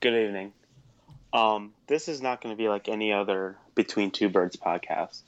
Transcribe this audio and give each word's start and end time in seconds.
Good 0.00 0.14
evening. 0.14 0.54
Um, 1.30 1.74
this 1.86 2.08
is 2.08 2.22
not 2.22 2.40
going 2.40 2.54
to 2.54 2.56
be 2.56 2.70
like 2.70 2.88
any 2.88 3.12
other 3.12 3.58
Between 3.74 4.10
Two 4.10 4.30
Birds 4.30 4.56
podcast. 4.56 5.20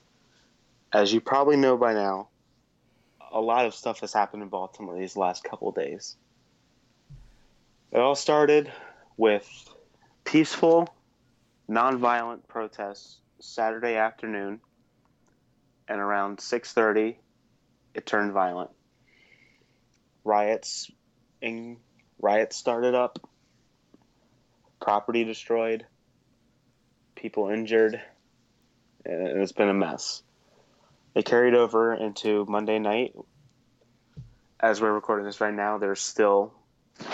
As 0.90 1.12
you 1.12 1.20
probably 1.20 1.56
know 1.58 1.76
by 1.76 1.92
now, 1.92 2.28
a 3.30 3.38
lot 3.38 3.66
of 3.66 3.74
stuff 3.74 4.00
has 4.00 4.14
happened 4.14 4.42
in 4.42 4.48
Baltimore 4.48 4.98
these 4.98 5.14
last 5.14 5.44
couple 5.44 5.70
days. 5.72 6.16
It 7.90 7.98
all 7.98 8.14
started 8.14 8.72
with 9.18 9.46
peaceful, 10.24 10.88
nonviolent 11.68 12.48
protests 12.48 13.18
Saturday 13.40 13.96
afternoon, 13.96 14.58
and 15.86 16.00
around 16.00 16.38
6:30, 16.38 17.18
it 17.92 18.06
turned 18.06 18.32
violent. 18.32 18.70
Riots, 20.24 20.90
in, 21.42 21.76
riots 22.18 22.56
started 22.56 22.94
up. 22.94 23.18
Property 24.82 25.22
destroyed. 25.22 25.86
People 27.14 27.50
injured, 27.50 28.00
and 29.04 29.40
it's 29.40 29.52
been 29.52 29.68
a 29.68 29.74
mess. 29.74 30.24
It 31.14 31.24
carried 31.24 31.54
over 31.54 31.94
into 31.94 32.44
Monday 32.48 32.80
night. 32.80 33.14
As 34.58 34.80
we're 34.80 34.92
recording 34.92 35.24
this 35.24 35.40
right 35.40 35.54
now, 35.54 35.78
there's 35.78 36.00
still 36.00 36.52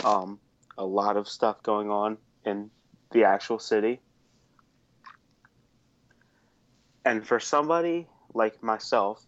um, 0.03 0.41
a 0.79 0.85
lot 0.85 1.19
of 1.19 1.29
stuff 1.29 1.63
going 1.63 1.91
on 1.91 2.17
in 2.43 2.71
the 3.11 3.25
actual 3.25 3.59
city. 3.59 4.01
And 7.05 7.27
for 7.27 7.39
somebody 7.39 8.07
like 8.33 8.63
myself, 8.63 9.23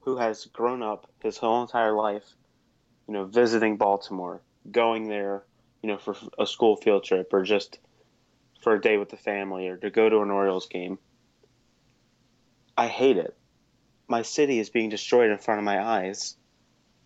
who 0.00 0.16
has 0.16 0.46
grown 0.46 0.82
up 0.82 1.08
his 1.22 1.36
whole 1.36 1.62
entire 1.62 1.92
life, 1.92 2.24
you 3.06 3.14
know, 3.14 3.24
visiting 3.24 3.76
Baltimore, 3.76 4.42
going 4.68 5.08
there, 5.08 5.44
you 5.86 5.92
know, 5.92 5.98
for 5.98 6.16
a 6.36 6.44
school 6.48 6.74
field 6.74 7.04
trip 7.04 7.32
or 7.32 7.44
just 7.44 7.78
for 8.60 8.74
a 8.74 8.80
day 8.80 8.96
with 8.96 9.08
the 9.08 9.16
family 9.16 9.68
or 9.68 9.76
to 9.76 9.88
go 9.88 10.08
to 10.08 10.18
an 10.18 10.32
Orioles 10.32 10.66
game, 10.66 10.98
I 12.76 12.88
hate 12.88 13.18
it. 13.18 13.36
My 14.08 14.22
city 14.22 14.58
is 14.58 14.68
being 14.68 14.88
destroyed 14.88 15.30
in 15.30 15.38
front 15.38 15.60
of 15.60 15.64
my 15.64 15.80
eyes, 15.80 16.36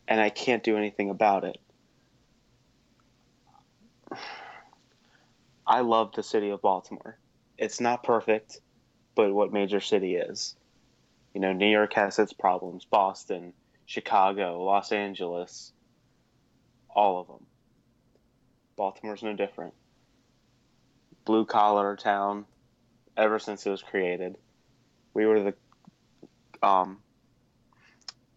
and 0.09 0.19
I 0.19 0.31
can't 0.31 0.63
do 0.63 0.79
anything 0.79 1.11
about 1.11 1.45
it. 1.45 1.59
I 5.67 5.81
love 5.81 6.15
the 6.15 6.23
city 6.23 6.49
of 6.49 6.63
Baltimore. 6.63 7.19
It's 7.59 7.83
not 7.83 8.03
perfect, 8.03 8.61
but 9.15 9.35
what 9.35 9.53
major 9.53 9.81
city 9.81 10.17
is. 10.17 10.57
You 11.35 11.43
know, 11.43 11.53
New 11.53 11.69
York 11.69 11.93
has 11.93 12.19
its 12.19 12.33
problems, 12.33 12.87
Boston, 12.87 13.53
Chicago, 13.85 14.63
Los 14.63 14.91
Angeles, 14.91 15.71
all 16.89 17.21
of 17.21 17.27
them. 17.27 17.47
Baltimore's 18.81 19.23
no 19.23 19.35
different. 19.35 19.75
Blue 21.27 21.45
collar 21.45 21.97
town 21.97 22.47
ever 23.15 23.39
since 23.39 23.67
it 23.67 23.71
was 23.71 23.83
created. 23.83 24.39
We 25.13 25.27
were 25.27 25.43
the 25.43 25.55
um 26.67 27.03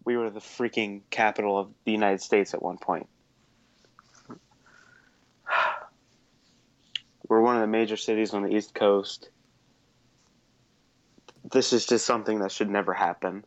we 0.04 0.18
were 0.18 0.28
the 0.28 0.40
freaking 0.40 1.00
capital 1.08 1.58
of 1.58 1.70
the 1.86 1.92
United 1.92 2.20
States 2.20 2.52
at 2.52 2.62
one 2.62 2.76
point. 2.76 3.08
We're 7.26 7.40
one 7.40 7.54
of 7.56 7.62
the 7.62 7.66
major 7.66 7.96
cities 7.96 8.34
on 8.34 8.42
the 8.42 8.54
East 8.54 8.74
Coast. 8.74 9.30
This 11.50 11.72
is 11.72 11.86
just 11.86 12.04
something 12.04 12.40
that 12.40 12.52
should 12.52 12.68
never 12.68 12.92
happen. 12.92 13.44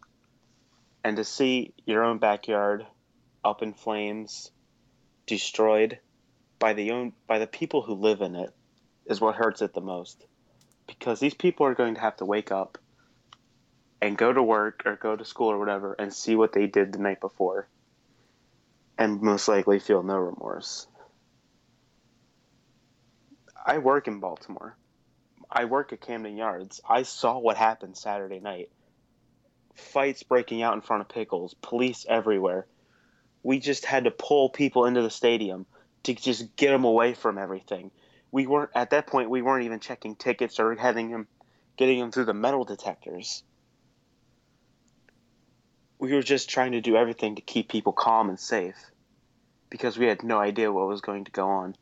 And 1.03 1.17
to 1.17 1.23
see 1.23 1.75
your 1.85 2.03
own 2.03 2.17
backyard 2.17 2.87
up 3.45 3.61
in 3.61 3.73
flames, 3.73 4.49
destroyed 5.27 5.99
by 6.59 6.73
the 6.73 6.91
own 6.91 7.13
by 7.27 7.39
the 7.39 7.47
people 7.47 7.81
who 7.81 7.93
live 7.93 8.21
in 8.21 8.35
it 8.35 8.53
is 9.05 9.21
what 9.21 9.35
hurts 9.35 9.61
it 9.61 9.73
the 9.73 9.81
most. 9.81 10.25
Because 10.87 11.19
these 11.19 11.33
people 11.33 11.65
are 11.65 11.75
going 11.75 11.95
to 11.95 12.01
have 12.01 12.17
to 12.17 12.25
wake 12.25 12.51
up 12.51 12.77
and 14.01 14.17
go 14.17 14.31
to 14.31 14.41
work 14.41 14.83
or 14.85 14.95
go 14.95 15.15
to 15.15 15.25
school 15.25 15.49
or 15.49 15.59
whatever 15.59 15.93
and 15.93 16.13
see 16.13 16.35
what 16.35 16.53
they 16.53 16.67
did 16.67 16.93
the 16.93 16.99
night 16.99 17.19
before 17.19 17.67
and 18.97 19.21
most 19.21 19.47
likely 19.47 19.79
feel 19.79 20.03
no 20.03 20.15
remorse. 20.15 20.87
I 23.65 23.77
work 23.79 24.07
in 24.07 24.19
Baltimore. 24.19 24.75
I 25.49 25.65
work 25.65 25.93
at 25.93 26.01
Camden 26.01 26.37
Yards. 26.37 26.81
I 26.87 27.03
saw 27.03 27.37
what 27.37 27.57
happened 27.57 27.97
Saturday 27.97 28.39
night. 28.39 28.69
Fights 29.75 30.23
breaking 30.23 30.61
out 30.61 30.73
in 30.73 30.81
front 30.81 31.01
of 31.01 31.09
Pickles, 31.09 31.53
police 31.61 32.05
everywhere. 32.07 32.65
We 33.43 33.59
just 33.59 33.85
had 33.85 34.05
to 34.05 34.11
pull 34.11 34.49
people 34.49 34.85
into 34.85 35.01
the 35.01 35.09
stadium 35.09 35.65
to 36.15 36.23
just 36.23 36.55
get 36.55 36.71
them 36.71 36.83
away 36.83 37.13
from 37.13 37.37
everything. 37.37 37.91
We 38.31 38.47
weren't 38.47 38.71
at 38.75 38.91
that 38.91 39.07
point. 39.07 39.29
We 39.29 39.41
weren't 39.41 39.65
even 39.65 39.79
checking 39.79 40.15
tickets 40.15 40.59
or 40.59 40.75
having 40.75 41.11
them, 41.11 41.27
getting 41.77 41.99
them 41.99 42.11
through 42.11 42.25
the 42.25 42.33
metal 42.33 42.65
detectors. 42.65 43.43
We 45.99 46.13
were 46.13 46.21
just 46.21 46.49
trying 46.49 46.73
to 46.73 46.81
do 46.81 46.95
everything 46.95 47.35
to 47.35 47.41
keep 47.41 47.69
people 47.69 47.93
calm 47.93 48.29
and 48.29 48.39
safe, 48.39 48.75
because 49.69 49.97
we 49.97 50.05
had 50.05 50.23
no 50.23 50.37
idea 50.37 50.71
what 50.71 50.87
was 50.87 51.01
going 51.01 51.25
to 51.25 51.31
go 51.31 51.47
on 51.49 51.75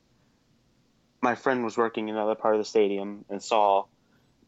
my 1.25 1.33
friend 1.33 1.63
was 1.63 1.75
working 1.75 2.07
in 2.07 2.15
another 2.15 2.35
part 2.35 2.53
of 2.53 2.61
the 2.61 2.65
stadium 2.65 3.25
and 3.31 3.41
saw 3.41 3.85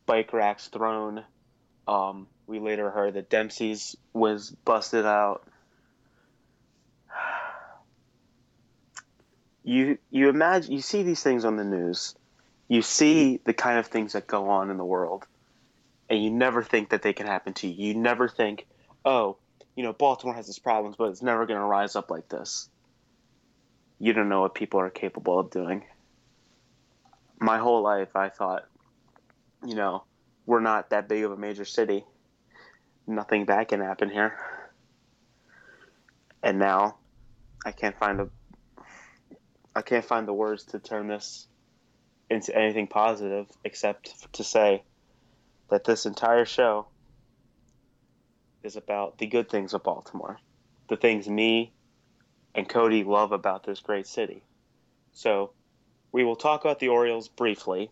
bike 0.05 0.31
racks 0.31 0.67
thrown. 0.67 1.23
Um, 1.87 2.27
we 2.45 2.59
later 2.59 2.91
heard 2.91 3.15
that 3.15 3.31
Dempsey's 3.31 3.95
was 4.13 4.51
busted 4.63 5.03
out. 5.03 5.47
You 9.67 9.97
you 10.09 10.29
imagine 10.29 10.71
you 10.71 10.81
see 10.81 11.03
these 11.03 11.21
things 11.21 11.43
on 11.43 11.57
the 11.57 11.63
news, 11.63 12.15
you 12.67 12.81
see 12.81 13.41
the 13.43 13.53
kind 13.53 13.77
of 13.77 13.87
things 13.87 14.13
that 14.13 14.25
go 14.25 14.49
on 14.49 14.71
in 14.71 14.77
the 14.77 14.85
world, 14.85 15.25
and 16.09 16.23
you 16.23 16.31
never 16.31 16.63
think 16.63 16.89
that 16.89 17.01
they 17.01 17.11
can 17.13 17.27
happen 17.27 17.53
to 17.55 17.67
you. 17.67 17.89
You 17.89 17.93
never 17.95 18.29
think, 18.29 18.65
oh, 19.03 19.37
you 19.75 19.83
know, 19.83 19.91
Baltimore 19.91 20.35
has 20.35 20.47
its 20.47 20.59
problems, 20.59 20.95
but 20.97 21.09
it's 21.09 21.21
never 21.21 21.45
going 21.45 21.59
to 21.59 21.65
rise 21.65 21.95
up 21.95 22.09
like 22.09 22.29
this. 22.29 22.69
You 23.99 24.13
don't 24.13 24.29
know 24.29 24.41
what 24.41 24.55
people 24.55 24.79
are 24.79 24.89
capable 24.89 25.37
of 25.39 25.51
doing 25.51 25.83
my 27.39 27.57
whole 27.57 27.81
life 27.81 28.15
I 28.15 28.29
thought, 28.29 28.65
you 29.65 29.75
know, 29.75 30.03
we're 30.45 30.59
not 30.59 30.89
that 30.89 31.07
big 31.07 31.23
of 31.23 31.31
a 31.31 31.37
major 31.37 31.65
city. 31.65 32.05
Nothing 33.05 33.45
bad 33.45 33.67
can 33.67 33.79
happen 33.79 34.09
here. 34.09 34.37
And 36.41 36.59
now 36.59 36.97
I 37.65 37.71
can't 37.71 37.97
find 37.97 38.19
a 38.19 38.29
I 39.77 39.83
can't 39.83 40.03
find 40.03 40.27
the 40.27 40.33
words 40.33 40.63
to 40.65 40.79
turn 40.79 41.07
this 41.07 41.45
into 42.31 42.57
anything 42.57 42.87
positive 42.87 43.45
except 43.63 44.33
to 44.33 44.43
say 44.43 44.81
that 45.69 45.83
this 45.83 46.07
entire 46.07 46.45
show 46.45 46.87
is 48.63 48.75
about 48.75 49.19
the 49.19 49.27
good 49.27 49.49
things 49.49 49.75
of 49.75 49.83
Baltimore. 49.83 50.39
The 50.89 50.97
things 50.97 51.29
me 51.29 51.73
and 52.55 52.67
Cody 52.67 53.03
love 53.03 53.31
about 53.31 53.67
this 53.67 53.79
great 53.79 54.07
city. 54.07 54.41
So 55.13 55.51
we 56.11 56.23
will 56.23 56.35
talk 56.35 56.61
about 56.61 56.79
the 56.79 56.87
Orioles 56.87 57.27
briefly. 57.27 57.91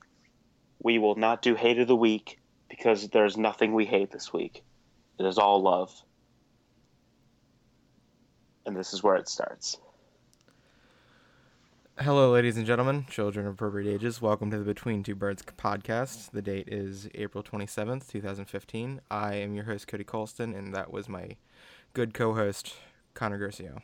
We 0.82 0.98
will 0.98 1.16
not 1.16 1.44
do 1.44 1.54
hate 1.54 1.78
of 1.78 1.88
the 1.88 1.96
week 1.96 2.40
because 2.68 3.10
there's 3.10 3.38
nothing 3.38 3.76
we 3.76 3.86
hate 3.86 4.10
this 4.10 4.34
week. 4.34 4.64
It 5.20 5.26
is 5.28 5.38
all 5.38 5.62
love. 5.62 5.94
And 8.66 8.76
this 8.76 8.92
is 8.92 9.04
where 9.04 9.18
it 9.18 9.30
starts. 9.30 9.78
Hello, 12.00 12.34
ladies 12.34 12.58
and 12.58 12.66
gentlemen, 12.66 13.06
children 13.10 13.48
of 13.48 13.54
appropriate 13.54 13.90
ages. 13.90 14.22
Welcome 14.22 14.52
to 14.52 14.58
the 14.58 14.66
Between 14.66 15.02
Two 15.02 15.16
Birds 15.16 15.42
podcast. 15.44 16.32
The 16.32 16.42
date 16.42 16.68
is 16.68 17.08
April 17.16 17.42
27th, 17.42 18.10
2015. 18.10 19.00
I 19.10 19.36
am 19.36 19.54
your 19.54 19.64
host, 19.64 19.88
Cody 19.88 20.04
Colston, 20.04 20.54
and 20.54 20.76
that 20.76 20.92
was 20.92 21.08
my 21.08 21.38
good 21.94 22.14
co 22.14 22.34
host, 22.34 22.74
Connor 23.14 23.38
Garcia. 23.38 23.82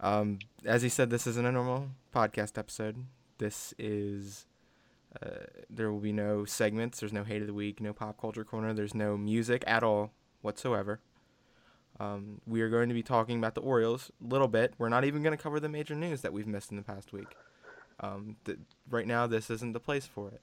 Um, 0.00 0.38
as 0.66 0.82
he 0.82 0.90
said, 0.90 1.08
this 1.08 1.26
isn't 1.26 1.46
a 1.46 1.50
normal 1.50 1.92
podcast 2.14 2.58
episode. 2.58 3.06
This 3.38 3.72
is. 3.78 4.44
Uh, 5.20 5.46
there 5.70 5.90
will 5.90 5.98
be 5.98 6.12
no 6.12 6.44
segments. 6.44 7.00
There's 7.00 7.10
no 7.10 7.24
hate 7.24 7.40
of 7.40 7.46
the 7.48 7.54
week, 7.54 7.80
no 7.80 7.94
pop 7.94 8.20
culture 8.20 8.44
corner. 8.44 8.74
There's 8.74 8.94
no 8.94 9.16
music 9.16 9.64
at 9.66 9.82
all 9.82 10.12
whatsoever. 10.42 11.00
Um, 12.00 12.40
we 12.46 12.62
are 12.62 12.70
going 12.70 12.88
to 12.88 12.94
be 12.94 13.02
talking 13.02 13.36
about 13.38 13.54
the 13.54 13.60
Orioles 13.60 14.10
a 14.24 14.26
little 14.26 14.48
bit. 14.48 14.72
We're 14.78 14.88
not 14.88 15.04
even 15.04 15.22
going 15.22 15.36
to 15.36 15.42
cover 15.42 15.60
the 15.60 15.68
major 15.68 15.94
news 15.94 16.22
that 16.22 16.32
we've 16.32 16.46
missed 16.46 16.70
in 16.70 16.78
the 16.78 16.82
past 16.82 17.12
week. 17.12 17.36
Um, 18.00 18.36
th- 18.46 18.58
right 18.88 19.06
now, 19.06 19.26
this 19.26 19.50
isn't 19.50 19.74
the 19.74 19.80
place 19.80 20.06
for 20.06 20.28
it. 20.28 20.40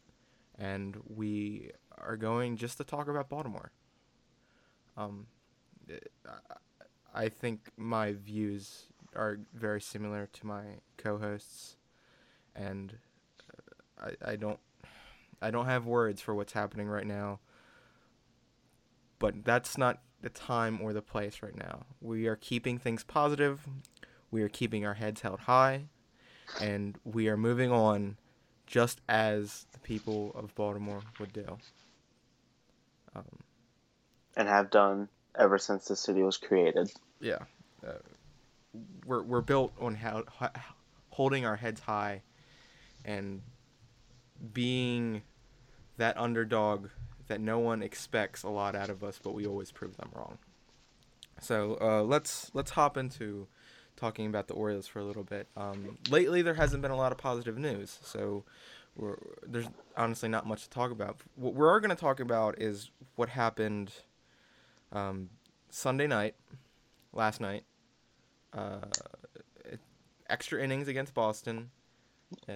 And 0.60 0.98
we 1.08 1.72
are 1.98 2.16
going 2.16 2.58
just 2.58 2.78
to 2.78 2.84
talk 2.84 3.08
about 3.08 3.28
Baltimore. 3.28 3.72
Um, 4.96 5.26
I 7.14 7.30
think 7.30 7.72
my 7.76 8.14
views 8.14 8.86
are 9.16 9.40
very 9.54 9.82
similar 9.82 10.28
to 10.34 10.46
my 10.46 10.64
co-hosts, 10.98 11.78
and 12.56 12.98
uh, 14.00 14.12
I 14.26 14.32
I 14.32 14.36
don't 14.36 14.60
I 15.42 15.52
don't 15.52 15.66
have 15.66 15.86
words 15.86 16.22
for 16.22 16.36
what's 16.36 16.54
happening 16.54 16.88
right 16.88 17.06
now. 17.06 17.40
But 19.20 19.44
that's 19.44 19.78
not 19.78 20.02
the 20.22 20.30
time 20.30 20.80
or 20.82 20.94
the 20.94 21.02
place 21.02 21.42
right 21.42 21.56
now. 21.56 21.86
We 22.02 22.28
are 22.28 22.36
keeping 22.36 22.78
things 22.78 23.04
positive. 23.04 23.68
We 24.32 24.42
are 24.42 24.50
keeping 24.50 24.86
our 24.86 24.96
heads 24.96 25.22
held 25.22 25.42
high, 25.42 25.86
and 26.62 26.98
we 27.04 27.30
are 27.30 27.38
moving 27.38 27.72
on 27.72 28.18
just 28.66 29.02
as 29.08 29.66
the 29.72 29.80
people 29.80 30.32
of 30.36 30.54
Baltimore 30.56 31.02
would 31.20 31.32
do. 31.32 31.58
Um, 33.16 33.24
and 34.36 34.48
have 34.48 34.70
done 34.70 35.08
ever 35.38 35.58
since 35.58 35.86
the 35.86 35.96
city 35.96 36.22
was 36.24 36.38
created. 36.38 36.92
Yeah, 37.20 37.40
uh, 37.86 37.94
we're 39.06 39.24
we're 39.24 39.42
built 39.42 39.74
on 39.80 39.96
how, 39.96 40.24
how 40.40 40.52
holding 41.10 41.46
our 41.46 41.56
heads 41.56 41.82
high 41.82 42.22
and 43.04 43.42
being 44.54 45.24
that 45.98 46.18
underdog 46.18 46.90
that 47.28 47.42
no 47.42 47.60
one 47.60 47.82
expects 47.82 48.44
a 48.44 48.50
lot 48.50 48.76
out 48.76 48.90
of 48.90 49.04
us, 49.04 49.20
but 49.22 49.34
we 49.34 49.46
always 49.46 49.72
prove 49.72 49.98
them 49.98 50.10
wrong. 50.14 50.38
So 51.42 51.78
uh, 51.80 52.04
let's 52.04 52.52
let's 52.54 52.72
hop 52.72 52.98
into 52.98 53.48
talking 53.96 54.28
about 54.28 54.48
the 54.48 54.54
Orioles 54.54 54.88
for 54.88 55.00
a 55.00 55.04
little 55.04 55.24
bit. 55.24 55.48
Um, 55.56 55.98
lately, 56.10 56.42
there 56.42 56.54
hasn't 56.54 56.82
been 56.82 56.92
a 56.92 56.98
lot 56.98 57.12
of 57.12 57.18
positive 57.18 57.58
news, 57.58 58.00
so 58.04 58.44
there's 59.46 59.68
honestly 59.96 60.30
not 60.30 60.48
much 60.48 60.64
to 60.64 60.70
talk 60.70 60.92
about. 60.92 61.18
What 61.36 61.54
we're 61.54 61.80
going 61.80 61.90
to 61.90 61.96
talk 61.96 62.20
about 62.20 62.60
is 62.62 62.90
what 63.16 63.30
happened 63.30 63.92
um, 64.92 65.30
Sunday 65.70 66.08
night, 66.08 66.36
last 67.14 67.42
night. 67.42 67.64
Uh, 68.54 68.80
extra 70.30 70.62
innings 70.64 70.88
against 70.88 71.14
Boston. 71.14 71.70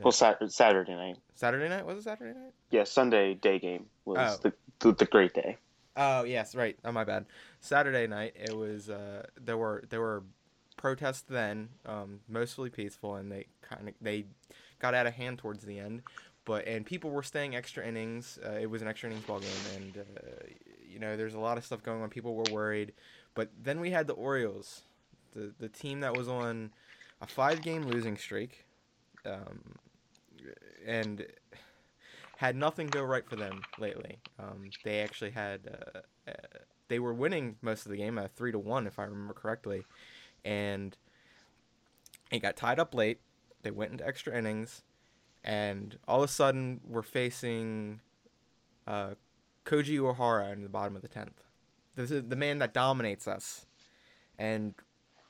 Well, 0.04 0.12
sat- 0.12 0.40
Saturday 0.52 0.96
night. 0.96 1.18
Saturday 1.36 1.70
night 1.70 1.86
was 1.86 1.98
it 1.98 2.04
Saturday 2.04 2.38
night? 2.38 2.54
Yeah, 2.70 2.84
Sunday 2.84 3.34
day 3.36 3.60
game 3.60 3.86
was 4.06 4.18
oh. 4.20 4.50
the, 4.50 4.54
the, 4.80 4.94
the 4.94 5.06
great 5.06 5.34
day. 5.34 5.58
Oh 5.96 6.24
yes, 6.24 6.56
right. 6.56 6.78
Oh 6.86 6.92
my 6.92 7.04
bad. 7.04 7.26
Saturday 7.60 8.08
night 8.08 8.34
it 8.36 8.56
was. 8.56 8.90
Uh, 8.90 9.26
there 9.40 9.58
were 9.58 9.84
there 9.90 10.00
were 10.00 10.24
protests 10.78 11.26
then, 11.30 11.70
um, 11.86 12.20
mostly 12.28 12.70
peaceful, 12.70 13.16
and 13.16 13.32
they 13.32 13.46
kind 13.62 13.90
of 13.90 13.94
they 14.02 14.26
got 14.80 14.94
out 14.94 15.06
of 15.06 15.14
hand 15.14 15.38
towards 15.38 15.64
the 15.64 15.80
end. 15.80 16.02
But 16.46 16.68
and 16.68 16.86
people 16.86 17.12
were 17.12 17.24
staying 17.24 17.56
extra 17.56 17.86
innings. 17.86 18.40
Uh, 18.44 18.54
it 18.54 18.70
was 18.70 18.82
an 18.82 18.88
extra 18.88 19.10
innings 19.10 19.26
ball 19.26 19.40
game, 19.40 19.50
and 19.76 19.98
uh, 19.98 20.46
you 20.88 21.00
know 21.00 21.16
there's 21.16 21.36
a 21.36 21.40
lot 21.40 21.58
of 21.58 21.66
stuff 21.66 21.84
going 21.84 22.02
on. 22.02 22.10
People 22.10 22.36
were 22.36 22.52
worried, 22.52 22.94
but 23.36 23.50
then 23.62 23.80
we 23.80 23.92
had 23.92 24.08
the 24.08 24.14
Orioles, 24.14 24.82
the 25.34 25.54
the 25.60 25.70
team 25.70 26.00
that 26.00 26.18
was 26.18 26.28
on 26.28 26.72
a 27.22 27.28
five 27.28 27.62
game 27.62 27.84
losing 27.84 28.18
streak, 28.18 28.66
um, 29.26 29.76
and 30.86 31.26
had 32.38 32.56
nothing 32.56 32.88
go 32.88 33.04
right 33.04 33.28
for 33.28 33.36
them 33.36 33.62
lately. 33.78 34.18
Um, 34.40 34.70
they 34.84 35.02
actually 35.02 35.32
had 35.32 35.78
uh, 35.96 36.00
uh, 36.28 36.34
they 36.88 37.00
were 37.00 37.14
winning 37.14 37.56
most 37.62 37.86
of 37.86 37.92
the 37.92 37.98
game 37.98 38.18
at 38.18 38.36
three 38.36 38.52
to 38.52 38.60
one 38.60 38.88
if 38.88 39.00
I 39.00 39.04
remember 39.04 39.34
correctly, 39.34 39.84
and 40.44 40.98
it 42.32 42.40
got 42.40 42.56
tied 42.56 42.80
up 42.80 42.96
late. 42.96 43.20
They 43.62 43.72
went 43.72 43.92
into 43.92 44.08
extra 44.08 44.36
innings, 44.36 44.82
and 45.44 45.98
all 46.08 46.24
of 46.24 46.30
a 46.30 46.34
sudden 46.34 46.82
we're 46.88 47.04
facing 47.04 48.02
uh, 48.88 49.12
Koji 49.66 50.00
Uehara 50.00 50.52
in 50.52 50.64
the 50.64 50.70
bottom 50.70 50.96
of 50.96 51.02
the 51.02 51.08
tenth. 51.08 51.44
This 51.96 52.10
is 52.10 52.24
the 52.28 52.36
man 52.36 52.60
that 52.60 52.74
dominates 52.74 53.28
us, 53.28 53.68
and 54.40 54.74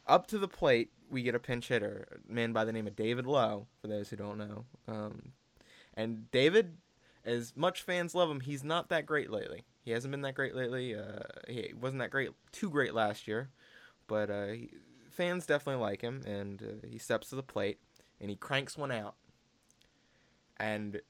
up 0.08 0.28
to 0.28 0.38
the 0.38 0.48
plate 0.48 0.92
we 1.12 1.24
get 1.24 1.36
a 1.36 1.40
pinch 1.40 1.68
hitter, 1.68 2.08
a 2.12 2.32
man 2.32 2.54
by 2.54 2.66
the 2.66 2.72
name 2.72 2.88
of 2.88 2.96
David 2.96 3.26
Lough. 3.26 3.68
For 3.82 3.88
those 3.88 4.10
who 4.10 4.16
don't 4.16 4.38
know, 4.38 4.66
um, 4.88 5.34
and 5.94 6.32
David, 6.32 6.78
as 7.26 7.54
much 7.56 7.82
fans 7.84 8.16
love 8.16 8.32
him, 8.32 8.40
he's 8.40 8.64
not 8.64 8.90
that 8.90 9.06
great 9.06 9.30
lately. 9.30 9.66
He 9.84 9.92
hasn't 9.92 10.12
been 10.12 10.22
that 10.22 10.36
great 10.36 10.56
lately. 10.56 10.96
Uh, 10.96 11.24
he 11.48 11.74
wasn't 11.80 12.02
that 12.02 12.12
great, 12.12 12.30
too 12.52 12.70
great 12.70 12.94
last 12.94 13.28
year, 13.28 13.50
but 14.08 14.30
uh, 14.30 14.48
he, 14.48 14.70
fans 15.10 15.46
definitely 15.46 15.82
like 15.82 16.02
him, 16.02 16.22
and 16.26 16.62
uh, 16.64 16.88
he 16.88 16.98
steps 16.98 17.30
to 17.30 17.36
the 17.36 17.44
plate 17.44 17.80
and 18.22 18.30
he 18.30 18.36
cranks 18.36 18.78
one 18.78 18.92
out. 18.92 19.16
And 20.58 21.02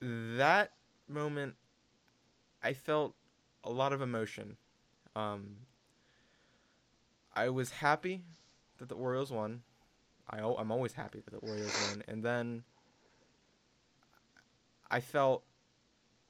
that 0.00 0.72
moment, 1.08 1.56
I 2.62 2.72
felt 2.72 3.16
a 3.64 3.70
lot 3.70 3.92
of 3.92 4.00
emotion. 4.00 4.56
Um, 5.16 5.56
I 7.34 7.48
was 7.48 7.70
happy 7.70 8.22
that 8.80 8.88
the 8.88 8.96
Orioles 8.96 9.30
won. 9.30 9.62
I, 10.28 10.38
I'm 10.40 10.70
always 10.70 10.92
happy 10.92 11.20
that 11.20 11.30
the 11.30 11.46
Orioles 11.48 11.90
win. 11.90 12.02
And 12.08 12.24
then 12.24 12.64
I 14.90 15.00
felt 15.00 15.44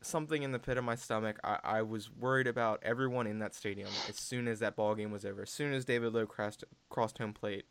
something 0.03 0.43
in 0.43 0.53
the 0.53 0.59
pit 0.59 0.79
of 0.79 0.85
my 0.85 0.95
stomach. 0.95 1.39
I, 1.45 1.59
I 1.63 1.83
was 1.83 2.11
worried 2.11 2.47
about 2.47 2.81
everyone 2.83 3.27
in 3.27 3.39
that 3.41 3.55
stadium 3.55 3.89
as 4.09 4.17
soon 4.17 4.49
as 4.49 4.59
that 4.61 4.77
ball 4.77 4.95
game 4.95 5.11
was 5.11 5.25
over. 5.25 5.43
As 5.43 5.51
soon 5.51 5.73
as 5.73 5.85
David 5.85 6.13
Lough 6.13 6.27
crossed, 6.27 6.65
crossed 6.89 7.19
home 7.19 7.33
plate, 7.33 7.67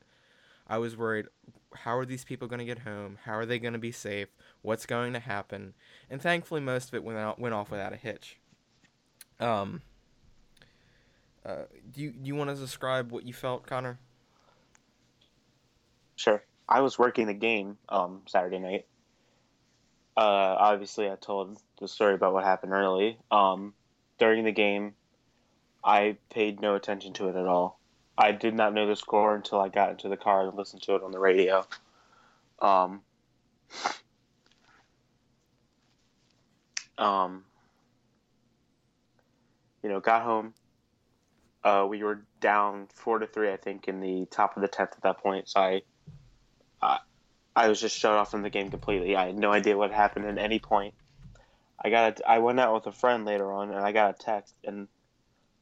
I 0.67 0.77
was 0.77 0.95
worried 0.95 1.27
how 1.73 1.97
are 1.97 2.05
these 2.05 2.23
people 2.23 2.47
going 2.47 2.59
to 2.59 2.65
get 2.65 2.79
home? 2.79 3.17
How 3.25 3.33
are 3.33 3.45
they 3.45 3.59
going 3.59 3.73
to 3.73 3.79
be 3.79 3.91
safe? 3.91 4.29
What's 4.61 4.85
going 4.85 5.13
to 5.13 5.19
happen? 5.19 5.73
And 6.09 6.21
thankfully, 6.21 6.61
most 6.61 6.89
of 6.89 6.95
it 6.95 7.03
went, 7.03 7.17
out, 7.17 7.39
went 7.39 7.53
off 7.53 7.71
without 7.71 7.93
a 7.93 7.95
hitch. 7.95 8.39
Um, 9.39 9.81
uh, 11.45 11.63
do 11.91 12.01
you, 12.01 12.11
do 12.11 12.27
you 12.27 12.35
want 12.35 12.49
to 12.49 12.55
describe 12.55 13.11
what 13.11 13.23
you 13.23 13.33
felt, 13.33 13.65
Connor? 13.65 13.99
Sure. 16.19 16.43
I 16.67 16.81
was 16.81 16.99
working 16.99 17.27
the 17.27 17.33
game 17.33 17.77
um, 17.87 18.21
Saturday 18.27 18.59
night 18.59 18.85
uh, 20.19 20.57
obviously, 20.59 21.09
I 21.09 21.15
told 21.15 21.61
the 21.79 21.87
story 21.87 22.13
about 22.13 22.33
what 22.33 22.43
happened 22.43 22.73
early. 22.73 23.17
Um, 23.31 23.73
during 24.17 24.43
the 24.43 24.51
game, 24.51 24.95
I 25.81 26.17
paid 26.29 26.59
no 26.59 26.75
attention 26.75 27.13
to 27.13 27.29
it 27.29 27.37
at 27.37 27.45
all. 27.45 27.79
I 28.17 28.33
did 28.33 28.53
not 28.53 28.73
know 28.73 28.85
the 28.85 28.97
score 28.97 29.33
until 29.33 29.61
I 29.61 29.69
got 29.69 29.91
into 29.91 30.09
the 30.09 30.17
car 30.17 30.45
and 30.45 30.57
listened 30.57 30.81
to 30.83 30.95
it 30.95 31.03
on 31.03 31.13
the 31.13 31.19
radio. 31.19 31.65
Um, 32.61 32.99
um, 36.97 37.45
you 39.81 39.87
know, 39.87 40.01
got 40.01 40.23
home. 40.23 40.53
Uh, 41.63 41.87
we 41.89 42.03
were 42.03 42.25
down 42.41 42.89
four 42.93 43.19
to 43.19 43.25
three, 43.25 43.53
I 43.53 43.57
think, 43.57 43.87
in 43.87 44.01
the 44.01 44.25
top 44.29 44.57
of 44.57 44.61
the 44.61 44.67
tenth 44.67 44.91
at 44.97 45.03
that 45.03 45.23
point. 45.23 45.47
So 45.47 45.61
I, 45.61 45.83
I 47.59 47.67
was 47.67 47.81
just 47.81 47.97
shut 47.97 48.13
off 48.13 48.31
from 48.31 48.41
the 48.41 48.49
game 48.49 48.71
completely. 48.71 49.17
I 49.17 49.27
had 49.27 49.37
no 49.37 49.51
idea 49.51 49.77
what 49.77 49.91
happened 49.91 50.25
at 50.25 50.37
any 50.37 50.59
point. 50.59 50.93
I 51.83 51.89
got 51.89 52.21
a, 52.21 52.29
I 52.29 52.39
went 52.39 52.57
out 52.57 52.73
with 52.73 52.87
a 52.87 52.97
friend 52.97 53.25
later 53.25 53.51
on, 53.51 53.71
and 53.71 53.79
I 53.79 53.91
got 53.91 54.15
a 54.15 54.23
text 54.23 54.53
and 54.63 54.87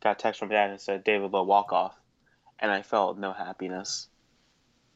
got 0.03 0.19
a 0.19 0.21
text 0.21 0.39
from 0.39 0.49
dad 0.49 0.69
and 0.69 0.79
said 0.79 1.03
David 1.03 1.31
Lough 1.31 1.43
walk 1.43 1.73
off, 1.73 1.95
and 2.59 2.69
I 2.69 2.83
felt 2.83 3.17
no 3.17 3.33
happiness. 3.33 4.07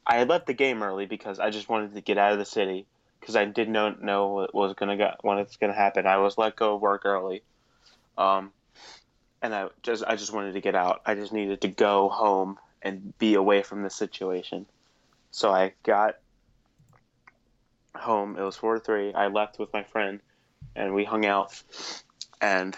I 0.05 0.17
had 0.17 0.29
left 0.29 0.45
the 0.45 0.53
game 0.53 0.83
early 0.83 1.07
because 1.07 1.39
I 1.39 1.49
just 1.49 1.69
wanted 1.69 1.95
to 1.95 2.01
get 2.01 2.19
out 2.19 2.33
of 2.33 2.37
the 2.37 2.45
city 2.45 2.85
because 3.19 3.35
I 3.35 3.45
did 3.45 3.69
not 3.69 4.03
know 4.03 4.27
what 4.27 4.53
was 4.53 4.73
gonna 4.75 4.97
go, 4.97 5.11
when 5.21 5.39
it's 5.39 5.57
gonna 5.57 5.73
happen. 5.73 6.05
I 6.05 6.17
was 6.17 6.37
let 6.37 6.55
go 6.55 6.75
of 6.75 6.81
work 6.81 7.03
early, 7.05 7.41
um, 8.17 8.51
and 9.41 9.55
I 9.55 9.69
just 9.81 10.03
I 10.05 10.17
just 10.17 10.33
wanted 10.33 10.53
to 10.53 10.61
get 10.61 10.75
out. 10.75 11.01
I 11.03 11.15
just 11.15 11.33
needed 11.33 11.61
to 11.61 11.67
go 11.67 12.09
home 12.09 12.59
and 12.81 13.17
be 13.17 13.33
away 13.33 13.63
from 13.63 13.81
the 13.81 13.89
situation. 13.89 14.67
So 15.31 15.51
I 15.51 15.73
got 15.83 16.15
home. 17.95 18.37
It 18.37 18.43
was 18.43 18.55
four 18.55 18.75
to 18.75 18.79
three. 18.79 19.13
I 19.13 19.27
left 19.27 19.59
with 19.59 19.71
my 19.73 19.83
friend, 19.83 20.19
and 20.75 20.93
we 20.93 21.05
hung 21.05 21.25
out, 21.25 21.61
and 22.41 22.75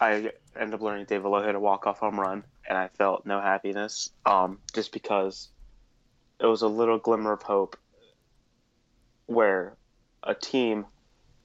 I 0.00 0.32
ended 0.56 0.74
up 0.74 0.80
learning 0.80 1.06
David 1.06 1.28
Lough 1.28 1.42
hit 1.42 1.54
a 1.54 1.60
walk 1.60 1.86
off 1.86 1.98
home 1.98 2.20
run, 2.20 2.44
and 2.68 2.76
I 2.76 2.88
felt 2.88 3.26
no 3.26 3.40
happiness, 3.40 4.10
um, 4.26 4.58
just 4.74 4.92
because 4.92 5.48
it 6.38 6.46
was 6.46 6.62
a 6.62 6.68
little 6.68 6.98
glimmer 6.98 7.32
of 7.32 7.42
hope 7.42 7.76
where 9.26 9.76
a 10.22 10.34
team 10.34 10.86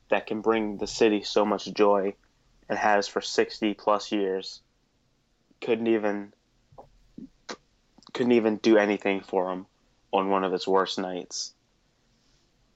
that 0.10 0.28
can 0.28 0.42
bring 0.42 0.78
the 0.78 0.88
city 0.88 1.24
so 1.24 1.46
much 1.46 1.72
joy 1.74 2.14
and 2.68 2.78
has 2.78 3.08
for 3.08 3.22
60 3.22 3.74
plus 3.76 4.12
years 4.12 4.62
couldn't 5.62 5.88
even 5.88 6.34
couldn't 8.16 8.32
even 8.32 8.56
do 8.56 8.78
anything 8.78 9.20
for 9.20 9.52
him 9.52 9.68
on 10.12 10.30
one 10.30 10.46
of 10.46 10.54
its 10.54 10.66
worst 10.66 10.98
nights 10.98 11.54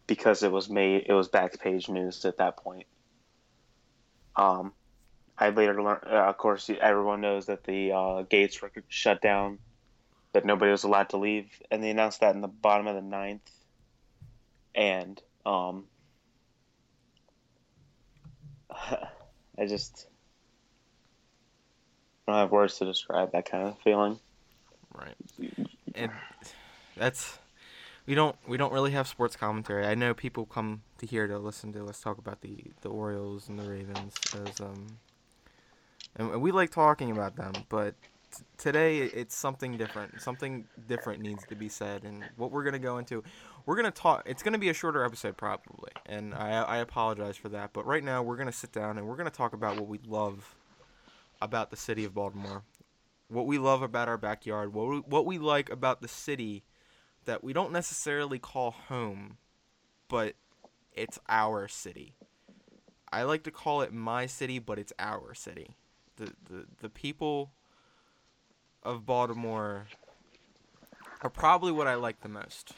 because 0.06 0.44
it 0.44 0.52
was 0.52 0.70
made 0.70 1.06
it 1.08 1.14
was 1.14 1.30
back 1.30 1.58
page 1.60 1.88
news 1.88 2.26
at 2.26 2.38
that 2.38 2.58
point. 2.58 2.86
Um, 4.36 4.74
I 5.38 5.50
later 5.50 5.82
learned, 5.82 6.04
uh, 6.06 6.26
of 6.28 6.38
course, 6.38 6.70
everyone 6.82 7.22
knows 7.22 7.46
that 7.46 7.64
the 7.64 7.94
uh, 7.94 8.22
gates 8.24 8.62
were 8.62 8.70
shut 8.90 9.22
down, 9.22 9.60
that 10.34 10.44
nobody 10.44 10.72
was 10.72 10.84
allowed 10.84 11.10
to 11.10 11.18
leave, 11.18 11.48
and 11.72 11.82
they 11.82 11.90
announced 11.90 12.20
that 12.20 12.36
in 12.36 12.42
the 12.42 12.50
bottom 12.50 12.88
of 12.88 12.96
the 12.96 13.02
ninth. 13.02 13.50
And 14.76 15.22
um, 15.46 15.86
I 18.70 19.66
just 19.68 20.06
I 22.28 22.34
don't 22.34 22.42
have 22.42 22.52
words 22.52 22.78
to 22.80 22.86
describe 22.86 23.32
that 23.32 23.50
kind 23.50 23.70
of 23.70 23.80
feeling. 23.80 24.20
Right. 25.00 25.16
And 25.96 26.12
that's 26.98 27.40
we 28.06 28.16
don't 28.16 28.36
we 28.48 28.58
don't 28.58 28.74
really 28.74 28.92
have 28.92 29.08
sports 29.08 29.36
commentary. 29.36 29.86
I 29.86 29.96
know 29.96 30.14
people 30.14 30.46
come 30.46 30.82
to 30.98 31.06
here 31.06 31.28
to 31.28 31.38
listen 31.38 31.72
to 31.74 31.86
us 31.86 32.02
talk 32.02 32.18
about 32.18 32.42
the 32.42 32.64
the 32.82 32.90
Orioles 32.90 33.50
and 33.50 33.60
the 33.60 33.70
Ravens 33.70 34.14
as 34.34 34.60
um 34.60 34.98
and 36.16 36.42
we 36.42 36.52
like 36.52 36.72
talking 36.72 37.12
about 37.12 37.36
them, 37.36 37.54
but 37.70 37.96
t- 38.36 38.44
today 38.58 39.00
it's 39.00 39.36
something 39.36 39.78
different. 39.78 40.22
Something 40.22 40.66
different 40.88 41.22
needs 41.22 41.46
to 41.48 41.56
be 41.56 41.70
said, 41.70 42.04
and 42.04 42.24
what 42.36 42.52
we're 42.52 42.64
gonna 42.64 42.80
go 42.80 42.98
into, 42.98 43.24
we're 43.66 43.76
gonna 43.76 43.92
talk. 43.92 44.24
It's 44.26 44.44
gonna 44.44 44.58
be 44.58 44.70
a 44.70 44.74
shorter 44.74 45.06
episode 45.06 45.38
probably, 45.38 45.92
and 46.08 46.34
I 46.34 46.64
I 46.64 46.78
apologize 46.78 47.38
for 47.38 47.50
that. 47.50 47.74
But 47.74 47.86
right 47.86 48.04
now 48.04 48.24
we're 48.24 48.38
gonna 48.38 48.52
sit 48.52 48.72
down 48.72 48.98
and 48.98 49.08
we're 49.08 49.16
gonna 49.18 49.30
talk 49.30 49.54
about 49.54 49.76
what 49.76 49.88
we 49.88 50.00
love 50.08 50.56
about 51.42 51.70
the 51.70 51.78
city 51.78 52.04
of 52.06 52.14
Baltimore, 52.14 52.64
what 53.30 53.46
we 53.46 53.58
love 53.58 53.82
about 53.82 54.08
our 54.08 54.18
backyard, 54.18 54.74
what 54.74 54.88
we, 54.88 54.98
what 55.00 55.26
we 55.26 55.38
like 55.38 55.70
about 55.70 56.02
the 56.02 56.08
city 56.08 56.64
that 57.26 57.44
we 57.44 57.54
don't 57.54 57.72
necessarily 57.72 58.40
call 58.40 58.72
home, 58.72 59.38
but 60.08 60.36
it's 60.94 61.20
our 61.30 61.68
city. 61.68 62.16
I 63.12 63.24
like 63.24 63.44
to 63.44 63.52
call 63.52 63.82
it 63.82 63.94
my 63.94 64.26
city, 64.26 64.60
but 64.60 64.80
it's 64.80 64.94
our 65.00 65.34
city. 65.34 65.76
The 66.18 66.34
the, 66.50 66.66
the 66.82 66.90
people 66.90 67.52
of 68.84 69.06
Baltimore 69.06 69.88
are 71.22 71.30
probably 71.30 71.72
what 71.72 71.88
I 71.88 71.96
like 71.96 72.22
the 72.22 72.30
most. 72.30 72.74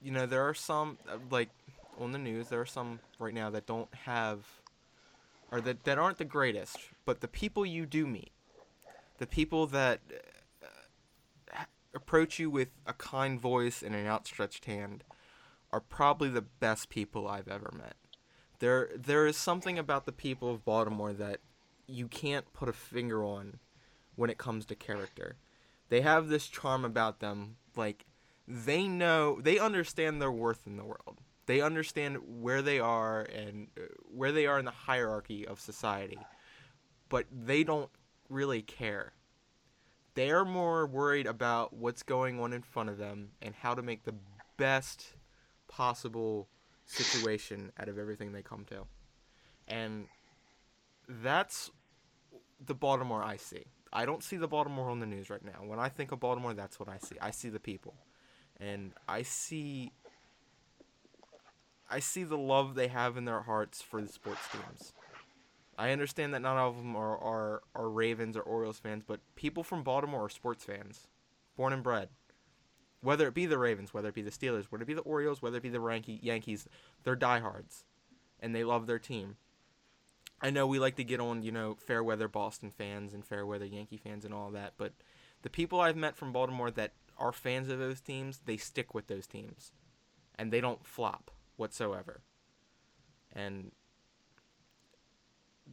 You 0.00 0.12
know, 0.12 0.26
there 0.26 0.48
are 0.48 0.54
some 0.54 0.98
uh, 1.08 1.18
like 1.30 1.50
on 1.98 2.12
the 2.12 2.18
news, 2.18 2.48
there 2.48 2.60
are 2.60 2.66
some 2.66 3.00
right 3.18 3.34
now 3.34 3.50
that 3.50 3.66
don't 3.66 3.92
have 4.04 4.46
or 5.50 5.60
that, 5.62 5.84
that 5.84 5.98
aren't 5.98 6.18
the 6.18 6.24
greatest, 6.24 6.76
but 7.04 7.20
the 7.20 7.28
people 7.28 7.64
you 7.64 7.86
do 7.86 8.06
meet, 8.06 8.32
the 9.18 9.26
people 9.26 9.66
that 9.66 10.00
uh, 11.54 11.64
approach 11.94 12.38
you 12.38 12.50
with 12.50 12.68
a 12.86 12.92
kind 12.92 13.40
voice 13.40 13.82
and 13.82 13.94
an 13.94 14.06
outstretched 14.06 14.64
hand 14.64 15.04
are 15.70 15.80
probably 15.80 16.30
the 16.30 16.42
best 16.42 16.88
people 16.88 17.28
I've 17.28 17.48
ever 17.48 17.72
met. 17.76 17.96
There 18.60 18.90
there 18.96 19.26
is 19.26 19.36
something 19.36 19.78
about 19.78 20.06
the 20.06 20.12
people 20.12 20.50
of 20.50 20.64
Baltimore 20.64 21.12
that 21.12 21.40
you 21.86 22.08
can't 22.08 22.52
put 22.52 22.68
a 22.68 22.72
finger 22.72 23.24
on 23.24 23.58
when 24.16 24.30
it 24.30 24.38
comes 24.38 24.64
to 24.66 24.74
character. 24.74 25.36
They 25.90 26.00
have 26.00 26.28
this 26.28 26.48
charm 26.48 26.84
about 26.84 27.20
them 27.20 27.56
like 27.76 28.06
they 28.46 28.88
know 28.88 29.40
they 29.40 29.58
understand 29.58 30.20
their 30.20 30.32
worth 30.32 30.66
in 30.66 30.76
the 30.76 30.84
world. 30.84 31.18
They 31.46 31.60
understand 31.60 32.18
where 32.42 32.62
they 32.62 32.78
are 32.78 33.22
and 33.22 33.68
uh, 33.78 33.84
where 34.12 34.32
they 34.32 34.46
are 34.46 34.58
in 34.58 34.64
the 34.64 34.70
hierarchy 34.70 35.46
of 35.46 35.60
society. 35.60 36.18
But 37.08 37.26
they 37.32 37.64
don't 37.64 37.90
really 38.28 38.62
care. 38.62 39.12
They're 40.14 40.44
more 40.44 40.86
worried 40.86 41.26
about 41.26 41.72
what's 41.72 42.02
going 42.02 42.40
on 42.40 42.52
in 42.52 42.62
front 42.62 42.90
of 42.90 42.98
them 42.98 43.30
and 43.40 43.54
how 43.54 43.74
to 43.74 43.82
make 43.82 44.04
the 44.04 44.14
best 44.56 45.14
possible 45.68 46.48
situation 46.86 47.70
out 47.78 47.88
of 47.88 47.98
everything 47.98 48.32
they 48.32 48.42
come 48.42 48.64
to. 48.66 48.86
And 49.68 50.06
that's 51.08 51.70
the 52.64 52.74
Baltimore 52.74 53.22
I 53.22 53.36
see. 53.36 53.66
I 53.92 54.04
don't 54.04 54.22
see 54.22 54.36
the 54.36 54.48
Baltimore 54.48 54.90
on 54.90 55.00
the 55.00 55.06
news 55.06 55.30
right 55.30 55.44
now. 55.44 55.62
When 55.64 55.78
I 55.78 55.88
think 55.88 56.12
of 56.12 56.20
Baltimore, 56.20 56.52
that's 56.52 56.80
what 56.80 56.88
I 56.88 56.98
see. 56.98 57.16
I 57.20 57.30
see 57.30 57.48
the 57.48 57.60
people. 57.60 57.94
And 58.60 58.92
I 59.08 59.22
see 59.22 59.92
I 61.90 62.00
see 62.00 62.24
the 62.24 62.36
love 62.36 62.74
they 62.74 62.88
have 62.88 63.16
in 63.16 63.24
their 63.24 63.40
hearts 63.40 63.80
for 63.80 64.02
the 64.02 64.12
sports 64.12 64.46
teams. 64.52 64.92
I 65.78 65.92
understand 65.92 66.34
that 66.34 66.42
not 66.42 66.56
all 66.56 66.70
of 66.70 66.76
them 66.76 66.96
are, 66.96 67.16
are, 67.16 67.62
are 67.74 67.88
Ravens 67.88 68.36
or 68.36 68.42
Orioles 68.42 68.80
fans, 68.80 69.04
but 69.06 69.20
people 69.36 69.62
from 69.62 69.82
Baltimore 69.82 70.24
are 70.24 70.28
sports 70.28 70.64
fans, 70.64 71.06
born 71.56 71.72
and 71.72 71.82
bred 71.82 72.08
whether 73.00 73.28
it 73.28 73.34
be 73.34 73.46
the 73.46 73.58
Ravens, 73.58 73.94
whether 73.94 74.08
it 74.08 74.14
be 74.14 74.22
the 74.22 74.30
Steelers, 74.30 74.66
whether 74.66 74.82
it 74.82 74.86
be 74.86 74.94
the 74.94 75.00
Orioles, 75.02 75.40
whether 75.40 75.58
it 75.58 75.62
be 75.62 75.68
the 75.68 76.18
Yankees, 76.22 76.66
they're 77.04 77.16
diehards, 77.16 77.84
and 78.40 78.54
they 78.54 78.64
love 78.64 78.86
their 78.86 78.98
team. 78.98 79.36
I 80.40 80.50
know 80.50 80.66
we 80.66 80.78
like 80.78 80.96
to 80.96 81.04
get 81.04 81.20
on, 81.20 81.42
you 81.42 81.52
know, 81.52 81.74
fair 81.74 82.02
weather 82.02 82.28
Boston 82.28 82.70
fans 82.70 83.12
and 83.12 83.24
fair 83.24 83.44
weather 83.44 83.64
Yankee 83.64 83.96
fans 83.96 84.24
and 84.24 84.34
all 84.34 84.50
that, 84.50 84.74
but 84.76 84.92
the 85.42 85.50
people 85.50 85.80
I've 85.80 85.96
met 85.96 86.16
from 86.16 86.32
Baltimore 86.32 86.70
that 86.72 86.92
are 87.16 87.32
fans 87.32 87.68
of 87.68 87.78
those 87.78 88.00
teams, 88.00 88.40
they 88.44 88.56
stick 88.56 88.94
with 88.94 89.06
those 89.06 89.26
teams, 89.26 89.72
and 90.36 90.52
they 90.52 90.60
don't 90.60 90.84
flop 90.86 91.30
whatsoever. 91.56 92.22
And 93.32 93.72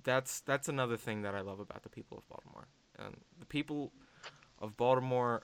that's 0.03 0.41
that's 0.41 0.67
another 0.67 0.97
thing 0.97 1.21
that 1.23 1.35
I 1.35 1.41
love 1.41 1.59
about 1.59 1.83
the 1.83 1.89
people 1.89 2.17
of 2.17 2.27
Baltimore. 2.29 2.67
And 2.97 3.17
the 3.39 3.45
people 3.45 3.91
of 4.59 4.77
Baltimore 4.77 5.43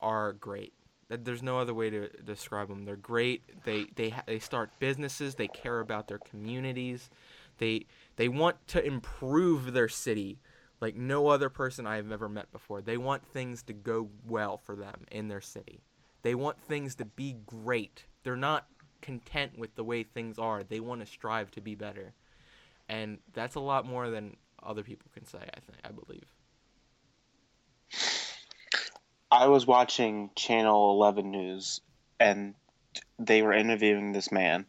are 0.00 0.32
great. 0.32 0.72
There's 1.08 1.42
no 1.42 1.60
other 1.60 1.74
way 1.74 1.90
to 1.90 2.08
describe 2.24 2.68
them. 2.68 2.84
They're 2.84 2.96
great. 2.96 3.64
They 3.64 3.86
they 3.94 4.14
they 4.26 4.38
start 4.38 4.70
businesses. 4.78 5.34
They 5.34 5.48
care 5.48 5.80
about 5.80 6.08
their 6.08 6.18
communities. 6.18 7.10
They 7.58 7.86
they 8.16 8.28
want 8.28 8.66
to 8.68 8.84
improve 8.84 9.72
their 9.72 9.88
city 9.88 10.38
like 10.80 10.96
no 10.96 11.28
other 11.28 11.48
person 11.48 11.86
I've 11.86 12.12
ever 12.12 12.28
met 12.28 12.52
before. 12.52 12.82
They 12.82 12.98
want 12.98 13.26
things 13.26 13.62
to 13.64 13.72
go 13.72 14.10
well 14.26 14.58
for 14.58 14.76
them 14.76 15.06
in 15.10 15.28
their 15.28 15.40
city. 15.40 15.80
They 16.22 16.34
want 16.34 16.60
things 16.60 16.96
to 16.96 17.04
be 17.04 17.36
great. 17.46 18.04
They're 18.24 18.36
not 18.36 18.66
content 19.00 19.56
with 19.56 19.74
the 19.76 19.84
way 19.84 20.02
things 20.02 20.38
are. 20.38 20.64
They 20.64 20.80
want 20.80 21.00
to 21.00 21.06
strive 21.06 21.50
to 21.52 21.60
be 21.60 21.74
better. 21.74 22.14
And 22.88 23.18
that's 23.32 23.56
a 23.56 23.60
lot 23.60 23.86
more 23.86 24.10
than 24.10 24.36
other 24.62 24.82
people 24.82 25.10
can 25.12 25.26
say, 25.26 25.38
I 25.38 25.60
think 25.60 25.78
I 25.84 25.90
believe. 25.90 26.24
I 29.30 29.48
was 29.48 29.66
watching 29.66 30.30
Channel 30.36 30.92
11 30.92 31.30
News 31.30 31.80
and 32.20 32.54
they 33.18 33.42
were 33.42 33.52
interviewing 33.52 34.12
this 34.12 34.30
man. 34.30 34.66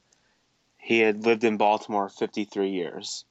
He 0.77 0.99
had 0.99 1.25
lived 1.25 1.43
in 1.43 1.57
Baltimore 1.57 2.09
53 2.09 2.69
years. 2.69 3.25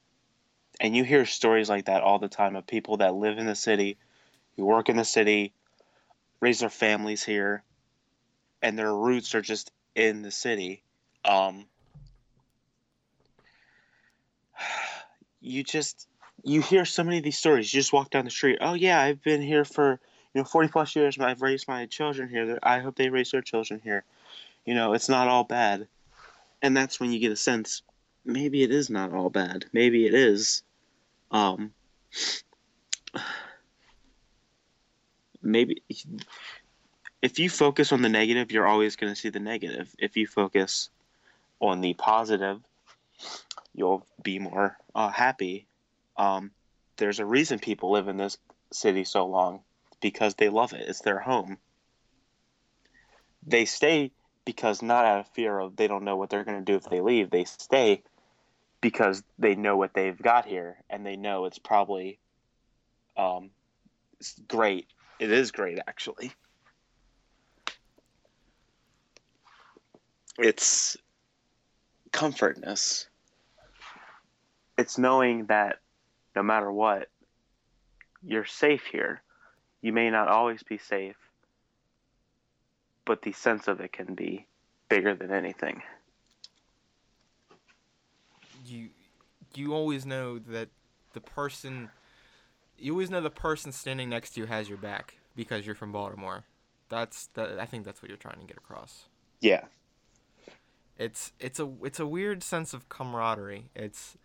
And 0.79 0.95
you 0.95 1.03
hear 1.03 1.25
stories 1.25 1.69
like 1.69 1.85
that 1.85 2.03
all 2.03 2.19
the 2.19 2.27
time 2.27 2.55
of 2.55 2.67
people 2.67 2.97
that 2.97 3.15
live 3.15 3.39
in 3.39 3.47
the 3.47 3.55
city, 3.55 3.97
who 4.55 4.65
work 4.65 4.89
in 4.89 4.95
the 4.95 5.05
city, 5.05 5.53
raise 6.39 6.59
their 6.59 6.69
families 6.69 7.23
here, 7.23 7.63
and 8.61 8.77
their 8.77 8.93
roots 8.93 9.33
are 9.33 9.41
just 9.41 9.71
in 9.95 10.21
the 10.21 10.31
city. 10.31 10.83
Um, 11.25 11.65
you 15.41 15.63
just 15.63 16.07
you 16.43 16.61
hear 16.61 16.85
so 16.85 17.03
many 17.03 17.17
of 17.17 17.23
these 17.23 17.37
stories. 17.37 17.73
You 17.73 17.79
just 17.79 17.93
walk 17.93 18.09
down 18.09 18.25
the 18.25 18.31
street. 18.31 18.59
Oh 18.61 18.73
yeah, 18.73 19.01
I've 19.01 19.21
been 19.23 19.41
here 19.41 19.65
for 19.65 19.99
you 20.33 20.41
know, 20.41 20.45
40 20.45 20.69
plus 20.69 20.95
years, 20.95 21.17
I've 21.19 21.41
raised 21.41 21.67
my 21.67 21.85
children 21.87 22.29
here. 22.29 22.59
I 22.61 22.79
hope 22.79 22.95
they 22.95 23.09
raise 23.09 23.31
their 23.31 23.41
children 23.41 23.81
here. 23.83 24.03
You 24.65 24.75
know, 24.75 24.93
it's 24.93 25.09
not 25.09 25.27
all 25.27 25.43
bad. 25.43 25.87
And 26.61 26.75
that's 26.75 26.99
when 26.99 27.11
you 27.11 27.19
get 27.19 27.31
a 27.31 27.35
sense 27.35 27.81
maybe 28.27 28.61
it 28.61 28.71
is 28.71 28.89
not 28.89 29.13
all 29.13 29.29
bad. 29.29 29.65
Maybe 29.73 30.05
it 30.05 30.13
is. 30.13 30.61
Um, 31.31 31.73
maybe 35.41 35.81
if 37.21 37.39
you 37.39 37.49
focus 37.49 37.91
on 37.91 38.01
the 38.03 38.09
negative, 38.09 38.51
you're 38.51 38.67
always 38.67 38.95
going 38.97 39.11
to 39.11 39.19
see 39.19 39.29
the 39.29 39.39
negative. 39.39 39.95
If 39.97 40.17
you 40.17 40.27
focus 40.27 40.89
on 41.59 41.81
the 41.81 41.93
positive, 41.95 42.61
you'll 43.77 44.05
be 44.21 44.39
more 44.39 44.75
uh, 44.93 45.09
happy. 45.09 45.67
Um, 46.17 46.51
there's 46.97 47.19
a 47.19 47.25
reason 47.25 47.59
people 47.59 47.91
live 47.91 48.09
in 48.09 48.17
this 48.17 48.37
city 48.73 49.05
so 49.05 49.25
long 49.27 49.61
because 50.01 50.35
they 50.35 50.49
love 50.49 50.73
it. 50.73 50.89
It's 50.89 51.01
their 51.01 51.19
home. 51.19 51.57
They 53.45 53.63
stay 53.65 54.11
because 54.43 54.81
not 54.81 55.05
out 55.05 55.19
of 55.19 55.27
fear 55.27 55.57
of 55.57 55.77
they 55.77 55.87
don't 55.87 56.03
know 56.03 56.17
what 56.17 56.29
they're 56.29 56.43
going 56.43 56.59
to 56.59 56.71
do 56.71 56.75
if 56.75 56.89
they 56.89 56.99
leave. 56.99 57.29
They 57.29 57.45
stay 57.45 58.01
because 58.81 59.23
they 59.37 59.55
know 59.55 59.77
what 59.77 59.93
they've 59.93 60.21
got 60.21 60.45
here 60.45 60.77
and 60.89 61.05
they 61.05 61.15
know 61.15 61.45
it's 61.45 61.59
probably 61.59 62.19
um, 63.15 63.51
it's 64.19 64.35
great. 64.47 64.87
It 65.19 65.31
is 65.31 65.51
great, 65.51 65.79
actually. 65.87 66.31
It's 70.39 70.97
comfortness. 72.11 73.07
It's 74.77 74.97
knowing 74.97 75.45
that 75.47 75.79
no 76.35 76.43
matter 76.43 76.71
what, 76.71 77.09
you're 78.23 78.45
safe 78.45 78.85
here 78.91 79.21
you 79.81 79.93
may 79.93 80.09
not 80.09 80.27
always 80.27 80.63
be 80.63 80.77
safe, 80.77 81.15
but 83.05 83.21
the 83.21 83.31
sense 83.31 83.67
of 83.67 83.79
it 83.79 83.91
can 83.91 84.15
be 84.15 84.45
bigger 84.89 85.15
than 85.15 85.31
anything. 85.31 85.81
You 88.65 88.89
you 89.55 89.73
always 89.73 90.05
know 90.05 90.39
that 90.39 90.69
the 91.13 91.21
person 91.21 91.89
you 92.77 92.91
always 92.91 93.09
know 93.09 93.21
the 93.21 93.29
person 93.29 93.71
standing 93.71 94.09
next 94.09 94.31
to 94.31 94.41
you 94.41 94.45
has 94.47 94.67
your 94.67 94.77
back 94.77 95.15
because 95.35 95.65
you're 95.65 95.75
from 95.75 95.91
Baltimore. 95.91 96.43
That's 96.89 97.27
that 97.35 97.59
I 97.59 97.65
think 97.65 97.85
that's 97.85 98.01
what 98.01 98.09
you're 98.09 98.17
trying 98.17 98.39
to 98.39 98.45
get 98.45 98.57
across. 98.57 99.05
Yeah. 99.41 99.65
It's 100.97 101.31
it's 101.39 101.59
a 101.59 101.71
it's 101.83 101.99
a 101.99 102.07
weird 102.07 102.43
sense 102.43 102.73
of 102.73 102.89
camaraderie. 102.89 103.69
It's 103.75 104.17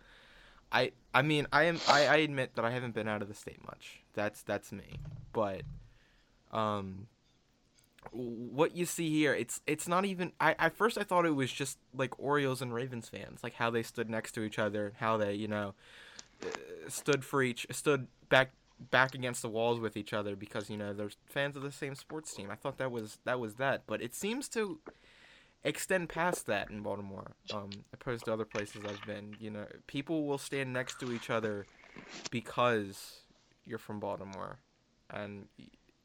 I 0.73 0.91
I 1.13 1.21
mean 1.21 1.47
I 1.53 1.63
am 1.63 1.79
I, 1.87 2.07
I 2.07 2.15
admit 2.17 2.55
that 2.55 2.65
I 2.65 2.71
haven't 2.71 2.95
been 2.95 3.07
out 3.07 3.21
of 3.21 3.27
the 3.27 3.33
state 3.33 3.63
much. 3.65 4.01
That's 4.13 4.41
that's 4.41 4.71
me. 4.71 4.99
But 5.31 5.61
um 6.51 7.07
what 8.11 8.75
you 8.75 8.85
see 8.85 9.09
here, 9.09 9.33
it's 9.33 9.61
it's 9.65 9.87
not 9.87 10.05
even 10.05 10.33
I 10.39 10.55
at 10.59 10.75
first 10.75 10.97
I 10.97 11.03
thought 11.03 11.25
it 11.25 11.35
was 11.35 11.51
just 11.51 11.77
like 11.95 12.19
Orioles 12.19 12.61
and 12.61 12.73
Ravens 12.73 13.07
fans, 13.09 13.41
like 13.43 13.53
how 13.53 13.69
they 13.69 13.83
stood 13.83 14.09
next 14.09 14.33
to 14.33 14.43
each 14.43 14.59
other 14.59 14.87
and 14.87 14.95
how 14.97 15.17
they, 15.17 15.33
you 15.33 15.47
know, 15.47 15.73
uh, 16.43 16.49
stood 16.89 17.23
for 17.23 17.41
each 17.41 17.65
stood 17.71 18.07
back 18.29 18.51
back 18.91 19.15
against 19.15 19.41
the 19.41 19.49
walls 19.49 19.79
with 19.79 19.95
each 19.95 20.11
other 20.13 20.35
because 20.35 20.69
you 20.69 20.77
know 20.77 20.93
they're 20.93 21.11
fans 21.25 21.55
of 21.55 21.63
the 21.63 21.71
same 21.71 21.95
sports 21.95 22.33
team. 22.33 22.49
I 22.51 22.55
thought 22.55 22.77
that 22.79 22.91
was 22.91 23.19
that 23.23 23.39
was 23.39 23.55
that, 23.55 23.83
but 23.87 24.01
it 24.01 24.13
seems 24.13 24.49
to 24.49 24.79
extend 25.63 26.09
past 26.09 26.45
that 26.47 26.69
in 26.69 26.81
Baltimore, 26.81 27.33
um, 27.53 27.69
opposed 27.93 28.25
to 28.25 28.33
other 28.33 28.45
places 28.45 28.83
I've 28.85 29.05
been. 29.05 29.35
You 29.39 29.51
know, 29.51 29.65
people 29.87 30.25
will 30.25 30.37
stand 30.37 30.73
next 30.73 30.99
to 30.99 31.11
each 31.13 31.29
other 31.29 31.65
because 32.31 33.19
you're 33.65 33.77
from 33.77 33.99
Baltimore, 33.99 34.59
and 35.09 35.47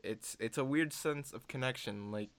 it's 0.03 0.37
it's 0.41 0.59
a 0.59 0.65
weird 0.65 0.93
sense 0.93 1.33
of 1.33 1.49
connection. 1.49 2.13
Like, 2.13 2.31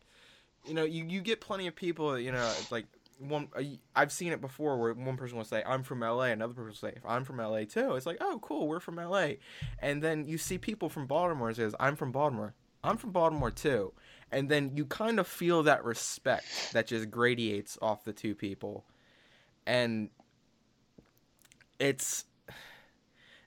you 0.65 0.73
know, 0.73 0.83
you, 0.83 1.05
you 1.05 1.21
get 1.21 1.41
plenty 1.41 1.67
of 1.67 1.75
people. 1.75 2.17
You 2.17 2.31
know, 2.31 2.51
like 2.71 2.85
one 3.19 3.49
I've 3.95 4.11
seen 4.11 4.31
it 4.31 4.41
before 4.41 4.77
where 4.77 4.93
one 4.93 5.17
person 5.17 5.37
will 5.37 5.45
say 5.45 5.61
I'm 5.65 5.83
from 5.83 5.99
LA, 5.99 6.23
another 6.23 6.53
person 6.53 6.67
will 6.67 6.75
say 6.75 6.99
I'm 7.05 7.25
from 7.25 7.37
LA 7.37 7.65
too. 7.65 7.95
It's 7.95 8.05
like 8.05 8.17
oh 8.21 8.39
cool, 8.41 8.67
we're 8.67 8.79
from 8.79 8.95
LA, 8.95 9.33
and 9.79 10.01
then 10.01 10.25
you 10.25 10.37
see 10.37 10.57
people 10.57 10.89
from 10.89 11.05
Baltimore 11.05 11.53
says 11.53 11.75
I'm 11.79 11.95
from 11.95 12.11
Baltimore. 12.11 12.53
I'm 12.83 12.97
from 12.97 13.11
Baltimore 13.11 13.51
too, 13.51 13.93
and 14.31 14.49
then 14.49 14.71
you 14.75 14.85
kind 14.85 15.19
of 15.19 15.27
feel 15.27 15.63
that 15.63 15.83
respect 15.83 16.45
that 16.73 16.87
just 16.87 17.11
gradiates 17.11 17.77
off 17.81 18.03
the 18.03 18.13
two 18.13 18.35
people, 18.35 18.85
and 19.65 20.09
it's 21.79 22.25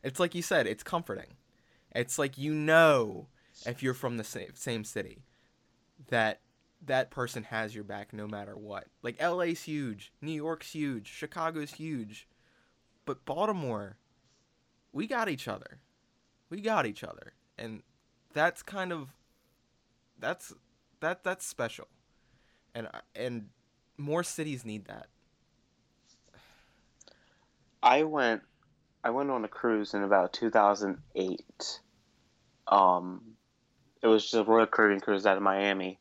it's 0.03 0.21
like 0.21 0.35
you 0.35 0.43
said, 0.43 0.67
it's 0.67 0.83
comforting. 0.83 1.35
It's 1.95 2.19
like 2.19 2.39
you 2.39 2.55
know 2.55 3.29
if 3.67 3.83
you're 3.83 3.95
from 3.95 4.17
the 4.17 4.25
same 4.25 4.55
same 4.55 4.85
city 4.85 5.23
that 6.09 6.41
that 6.85 7.11
person 7.11 7.45
has 7.45 7.75
your 7.75 7.85
back 7.85 8.13
no 8.13 8.27
matter 8.27 8.57
what. 8.57 8.87
Like 9.03 9.23
LA's 9.23 9.63
huge, 9.63 10.13
New 10.21 10.33
York's 10.33 10.73
huge, 10.73 11.07
Chicago's 11.07 11.73
huge. 11.73 12.29
But 13.05 13.25
Baltimore, 13.25 13.97
we 14.93 15.07
got 15.07 15.29
each 15.29 15.49
other. 15.49 15.79
We 16.51 16.61
got 16.61 16.87
each 16.87 17.05
other. 17.05 17.33
And 17.57 17.83
that's 18.33 18.63
kind 18.63 18.93
of 18.93 19.09
that's 20.23 20.55
that 21.01 21.23
that's 21.23 21.47
special. 21.47 21.89
And 22.75 22.89
and 23.15 23.49
more 23.99 24.23
cities 24.23 24.65
need 24.65 24.87
that. 24.87 25.09
I 27.83 28.05
went 28.05 28.43
I 29.05 29.11
went 29.11 29.31
on 29.31 29.45
a 29.45 29.49
cruise 29.49 29.93
in 29.93 30.03
about 30.03 30.33
2008. 30.33 31.81
Um 32.69 33.37
it 34.01 34.07
was 34.07 34.23
just 34.23 34.35
a 34.35 34.45
Royal 34.45 34.67
Caribbean 34.67 35.01
cruise 35.01 35.27
out 35.27 35.37
of 35.37 35.43
Miami 35.43 35.99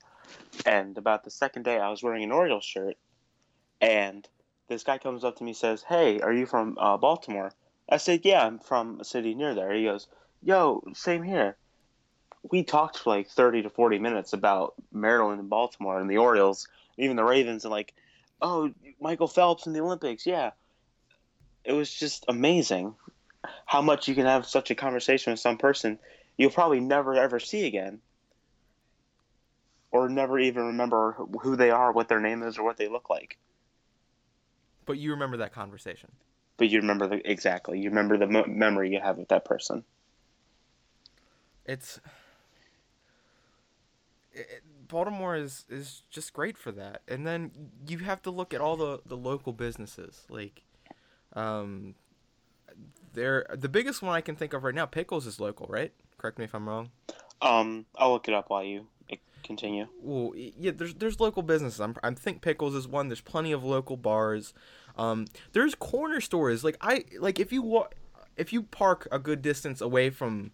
and 0.66 0.98
about 0.98 1.24
the 1.24 1.32
second 1.32 1.64
day, 1.64 1.80
I 1.80 1.90
was 1.90 2.04
wearing 2.04 2.24
an 2.24 2.32
Orioles 2.32 2.66
shirt, 2.66 2.98
and 3.80 4.28
this 4.68 4.84
guy 4.84 4.98
comes 4.98 5.24
up 5.24 5.38
to 5.38 5.44
me 5.44 5.52
and 5.52 5.58
says, 5.58 5.84
"Hey, 5.84 6.20
are 6.22 6.34
you 6.34 6.46
from 6.46 6.78
uh, 6.80 6.98
Baltimore?" 6.98 7.52
I 7.90 7.98
said, 7.98 8.26
"Yeah, 8.26 8.46
I'm 8.46 8.60
from 8.60 9.00
a 9.00 9.04
city 9.04 9.34
near 9.34 9.54
there." 9.54 9.74
He 9.74 9.86
goes, 9.86 10.08
"Yo, 10.42 10.84
same 10.94 11.24
here." 11.24 11.58
We 12.44 12.64
talked 12.64 13.00
for 13.00 13.12
like 13.12 13.30
thirty 13.30 13.62
to 13.62 13.70
forty 13.70 14.00
minutes 14.00 14.34
about 14.34 14.74
Maryland 14.92 15.40
and 15.40 15.50
Baltimore 15.50 16.00
and 16.00 16.10
the 16.10 16.18
Orioles, 16.18 16.68
even 16.98 17.16
the 17.16 17.24
Ravens, 17.24 17.66
and 17.66 17.72
like, 17.72 17.94
oh, 18.42 18.72
Michael 19.00 19.28
Phelps 19.28 19.68
in 19.68 19.74
the 19.74 19.82
Olympics, 19.82 20.26
yeah. 20.26 20.52
It 21.64 21.74
was 21.74 21.94
just 21.94 22.26
amazing 22.28 22.96
how 23.66 23.82
much 23.82 24.08
you 24.08 24.16
can 24.16 24.26
have 24.26 24.46
such 24.46 24.72
a 24.72 24.76
conversation 24.76 25.32
with 25.32 25.40
some 25.40 25.58
person 25.58 26.00
you'll 26.38 26.50
probably 26.50 26.80
never 26.80 27.16
ever 27.16 27.40
see 27.40 27.68
again 27.68 28.02
or 29.92 30.10
never 30.10 30.40
even 30.40 30.68
remember 30.68 31.14
who 31.42 31.56
they 31.56 31.70
are, 31.70 31.92
what 31.92 32.08
their 32.08 32.22
name 32.22 32.44
is, 32.44 32.58
or 32.58 32.64
what 32.64 32.78
they 32.78 32.88
look 32.88 33.10
like. 33.10 33.38
But 34.86 34.98
you 34.98 35.12
remember 35.12 35.38
that 35.38 35.54
conversation. 35.54 36.12
But 36.58 36.70
you 36.70 36.80
remember 36.80 37.08
the 37.08 37.30
exactly. 37.30 37.80
You 37.80 37.90
remember 37.90 38.18
the 38.18 38.28
mo- 38.28 38.46
memory 38.48 38.92
you 38.92 39.02
have 39.02 39.18
with 39.18 39.28
that 39.30 39.46
person. 39.46 39.84
It's 41.66 42.00
it, 44.34 44.64
Baltimore 44.88 45.36
is 45.36 45.66
is 45.70 46.04
just 46.10 46.34
great 46.34 46.58
for 46.58 46.72
that. 46.74 47.02
And 47.08 47.26
then 47.26 47.52
you 47.88 48.00
have 48.00 48.22
to 48.24 48.32
look 48.32 48.54
at 48.54 48.62
all 48.62 48.76
the 48.76 49.00
the 49.06 49.18
local 49.18 49.54
businesses 49.54 50.24
like 50.30 50.64
um 51.34 51.96
there 53.14 53.46
the 53.54 53.70
biggest 53.70 54.02
one 54.02 54.14
I 54.14 54.22
can 54.22 54.36
think 54.36 54.54
of 54.54 54.64
right 54.64 54.76
now 54.76 54.86
Pickles 54.86 55.26
is 55.26 55.40
local, 55.40 55.68
right? 55.70 55.94
Correct 56.18 56.38
me 56.38 56.46
if 56.46 56.54
I'm 56.54 56.68
wrong. 56.68 56.92
Um 57.42 57.86
I'll 57.96 58.12
look 58.12 58.28
it 58.28 58.34
up 58.34 58.50
while 58.50 58.64
you 58.64 58.88
continue. 59.44 59.88
Well, 60.02 60.34
yeah, 60.36 60.72
there's 60.76 60.94
there's 60.96 61.20
local 61.20 61.44
businesses. 61.44 61.80
I'm 61.80 61.96
I 62.04 62.12
think 62.12 62.42
Pickles 62.42 62.76
is 62.76 62.88
one. 62.88 63.10
There's 63.10 63.22
plenty 63.22 63.52
of 63.52 63.64
local 63.64 63.98
bars. 63.98 64.54
Um, 64.98 65.26
there's 65.54 65.76
corner 65.76 66.22
stores. 66.22 66.64
Like 66.64 66.78
I 66.82 67.06
like 67.20 67.40
if 67.40 67.52
you 67.52 67.62
walk, 67.62 67.96
if 68.38 68.54
you 68.54 68.64
park 68.64 69.08
a 69.12 69.20
good 69.20 69.42
distance 69.42 69.82
away 69.82 70.10
from 70.10 70.52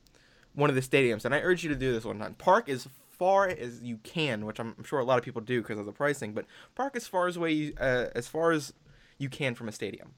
one 0.53 0.69
of 0.69 0.75
the 0.75 0.81
stadiums, 0.81 1.25
and 1.25 1.33
I 1.33 1.39
urge 1.39 1.63
you 1.63 1.69
to 1.69 1.75
do 1.75 1.93
this 1.93 2.05
one 2.05 2.19
time. 2.19 2.35
Park 2.35 2.69
as 2.69 2.87
far 3.17 3.47
as 3.47 3.81
you 3.81 3.97
can, 3.97 4.45
which 4.45 4.59
I'm 4.59 4.83
sure 4.83 4.99
a 4.99 5.05
lot 5.05 5.17
of 5.17 5.23
people 5.23 5.41
do 5.41 5.61
because 5.61 5.79
of 5.79 5.85
the 5.85 5.91
pricing. 5.91 6.33
But 6.33 6.45
park 6.75 6.95
as 6.95 7.07
far 7.07 7.27
as 7.27 7.37
away 7.37 7.73
uh, 7.79 8.07
as 8.15 8.27
far 8.27 8.51
as 8.51 8.73
you 9.17 9.29
can 9.29 9.55
from 9.55 9.67
a 9.67 9.71
stadium. 9.71 10.13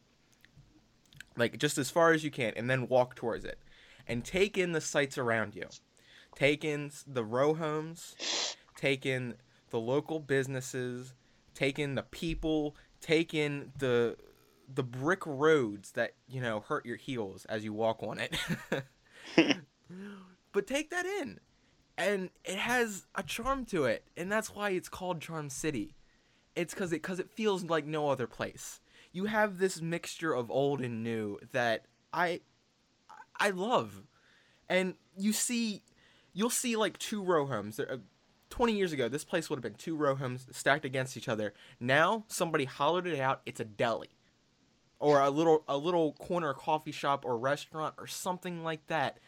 Like 1.38 1.58
just 1.58 1.78
as 1.78 1.90
far 1.90 2.12
as 2.12 2.24
you 2.24 2.32
can, 2.32 2.54
and 2.56 2.70
then 2.70 2.88
walk 2.88 3.16
towards 3.16 3.46
it, 3.46 3.60
and 4.08 4.26
take 4.26 4.58
in 4.58 4.74
the 4.74 4.82
sights 4.82 5.18
around 5.18 5.56
you. 5.56 5.68
Take 6.36 6.64
in 6.64 6.92
the 7.08 7.24
row 7.24 7.54
homes 7.54 8.16
take 8.80 9.06
in 9.06 9.36
the 9.72 9.80
local 9.80 10.20
businesses, 10.20 11.14
take 11.54 11.78
in 11.78 11.96
the 11.96 12.04
people, 12.04 12.76
take 13.02 13.34
in 13.34 13.72
the 13.78 14.16
the 14.74 14.84
brick 14.84 15.26
roads 15.26 15.92
that 15.94 16.14
you 16.28 16.40
know 16.40 16.62
hurt 16.62 16.86
your 16.86 16.96
heels 16.96 17.46
as 17.46 17.64
you 17.64 17.74
walk 17.74 18.02
on 18.02 18.20
it. 18.20 18.36
but 20.54 20.66
take 20.66 20.90
that 20.92 21.06
in, 21.06 21.40
and 22.00 22.30
it 22.46 22.58
has 22.58 23.06
a 23.14 23.22
charm 23.22 23.66
to 23.66 23.84
it, 23.84 24.06
and 24.16 24.32
that's 24.32 24.56
why 24.56 24.70
it's 24.70 24.88
called 24.88 25.22
Charm 25.22 25.50
City. 25.50 25.96
It's 26.56 26.74
because 26.74 26.94
it 26.94 27.02
because 27.02 27.20
it 27.20 27.30
feels 27.30 27.66
like 27.66 27.86
no 27.86 28.10
other 28.10 28.26
place. 28.26 28.80
You 29.12 29.26
have 29.26 29.60
this 29.60 29.82
mixture 29.82 30.34
of 30.34 30.50
old 30.50 30.80
and 30.82 31.04
new 31.04 31.40
that 31.52 31.86
I 32.14 32.40
I 33.38 33.50
love, 33.50 34.04
and 34.70 34.96
you 35.18 35.34
see 35.34 35.84
you'll 36.34 36.50
see 36.50 36.78
like 36.78 36.98
two 36.98 37.22
row 37.22 37.46
homes. 37.46 37.80
Uh, 37.80 37.98
20 38.50 38.74
years 38.74 38.94
ago, 38.94 39.08
this 39.08 39.24
place 39.24 39.50
would 39.50 39.58
have 39.58 39.64
been 39.64 39.76
two 39.76 39.96
row 39.96 40.16
homes 40.16 40.48
stacked 40.52 40.86
against 40.86 41.16
each 41.16 41.28
other. 41.28 41.54
Now, 41.80 42.24
somebody 42.28 42.66
hollowed 42.66 43.06
it 43.06 43.20
out. 43.20 43.42
It's 43.46 43.60
a 43.60 43.66
deli, 43.66 44.10
or 45.00 45.20
a 45.20 45.30
little 45.30 45.66
a 45.68 45.78
little 45.78 46.14
corner 46.14 46.54
coffee 46.54 46.94
shop 46.94 47.26
or 47.26 47.38
restaurant 47.38 47.96
or 47.98 48.08
something 48.08 48.64
like 48.64 48.88
that. 48.88 49.20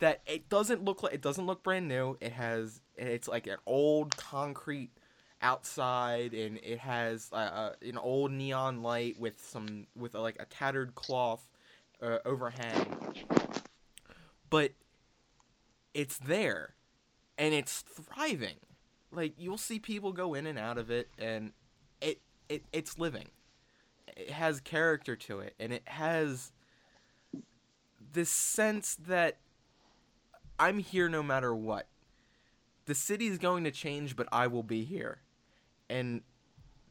That 0.00 0.22
it 0.26 0.48
doesn't 0.48 0.84
look 0.84 1.02
like 1.02 1.14
it 1.14 1.22
doesn't 1.22 1.46
look 1.46 1.62
brand 1.62 1.88
new. 1.88 2.16
It 2.20 2.32
has 2.32 2.80
it's 2.96 3.28
like 3.28 3.46
an 3.46 3.58
old 3.66 4.16
concrete 4.16 4.90
outside, 5.40 6.34
and 6.34 6.58
it 6.62 6.78
has 6.78 7.28
uh, 7.32 7.72
an 7.82 7.98
old 7.98 8.32
neon 8.32 8.82
light 8.82 9.18
with 9.18 9.40
some 9.40 9.86
with 9.96 10.14
a, 10.14 10.20
like 10.20 10.36
a 10.40 10.46
tattered 10.46 10.94
cloth 10.94 11.48
uh, 12.02 12.18
overhang. 12.24 12.96
But 14.50 14.72
it's 15.92 16.18
there 16.18 16.74
and 17.38 17.54
it's 17.54 17.80
thriving. 17.80 18.56
Like 19.12 19.34
you'll 19.38 19.58
see 19.58 19.78
people 19.78 20.12
go 20.12 20.34
in 20.34 20.46
and 20.46 20.58
out 20.58 20.78
of 20.78 20.90
it, 20.90 21.08
and 21.18 21.52
it 22.00 22.20
it 22.48 22.64
it's 22.72 22.98
living. 22.98 23.28
It 24.16 24.30
has 24.30 24.60
character 24.60 25.16
to 25.16 25.40
it, 25.40 25.54
and 25.58 25.72
it 25.72 25.82
has 25.86 26.52
this 28.12 28.30
sense 28.30 28.96
that 29.06 29.38
I'm 30.58 30.78
here 30.78 31.08
no 31.08 31.22
matter 31.22 31.54
what. 31.54 31.88
The 32.86 32.94
city 32.94 33.26
is 33.26 33.38
going 33.38 33.64
to 33.64 33.70
change, 33.70 34.16
but 34.16 34.28
I 34.30 34.46
will 34.46 34.62
be 34.62 34.84
here, 34.84 35.22
and 35.88 36.22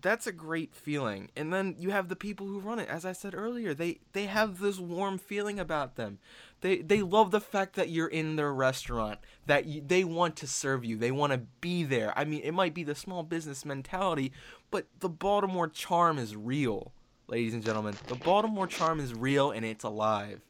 that's 0.03 0.27
a 0.27 0.31
great 0.31 0.75
feeling. 0.75 1.29
And 1.35 1.51
then 1.51 1.75
you 1.79 1.89
have 1.91 2.09
the 2.09 2.15
people 2.15 2.45
who 2.45 2.59
run 2.59 2.77
it. 2.77 2.89
As 2.89 3.05
I 3.05 3.13
said 3.13 3.33
earlier, 3.33 3.73
they 3.73 3.99
they 4.11 4.25
have 4.25 4.59
this 4.59 4.77
warm 4.77 5.17
feeling 5.17 5.59
about 5.59 5.95
them. 5.95 6.19
They 6.61 6.77
they 6.77 7.01
love 7.01 7.31
the 7.31 7.41
fact 7.41 7.75
that 7.75 7.89
you're 7.89 8.07
in 8.07 8.35
their 8.35 8.53
restaurant. 8.53 9.19
That 9.47 9.65
you, 9.65 9.81
they 9.85 10.03
want 10.03 10.35
to 10.37 10.47
serve 10.47 10.85
you. 10.85 10.97
They 10.97 11.11
want 11.11 11.33
to 11.33 11.39
be 11.61 11.83
there. 11.83 12.13
I 12.17 12.25
mean, 12.25 12.41
it 12.43 12.51
might 12.51 12.73
be 12.73 12.83
the 12.83 12.95
small 12.95 13.23
business 13.23 13.65
mentality, 13.65 14.33
but 14.69 14.87
the 14.99 15.09
Baltimore 15.09 15.69
charm 15.69 16.19
is 16.19 16.35
real, 16.35 16.91
ladies 17.27 17.53
and 17.53 17.63
gentlemen. 17.63 17.95
The 18.07 18.15
Baltimore 18.15 18.67
charm 18.67 18.99
is 18.99 19.13
real 19.13 19.51
and 19.51 19.65
it's 19.65 19.85
alive. 19.85 20.41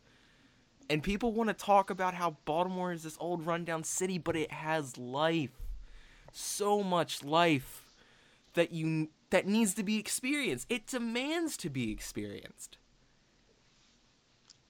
And 0.89 1.01
people 1.01 1.31
want 1.31 1.49
to 1.49 1.53
talk 1.53 1.89
about 1.89 2.13
how 2.13 2.37
Baltimore 2.45 2.91
is 2.91 3.03
this 3.03 3.17
old 3.19 3.45
rundown 3.45 3.83
city, 3.83 4.17
but 4.17 4.35
it 4.35 4.51
has 4.51 4.97
life. 4.97 5.51
So 6.31 6.83
much 6.83 7.23
life 7.23 7.85
that 8.53 8.71
you 8.71 9.09
that 9.29 9.47
needs 9.47 9.73
to 9.75 9.83
be 9.83 9.97
experienced. 9.97 10.67
It 10.69 10.87
demands 10.87 11.57
to 11.57 11.69
be 11.69 11.91
experienced. 11.91 12.77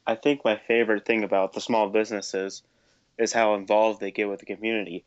I 0.06 0.16
think 0.16 0.44
my 0.44 0.58
favorite 0.68 1.06
thing 1.06 1.24
about 1.24 1.54
the 1.54 1.62
small 1.62 1.90
businesses 1.90 2.64
is 3.18 3.34
how 3.34 3.56
involved 3.56 4.00
they 4.00 4.12
get 4.12 4.30
with 4.30 4.40
the 4.40 4.46
community. 4.46 5.06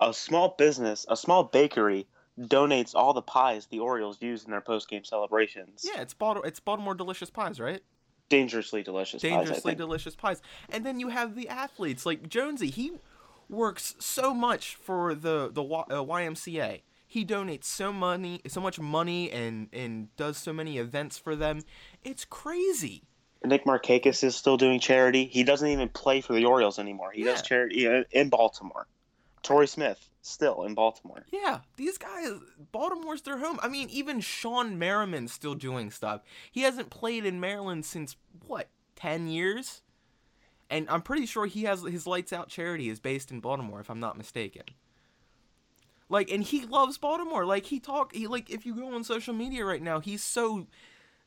A 0.00 0.12
small 0.12 0.54
business, 0.56 1.06
a 1.08 1.16
small 1.16 1.44
bakery, 1.44 2.06
donates 2.38 2.94
all 2.94 3.12
the 3.12 3.22
pies 3.22 3.66
the 3.66 3.80
Orioles 3.80 4.20
use 4.20 4.44
in 4.44 4.50
their 4.50 4.60
post 4.60 4.88
game 4.88 5.04
celebrations. 5.04 5.84
Yeah, 5.84 6.00
it's 6.00 6.14
Baltimore, 6.14 6.46
it's 6.46 6.60
Baltimore 6.60 6.94
delicious 6.94 7.30
pies, 7.30 7.58
right? 7.60 7.82
Dangerously 8.28 8.82
delicious 8.82 9.22
dangerously 9.22 9.72
pies, 9.72 9.78
delicious 9.78 10.14
pies. 10.14 10.42
And 10.68 10.84
then 10.84 11.00
you 11.00 11.08
have 11.08 11.34
the 11.34 11.48
athletes 11.48 12.06
like 12.06 12.28
Jonesy. 12.28 12.70
He 12.70 12.92
works 13.48 13.94
so 13.98 14.34
much 14.34 14.74
for 14.76 15.14
the 15.14 15.50
the 15.52 15.62
uh, 15.62 16.04
YMCA. 16.04 16.82
He 17.06 17.24
donates 17.24 17.64
so 17.64 17.92
money, 17.92 18.42
so 18.46 18.60
much 18.60 18.78
money, 18.78 19.30
and 19.30 19.68
and 19.72 20.14
does 20.16 20.36
so 20.36 20.52
many 20.52 20.78
events 20.78 21.18
for 21.18 21.34
them. 21.34 21.62
It's 22.04 22.24
crazy. 22.24 23.04
Nick 23.44 23.64
Markakis 23.64 24.24
is 24.24 24.34
still 24.34 24.56
doing 24.56 24.80
charity. 24.80 25.26
He 25.26 25.44
doesn't 25.44 25.68
even 25.68 25.88
play 25.88 26.20
for 26.20 26.32
the 26.32 26.44
Orioles 26.44 26.78
anymore. 26.78 27.12
He 27.12 27.24
yeah. 27.24 27.32
does 27.32 27.42
charity 27.42 28.04
in 28.10 28.28
Baltimore. 28.30 28.86
Torrey 29.42 29.68
Smith 29.68 30.08
still 30.28 30.64
in 30.64 30.74
Baltimore. 30.74 31.24
Yeah, 31.32 31.60
these 31.76 31.98
guys, 31.98 32.32
Baltimore's 32.72 33.22
their 33.22 33.38
home. 33.38 33.58
I 33.62 33.68
mean, 33.68 33.88
even 33.90 34.20
Shawne 34.20 34.76
Merriman's 34.76 35.32
still 35.32 35.54
doing 35.54 35.90
stuff. 35.90 36.22
He 36.50 36.62
hasn't 36.62 36.90
played 36.90 37.24
in 37.24 37.40
Maryland 37.40 37.84
since 37.84 38.16
what, 38.46 38.68
ten 38.96 39.28
years? 39.28 39.82
And 40.70 40.88
I'm 40.90 41.02
pretty 41.02 41.26
sure 41.26 41.46
he 41.46 41.64
has 41.64 41.82
his 41.82 42.06
Lights 42.06 42.32
Out 42.32 42.48
charity 42.48 42.88
is 42.88 43.00
based 43.00 43.30
in 43.30 43.40
Baltimore, 43.40 43.80
if 43.80 43.90
I'm 43.90 44.00
not 44.00 44.18
mistaken. 44.18 44.64
Like, 46.10 46.30
and 46.30 46.42
he 46.42 46.64
loves 46.64 46.98
Baltimore. 46.98 47.44
Like 47.44 47.66
he 47.66 47.80
talk, 47.80 48.14
he 48.14 48.26
like 48.26 48.50
if 48.50 48.64
you 48.64 48.74
go 48.74 48.94
on 48.94 49.04
social 49.04 49.34
media 49.34 49.64
right 49.64 49.82
now, 49.82 50.00
he's 50.00 50.22
so 50.22 50.66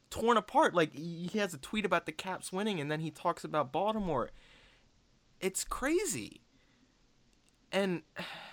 torn 0.09 0.37
apart. 0.37 0.75
Like 0.75 0.93
he 0.93 1.39
has 1.39 1.53
a 1.53 1.57
tweet 1.57 1.85
about 1.85 2.05
the 2.05 2.11
Caps 2.11 2.51
winning, 2.51 2.79
and 2.79 2.91
then 2.91 2.99
he 2.99 3.11
talks 3.11 3.43
about 3.43 3.71
Baltimore. 3.71 4.29
It's 5.39 5.63
crazy. 5.63 6.41
And 7.71 8.03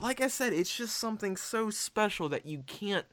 like 0.00 0.20
I 0.20 0.28
said, 0.28 0.52
it's 0.52 0.76
just 0.76 0.96
something 0.96 1.36
so 1.36 1.70
special 1.70 2.28
that 2.28 2.46
you 2.46 2.62
can't. 2.66 3.06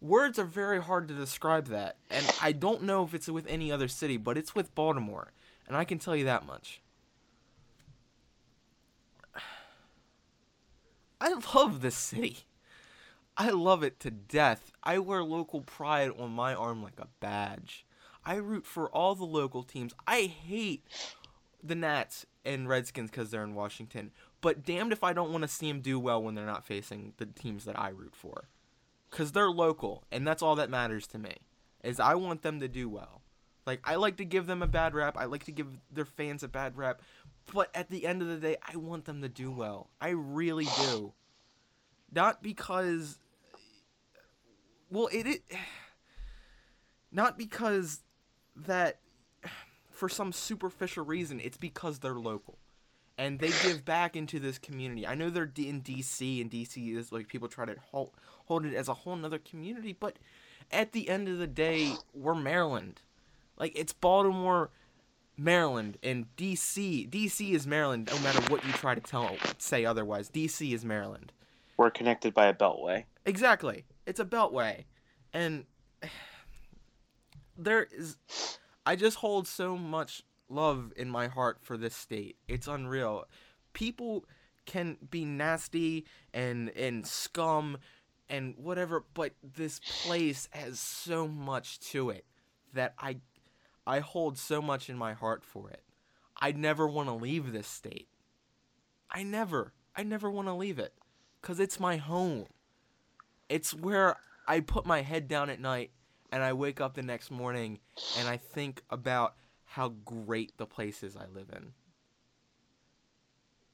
Words 0.00 0.38
are 0.38 0.44
very 0.44 0.80
hard 0.82 1.08
to 1.08 1.14
describe 1.14 1.66
that, 1.68 1.96
and 2.10 2.26
I 2.40 2.52
don't 2.52 2.82
know 2.82 3.04
if 3.04 3.14
it's 3.14 3.28
with 3.28 3.46
any 3.46 3.70
other 3.70 3.88
city, 3.88 4.16
but 4.16 4.36
it's 4.36 4.54
with 4.54 4.74
Baltimore, 4.74 5.32
and 5.66 5.76
I 5.76 5.84
can 5.84 5.98
tell 5.98 6.16
you 6.16 6.24
that 6.24 6.44
much. 6.44 6.80
I 11.20 11.34
love 11.54 11.82
this 11.82 11.96
city. 11.96 12.38
I 13.36 13.50
love 13.50 13.82
it 13.82 14.00
to 14.00 14.10
death. 14.10 14.72
I 14.82 14.98
wear 14.98 15.22
local 15.22 15.62
pride 15.62 16.10
on 16.18 16.32
my 16.32 16.54
arm 16.54 16.82
like 16.82 16.98
a 16.98 17.08
badge. 17.20 17.86
I 18.24 18.34
root 18.36 18.66
for 18.66 18.88
all 18.90 19.14
the 19.14 19.24
local 19.24 19.62
teams. 19.62 19.94
I 20.06 20.22
hate 20.22 20.84
the 21.62 21.74
Nats 21.74 22.26
and 22.44 22.68
Redskins 22.68 23.10
because 23.10 23.30
they're 23.30 23.44
in 23.44 23.54
Washington. 23.54 24.10
But 24.42 24.64
damned 24.64 24.92
if 24.92 25.02
I 25.02 25.14
don't 25.14 25.30
want 25.30 25.42
to 25.42 25.48
see 25.48 25.68
them 25.68 25.80
do 25.80 25.98
well 25.98 26.22
when 26.22 26.34
they're 26.34 26.44
not 26.44 26.66
facing 26.66 27.14
the 27.16 27.26
teams 27.26 27.64
that 27.64 27.78
I 27.78 27.88
root 27.88 28.14
for. 28.14 28.48
Because 29.08 29.32
they're 29.32 29.50
local, 29.50 30.04
and 30.10 30.26
that's 30.26 30.42
all 30.42 30.56
that 30.56 30.68
matters 30.68 31.06
to 31.08 31.18
me. 31.18 31.36
Is 31.82 32.00
I 32.00 32.16
want 32.16 32.42
them 32.42 32.60
to 32.60 32.68
do 32.68 32.88
well. 32.88 33.22
Like, 33.66 33.80
I 33.84 33.94
like 33.94 34.16
to 34.16 34.24
give 34.24 34.46
them 34.46 34.60
a 34.60 34.66
bad 34.66 34.94
rap. 34.94 35.16
I 35.16 35.26
like 35.26 35.44
to 35.44 35.52
give 35.52 35.68
their 35.90 36.04
fans 36.04 36.42
a 36.42 36.48
bad 36.48 36.76
rap. 36.76 37.00
But 37.54 37.70
at 37.74 37.88
the 37.88 38.04
end 38.06 38.20
of 38.20 38.28
the 38.28 38.36
day, 38.36 38.56
I 38.62 38.76
want 38.76 39.04
them 39.04 39.22
to 39.22 39.28
do 39.28 39.50
well. 39.52 39.90
I 40.00 40.10
really 40.10 40.66
do. 40.80 41.12
Not 42.12 42.42
because. 42.42 43.18
Well, 44.90 45.08
it. 45.12 45.26
it 45.26 45.42
not 47.12 47.38
because 47.38 48.00
that 48.56 48.98
for 49.90 50.08
some 50.08 50.32
superficial 50.32 51.04
reason. 51.04 51.38
It's 51.38 51.56
because 51.58 52.00
they're 52.00 52.14
local. 52.14 52.58
And 53.18 53.38
they 53.38 53.50
give 53.62 53.84
back 53.84 54.16
into 54.16 54.40
this 54.40 54.58
community. 54.58 55.06
I 55.06 55.14
know 55.14 55.30
they're 55.30 55.44
in 55.56 55.82
DC, 55.82 56.40
and 56.40 56.50
DC 56.50 56.96
is 56.96 57.12
like 57.12 57.28
people 57.28 57.48
try 57.48 57.66
to 57.66 57.76
hold, 57.90 58.10
hold 58.46 58.64
it 58.64 58.74
as 58.74 58.88
a 58.88 58.94
whole 58.94 59.16
nother 59.16 59.38
community, 59.38 59.94
but 59.98 60.16
at 60.70 60.92
the 60.92 61.08
end 61.08 61.28
of 61.28 61.38
the 61.38 61.46
day, 61.46 61.92
we're 62.14 62.34
Maryland. 62.34 63.02
Like, 63.58 63.72
it's 63.76 63.92
Baltimore, 63.92 64.70
Maryland, 65.36 65.98
and 66.02 66.26
DC. 66.36 67.08
DC 67.10 67.52
is 67.52 67.66
Maryland, 67.66 68.08
no 68.10 68.18
matter 68.20 68.40
what 68.50 68.64
you 68.64 68.72
try 68.72 68.94
to 68.94 69.00
tell 69.00 69.36
say 69.58 69.84
otherwise. 69.84 70.30
DC 70.30 70.72
is 70.72 70.84
Maryland. 70.84 71.32
We're 71.76 71.90
connected 71.90 72.32
by 72.32 72.46
a 72.46 72.54
beltway. 72.54 73.04
Exactly. 73.26 73.84
It's 74.06 74.20
a 74.20 74.24
beltway. 74.24 74.84
And 75.32 75.64
there 77.58 77.88
is 77.92 78.16
I 78.84 78.96
just 78.96 79.18
hold 79.18 79.46
so 79.46 79.76
much 79.76 80.22
love 80.52 80.92
in 80.96 81.08
my 81.08 81.28
heart 81.28 81.58
for 81.60 81.76
this 81.76 81.94
state. 81.94 82.36
It's 82.48 82.66
unreal. 82.66 83.26
People 83.72 84.24
can 84.66 84.96
be 85.10 85.24
nasty 85.24 86.06
and 86.32 86.70
and 86.70 87.06
scum 87.06 87.78
and 88.28 88.54
whatever, 88.56 89.04
but 89.14 89.32
this 89.42 89.80
place 90.04 90.48
has 90.52 90.78
so 90.78 91.26
much 91.26 91.80
to 91.90 92.10
it 92.10 92.24
that 92.72 92.94
I 92.98 93.16
I 93.86 94.00
hold 94.00 94.38
so 94.38 94.62
much 94.62 94.88
in 94.88 94.96
my 94.96 95.12
heart 95.12 95.44
for 95.44 95.68
it. 95.70 95.82
I 96.40 96.52
never 96.52 96.86
want 96.86 97.08
to 97.08 97.14
leave 97.14 97.52
this 97.52 97.66
state. 97.66 98.08
I 99.10 99.22
never. 99.22 99.72
I 99.94 100.02
never 100.04 100.30
want 100.30 100.48
to 100.48 100.54
leave 100.54 100.78
it 100.78 100.94
cuz 101.42 101.60
it's 101.60 101.80
my 101.80 101.96
home. 101.96 102.46
It's 103.48 103.74
where 103.74 104.16
I 104.46 104.60
put 104.60 104.86
my 104.86 105.02
head 105.02 105.28
down 105.28 105.50
at 105.50 105.60
night 105.60 105.90
and 106.30 106.42
I 106.42 106.54
wake 106.54 106.80
up 106.80 106.94
the 106.94 107.02
next 107.02 107.30
morning 107.30 107.80
and 108.18 108.26
I 108.26 108.38
think 108.38 108.82
about 108.88 109.34
how 109.72 109.88
great 110.04 110.58
the 110.58 110.66
places 110.66 111.16
I 111.16 111.24
live 111.34 111.48
in. 111.50 111.72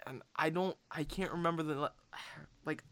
And 0.06 0.22
I 0.36 0.48
don't 0.48 0.76
I 0.92 1.02
can't 1.02 1.32
remember 1.32 1.64
the 1.64 1.90
like 2.64 2.84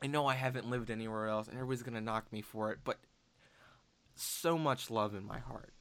I 0.00 0.06
know 0.06 0.26
I 0.26 0.34
haven't 0.34 0.70
lived 0.70 0.92
anywhere 0.92 1.26
else 1.26 1.48
and 1.48 1.56
everybody's 1.56 1.82
to 1.82 2.00
knock 2.00 2.32
me 2.32 2.40
for 2.40 2.70
it, 2.70 2.78
but 2.84 2.98
so 4.14 4.56
much 4.56 4.90
love 4.92 5.14
in 5.16 5.26
my 5.26 5.40
heart 5.40 5.72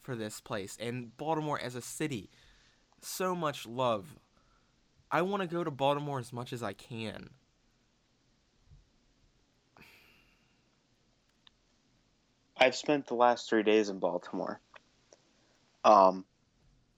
for 0.00 0.14
this 0.14 0.40
place 0.40 0.78
and 0.80 1.16
Baltimore 1.16 1.60
as 1.60 1.74
a 1.74 1.82
city. 1.82 2.30
So 3.00 3.34
much 3.34 3.66
love. 3.66 4.20
I 5.10 5.22
want 5.22 5.42
to 5.42 5.48
go 5.48 5.64
to 5.64 5.72
Baltimore 5.72 6.20
as 6.20 6.32
much 6.32 6.52
as 6.52 6.62
I 6.62 6.72
can. 6.72 7.30
I've 12.56 12.76
spent 12.76 13.08
the 13.08 13.14
last 13.14 13.48
three 13.48 13.64
days 13.64 13.88
in 13.88 13.98
Baltimore. 13.98 14.60
Um, 15.84 16.24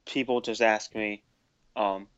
people 0.07 0.40
just 0.40 0.61
ask 0.61 0.94
me, 0.94 1.23
um, 1.77 2.09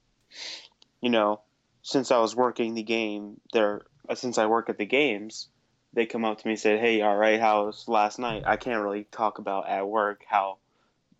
you 1.01 1.11
know, 1.11 1.41
since 1.83 2.11
I 2.11 2.19
was 2.19 2.35
working 2.35 2.75
the 2.75 2.83
game 2.83 3.41
there, 3.53 3.83
uh, 4.09 4.15
since 4.15 4.39
I 4.39 4.47
work 4.47 4.69
at 4.69 4.79
the 4.79 4.87
games, 4.87 5.49
they 5.93 6.07
come 6.07 6.25
up 6.25 6.39
to 6.39 6.47
me 6.47 6.55
and 6.55 6.61
say, 6.61 6.79
"Hey, 6.79 7.01
all 7.01 7.17
right, 7.17 7.41
how 7.41 7.67
was 7.67 7.89
last 7.89 8.19
night?" 8.19 8.43
I 8.45 8.57
can't 8.57 8.83
really 8.83 9.05
talk 9.05 9.39
about 9.39 9.69
at 9.69 9.87
work 9.87 10.25
how 10.29 10.59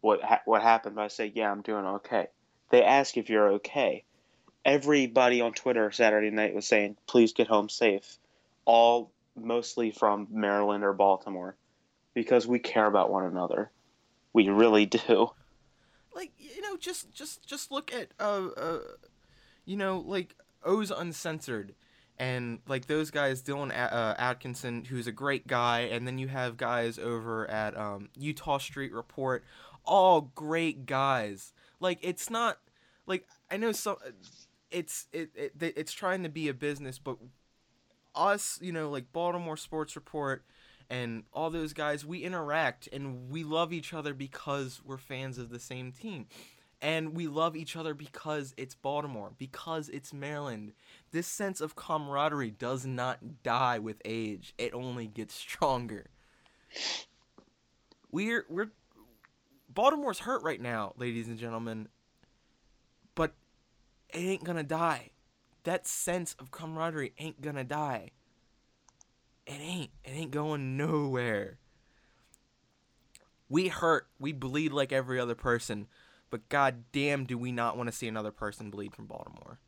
what 0.01 0.23
ha- 0.23 0.43
what 0.45 0.63
happened, 0.63 0.97
but 0.97 1.05
I 1.05 1.09
say, 1.09 1.33
"Yeah, 1.35 1.51
I'm 1.51 1.63
doing 1.63 1.87
okay." 1.87 2.29
They 2.71 2.83
ask 2.83 3.17
if 3.17 3.31
you're 3.31 3.53
okay. 3.55 4.05
Everybody 4.65 5.41
on 5.41 5.53
Twitter 5.53 5.91
Saturday 5.93 6.31
night 6.31 6.55
was 6.55 6.67
saying, 6.67 6.97
"Please 7.07 7.33
get 7.33 7.47
home 7.47 7.69
safe." 7.69 8.19
All 8.65 9.13
mostly 9.37 9.91
from 9.93 10.27
Maryland 10.31 10.83
or 10.83 10.93
Baltimore 10.93 11.57
because 12.15 12.47
we 12.47 12.59
care 12.59 12.87
about 12.87 13.11
one 13.11 13.25
another. 13.25 13.71
We 14.37 14.51
really 14.51 14.85
do. 14.85 15.31
Like 16.15 16.33
you 16.37 16.61
know, 16.61 16.77
just 16.77 17.11
just 17.15 17.47
just 17.47 17.73
look 17.73 17.91
at 17.91 18.09
uh, 18.21 18.49
uh 18.55 18.79
you 19.65 19.79
know 19.79 20.05
like 20.07 20.37
O's 20.63 20.91
Uncensored 20.91 21.75
and 22.19 22.59
like 22.69 22.85
those 22.85 23.11
guys, 23.11 23.43
Dylan 23.43 23.71
uh, 23.71 24.15
Atkinson, 24.19 24.85
who's 24.85 25.07
a 25.07 25.13
great 25.13 25.47
guy, 25.47 25.81
and 25.81 26.07
then 26.07 26.19
you 26.19 26.29
have 26.29 26.59
guys 26.59 26.99
over 26.99 27.51
at 27.51 27.79
um, 27.79 28.11
Eutaw 28.21 28.61
Street 28.61 28.93
Report, 28.93 29.43
all 29.87 30.33
great 30.35 30.85
guys. 30.85 31.55
Like 31.81 31.99
it's 32.03 32.29
not 32.29 32.59
like 33.07 33.27
I 33.51 33.57
know 33.57 33.73
some, 33.73 33.97
it's 34.71 35.07
it, 35.15 35.31
it 35.35 35.53
it's 35.59 35.95
trying 35.95 36.23
to 36.25 36.29
be 36.29 36.49
a 36.49 36.55
business, 36.55 36.99
but 36.99 37.17
us, 38.15 38.59
you 38.61 38.73
know, 38.73 38.91
like 38.91 39.15
Baltimore 39.15 39.57
Sports 39.57 39.97
Report, 39.97 40.45
and 40.89 41.25
all 41.33 41.51
those 41.51 41.73
guys, 41.73 42.05
we 42.05 42.21
interact 42.21 42.89
and 42.93 43.31
we 43.31 43.45
love 43.45 43.73
each 43.73 43.93
other 43.93 44.15
because 44.15 44.81
we're 44.85 44.99
fans 44.99 45.39
of 45.39 45.51
the 45.51 45.59
same 45.59 45.93
team. 45.93 46.27
And 46.83 47.15
we 47.15 47.27
love 47.27 47.57
each 47.57 47.75
other 47.75 47.95
because 47.95 48.53
it's 48.59 48.75
Baltimore, 48.75 49.33
because 49.39 49.89
it's 49.89 50.13
Maryland. 50.13 50.73
This 51.11 51.27
sense 51.27 51.63
of 51.63 51.75
camaraderie 51.75 52.51
does 52.51 52.85
not 52.85 53.43
die 53.43 53.79
with 53.79 53.97
age. 54.05 54.55
It 54.59 54.75
only 54.75 55.07
gets 55.07 55.35
stronger. 55.35 56.07
We're 58.13 58.45
we're 58.51 58.71
Baltimore's 59.69 60.21
hurt 60.21 60.43
right 60.43 60.61
now, 60.61 60.93
ladies 60.99 61.29
and 61.29 61.39
gentlemen. 61.39 61.89
But 63.15 63.33
it 64.11 64.19
ain't 64.19 64.45
gonna 64.45 64.63
die. 64.63 65.11
That 65.65 65.87
sense 65.87 66.37
of 66.39 66.51
camaraderie 66.51 67.15
ain't 67.19 67.41
gonna 67.41 67.65
die. 67.65 68.11
It 69.47 69.61
ain't. 69.61 69.91
It 70.05 70.11
ain't 70.11 70.31
going 70.31 70.77
nowhere. 70.77 71.59
We 73.49 73.69
hurt. 73.69 74.09
We 74.19 74.33
bleed 74.33 74.73
like 74.73 74.93
every 74.93 75.21
other 75.21 75.35
person. 75.35 75.87
But 76.31 76.49
god 76.49 76.85
damn 76.93 77.25
do 77.25 77.39
we 77.39 77.53
not 77.53 77.77
want 77.77 77.89
to 77.89 77.95
see 77.95 78.09
another 78.09 78.33
person 78.33 78.71
bleed 78.71 78.95
from 78.95 79.07
Baltimore. 79.07 79.61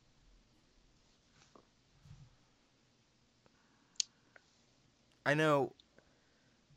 I 5.25 5.35
know 5.35 5.75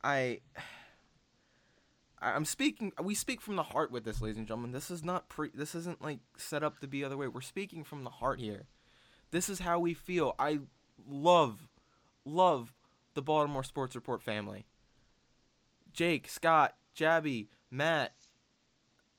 I 0.03 0.39
I- 2.21 2.33
I'm 2.33 2.45
speaking. 2.45 2.91
We 3.01 3.15
speak 3.15 3.41
from 3.41 3.55
the 3.55 3.63
heart 3.63 3.91
with 3.91 4.03
this, 4.03 4.21
ladies 4.21 4.37
and 4.37 4.47
gentlemen. 4.47 4.71
This 4.71 4.91
is 4.91 5.03
not 5.03 5.27
pre. 5.29 5.49
This 5.53 5.73
isn't 5.73 6.01
like 6.03 6.19
set 6.37 6.63
up 6.63 6.79
to 6.79 6.87
be 6.87 7.03
other 7.03 7.17
way. 7.17 7.27
We're 7.27 7.41
speaking 7.41 7.83
from 7.83 8.03
the 8.03 8.09
heart 8.11 8.39
here. 8.39 8.67
This 9.31 9.49
is 9.49 9.59
how 9.59 9.79
we 9.79 9.93
feel. 9.93 10.35
I 10.37 10.59
love, 11.07 11.69
love 12.25 12.73
the 13.13 13.21
Baltimore 13.21 13.63
Sports 13.63 13.95
Report 13.95 14.21
family. 14.21 14.65
Jake, 15.93 16.27
Scott, 16.27 16.75
Jabby, 16.95 17.47
Matt, 17.69 18.13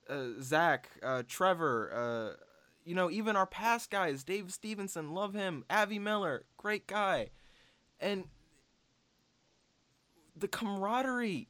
uh, 0.09 0.29
Zach, 0.41 0.89
uh, 1.03 1.23
Trevor, 1.27 2.35
uh, 2.37 2.43
you 2.85 2.95
know, 2.95 3.09
even 3.09 3.35
our 3.35 3.45
past 3.45 3.89
guys, 3.89 4.23
Dave 4.23 4.51
Stevenson, 4.51 5.13
love 5.13 5.33
him. 5.33 5.63
Avi 5.69 5.99
Miller, 5.99 6.43
great 6.57 6.87
guy. 6.87 7.29
And 7.99 8.25
the 10.35 10.47
camaraderie 10.47 11.47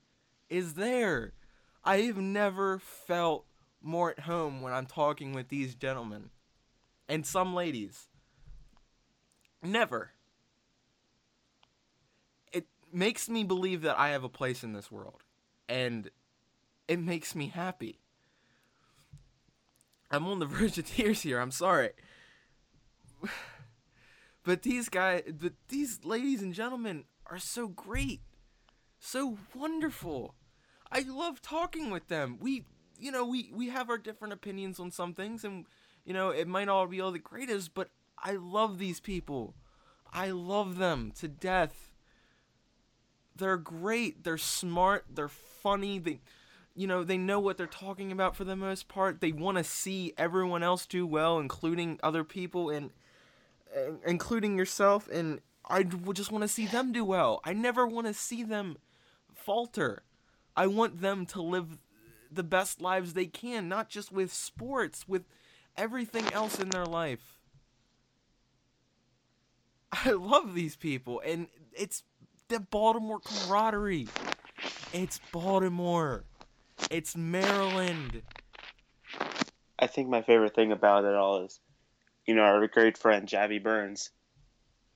is 0.49 0.75
there. 0.75 1.33
I've 1.83 2.17
never 2.17 2.79
felt 2.79 3.45
more 3.81 4.11
at 4.11 4.19
home 4.19 4.61
when 4.61 4.73
I'm 4.73 4.85
talking 4.85 5.33
with 5.33 5.49
these 5.49 5.75
gentlemen 5.75 6.29
and 7.09 7.25
some 7.25 7.53
ladies. 7.53 8.07
Never. 9.61 10.12
Makes 12.93 13.27
me 13.27 13.43
believe 13.43 13.81
that 13.81 13.97
I 13.97 14.09
have 14.09 14.23
a 14.23 14.29
place 14.29 14.63
in 14.63 14.73
this 14.73 14.91
world. 14.91 15.23
And 15.67 16.09
it 16.87 16.99
makes 16.99 17.35
me 17.35 17.47
happy. 17.47 17.99
I'm 20.11 20.27
on 20.27 20.39
the 20.39 20.45
verge 20.47 20.77
of 20.77 20.85
tears 20.85 21.21
here. 21.21 21.39
I'm 21.39 21.51
sorry. 21.51 21.89
but 24.43 24.61
these 24.61 24.89
guys, 24.89 25.23
but 25.27 25.53
these 25.69 26.03
ladies 26.03 26.41
and 26.41 26.53
gentlemen 26.53 27.05
are 27.25 27.39
so 27.39 27.67
great. 27.67 28.21
So 28.99 29.37
wonderful. 29.55 30.35
I 30.91 31.01
love 31.01 31.41
talking 31.41 31.89
with 31.89 32.07
them. 32.07 32.37
We, 32.39 32.63
you 32.99 33.11
know, 33.11 33.25
we 33.25 33.51
we 33.53 33.69
have 33.69 33.89
our 33.89 33.97
different 33.97 34.33
opinions 34.33 34.79
on 34.79 34.91
some 34.91 35.13
things 35.13 35.43
and 35.43 35.65
you 36.05 36.13
know, 36.13 36.29
it 36.29 36.47
might 36.47 36.67
all 36.67 36.87
be 36.87 37.01
all 37.01 37.11
the 37.11 37.19
greatest, 37.19 37.73
but 37.73 37.89
I 38.17 38.33
love 38.33 38.77
these 38.77 38.99
people. 38.99 39.55
I 40.11 40.31
love 40.31 40.77
them 40.77 41.11
to 41.19 41.27
death. 41.27 41.92
They're 43.35 43.57
great. 43.57 44.23
They're 44.23 44.37
smart. 44.37 45.05
They're 45.13 45.27
funny. 45.29 45.99
They 45.99 46.19
you 46.75 46.87
know, 46.87 47.03
they 47.03 47.19
know 47.19 47.39
what 47.39 47.57
they're 47.57 47.67
talking 47.67 48.11
about 48.11 48.35
for 48.35 48.45
the 48.45 48.55
most 48.55 48.87
part. 48.87 49.21
They 49.21 49.31
want 49.31 49.59
to 49.59 49.63
see 49.63 50.13
everyone 50.17 50.63
else 50.63 50.87
do 50.87 51.05
well, 51.05 51.37
including 51.37 51.99
other 52.01 52.23
people 52.23 52.71
and 52.71 52.89
uh, 53.75 53.91
including 54.07 54.57
yourself 54.57 55.07
and 55.11 55.39
I 55.69 55.83
just 55.83 56.31
want 56.31 56.43
to 56.43 56.47
see 56.47 56.65
them 56.65 56.91
do 56.91 57.05
well. 57.05 57.39
I 57.45 57.53
never 57.53 57.87
want 57.87 58.07
to 58.07 58.13
see 58.13 58.43
them 58.43 58.77
falter. 59.33 60.03
I 60.55 60.67
want 60.67 61.01
them 61.01 61.25
to 61.27 61.41
live 61.41 61.77
the 62.31 62.43
best 62.43 62.81
lives 62.81 63.13
they 63.13 63.25
can, 63.25 63.69
not 63.69 63.89
just 63.89 64.11
with 64.11 64.33
sports, 64.33 65.07
with 65.07 65.23
everything 65.77 66.31
else 66.33 66.59
in 66.59 66.69
their 66.69 66.85
life. 66.85 67.39
I 69.91 70.11
love 70.11 70.53
these 70.53 70.75
people, 70.75 71.21
and 71.25 71.47
it's 71.71 72.03
the 72.47 72.59
Baltimore 72.59 73.19
camaraderie. 73.19 74.07
It's 74.93 75.19
Baltimore. 75.31 76.23
It's 76.89 77.15
Maryland. 77.15 78.21
I 79.79 79.87
think 79.87 80.09
my 80.09 80.21
favorite 80.21 80.55
thing 80.55 80.71
about 80.71 81.05
it 81.05 81.15
all 81.15 81.45
is, 81.45 81.59
you 82.25 82.35
know, 82.35 82.43
our 82.43 82.67
great 82.67 82.97
friend 82.97 83.27
Javi 83.27 83.61
Burns. 83.61 84.11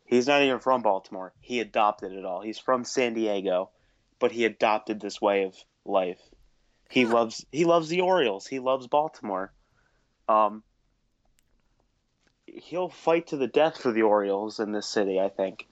He's 0.05 0.27
not 0.27 0.41
even 0.41 0.59
from 0.59 0.81
Baltimore. 0.81 1.33
He 1.41 1.59
adopted 1.59 2.13
it 2.13 2.23
all. 2.23 2.41
He's 2.41 2.59
from 2.59 2.85
San 2.85 3.13
Diego, 3.13 3.71
but 4.19 4.31
he 4.31 4.45
adopted 4.45 4.99
this 4.99 5.21
way 5.21 5.43
of 5.43 5.55
life. 5.85 6.21
He 6.89 7.01
Yeah. 7.01 7.09
loves 7.11 7.45
he 7.51 7.65
loves 7.65 7.89
the 7.89 8.01
Orioles. 8.01 8.47
He 8.47 8.59
loves 8.59 8.87
Baltimore. 8.87 9.51
Um, 10.29 10.63
he'll 12.45 12.89
fight 12.89 13.27
to 13.27 13.37
the 13.37 13.47
death 13.47 13.81
for 13.81 13.91
the 13.91 14.03
Orioles 14.03 14.59
in 14.59 14.71
this 14.71 14.87
city. 14.87 15.19
I 15.19 15.29
think. 15.29 15.67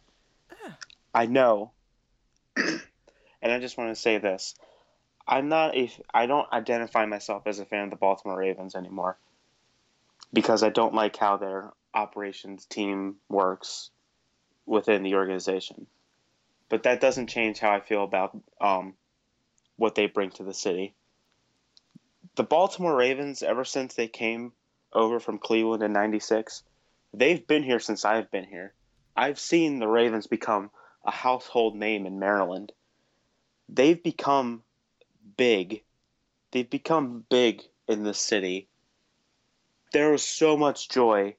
I 1.15 1.28
know. 1.28 1.71
and 2.58 3.51
I 3.51 3.60
just 3.60 3.78
want 3.78 3.95
to 3.95 3.99
say 3.99 4.17
this: 4.17 4.54
I'm 5.25 5.47
not 5.47 5.75
a. 5.75 5.89
I 6.13 6.25
don't 6.25 6.51
identify 6.51 7.06
myself 7.06 7.47
as 7.47 7.60
a 7.60 7.65
fan 7.65 7.86
of 7.86 7.89
the 7.89 7.95
Baltimore 7.95 8.38
Ravens 8.38 8.75
anymore 8.75 9.17
because 10.34 10.62
I 10.62 10.69
don't 10.69 10.93
like 10.93 11.15
how 11.15 11.38
their 11.38 11.71
operations 11.93 12.65
team 12.65 13.15
works 13.30 13.91
within 14.65 15.04
the 15.04 15.15
organization. 15.15 15.88
But 16.67 16.84
that 16.84 16.99
doesn't 16.99 17.28
change 17.28 17.60
how 17.60 17.71
I 17.71 17.80
feel 17.80 18.04
about 18.04 18.38
um, 18.60 18.95
what 19.78 19.95
they 19.95 20.08
bring 20.08 20.32
to 20.32 20.43
the 20.43 20.54
city. 20.54 20.95
The 22.36 22.43
Baltimore 22.43 22.95
Ravens, 22.95 23.41
ever 23.41 23.63
since 23.63 23.93
they 23.93 24.10
came 24.10 24.51
over 24.91 25.21
from 25.21 25.38
Cleveland 25.39 25.82
in 25.82 25.93
'96, 25.93 26.63
they've 27.13 27.47
been 27.47 27.63
here 27.63 27.80
since 27.80 28.04
I've 28.04 28.30
been 28.32 28.43
here. 28.43 28.73
I've 29.15 29.39
seen 29.39 29.80
the 29.80 29.88
Ravens 29.88 30.28
become 30.28 30.71
a 31.05 31.11
household 31.11 31.75
name 31.75 32.05
in 32.05 32.19
Maryland. 32.19 32.71
They've 33.69 34.01
become 34.01 34.63
big. 35.37 35.83
They've 36.51 36.69
become 36.69 37.25
big 37.29 37.61
in 37.87 38.03
the 38.03 38.13
city. 38.13 38.67
There 39.93 40.11
was 40.11 40.25
so 40.25 40.57
much 40.57 40.89
joy 40.89 41.35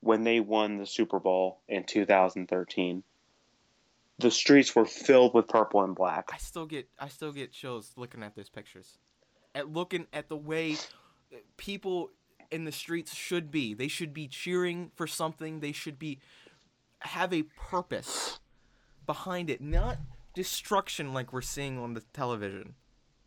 when 0.00 0.24
they 0.24 0.40
won 0.40 0.78
the 0.78 0.86
Super 0.86 1.18
Bowl 1.18 1.60
in 1.68 1.84
2013. 1.84 3.02
The 4.18 4.30
streets 4.30 4.74
were 4.74 4.84
filled 4.84 5.34
with 5.34 5.48
purple 5.48 5.82
and 5.82 5.94
black. 5.94 6.30
I 6.32 6.38
still 6.38 6.66
get 6.66 6.88
I 6.98 7.08
still 7.08 7.32
get 7.32 7.52
chills 7.52 7.92
looking 7.96 8.22
at 8.22 8.34
those 8.34 8.48
pictures. 8.48 8.98
At 9.54 9.72
looking 9.72 10.06
at 10.12 10.28
the 10.28 10.36
way 10.36 10.76
people 11.56 12.10
in 12.50 12.64
the 12.64 12.72
streets 12.72 13.14
should 13.14 13.50
be. 13.50 13.74
They 13.74 13.88
should 13.88 14.12
be 14.12 14.26
cheering 14.26 14.90
for 14.96 15.06
something. 15.06 15.60
They 15.60 15.72
should 15.72 15.98
be 15.98 16.18
have 17.00 17.32
a 17.32 17.44
purpose 17.44 18.40
behind 19.08 19.48
it, 19.48 19.60
not 19.60 19.96
destruction 20.34 21.14
like 21.14 21.32
we're 21.32 21.40
seeing 21.40 21.78
on 21.78 21.94
the 21.94 22.02
television 22.12 22.74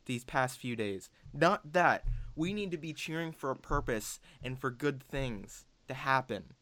these 0.06 0.24
past 0.24 0.60
few 0.60 0.76
days. 0.78 1.10
Not 1.34 1.74
that. 1.74 2.06
We 2.36 2.54
need 2.54 2.70
to 2.72 2.78
be 2.78 2.94
cheering 2.94 3.32
for 3.34 3.50
a 3.50 3.56
purpose 3.56 4.20
and 4.44 4.58
for 4.58 4.70
good 4.70 5.04
things 5.04 5.66
to 5.88 5.94
happen. 5.94 6.54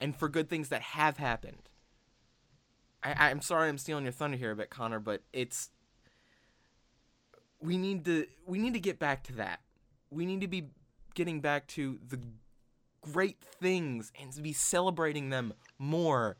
And 0.00 0.14
for 0.14 0.28
good 0.28 0.50
things 0.50 0.68
that 0.68 0.82
have 0.82 1.18
happened. 1.18 1.70
I, 3.02 3.30
I'm 3.30 3.40
sorry 3.40 3.68
I'm 3.68 3.78
stealing 3.78 4.04
your 4.04 4.12
thunder 4.12 4.36
here 4.36 4.50
a 4.50 4.56
bit, 4.56 4.70
Connor, 4.70 5.00
but 5.00 5.22
it's 5.32 5.70
we 7.62 7.78
need 7.78 8.04
to 8.06 8.26
we 8.44 8.58
need 8.58 8.74
to 8.74 8.80
get 8.80 8.98
back 8.98 9.22
to 9.24 9.32
that. 9.34 9.60
We 10.10 10.26
need 10.26 10.40
to 10.40 10.48
be 10.48 10.70
getting 11.14 11.40
back 11.40 11.66
to 11.68 11.98
the 12.06 12.20
great 13.00 13.40
things 13.40 14.12
and 14.20 14.32
to 14.32 14.42
be 14.42 14.52
celebrating 14.52 15.30
them 15.30 15.54
more 15.78 16.36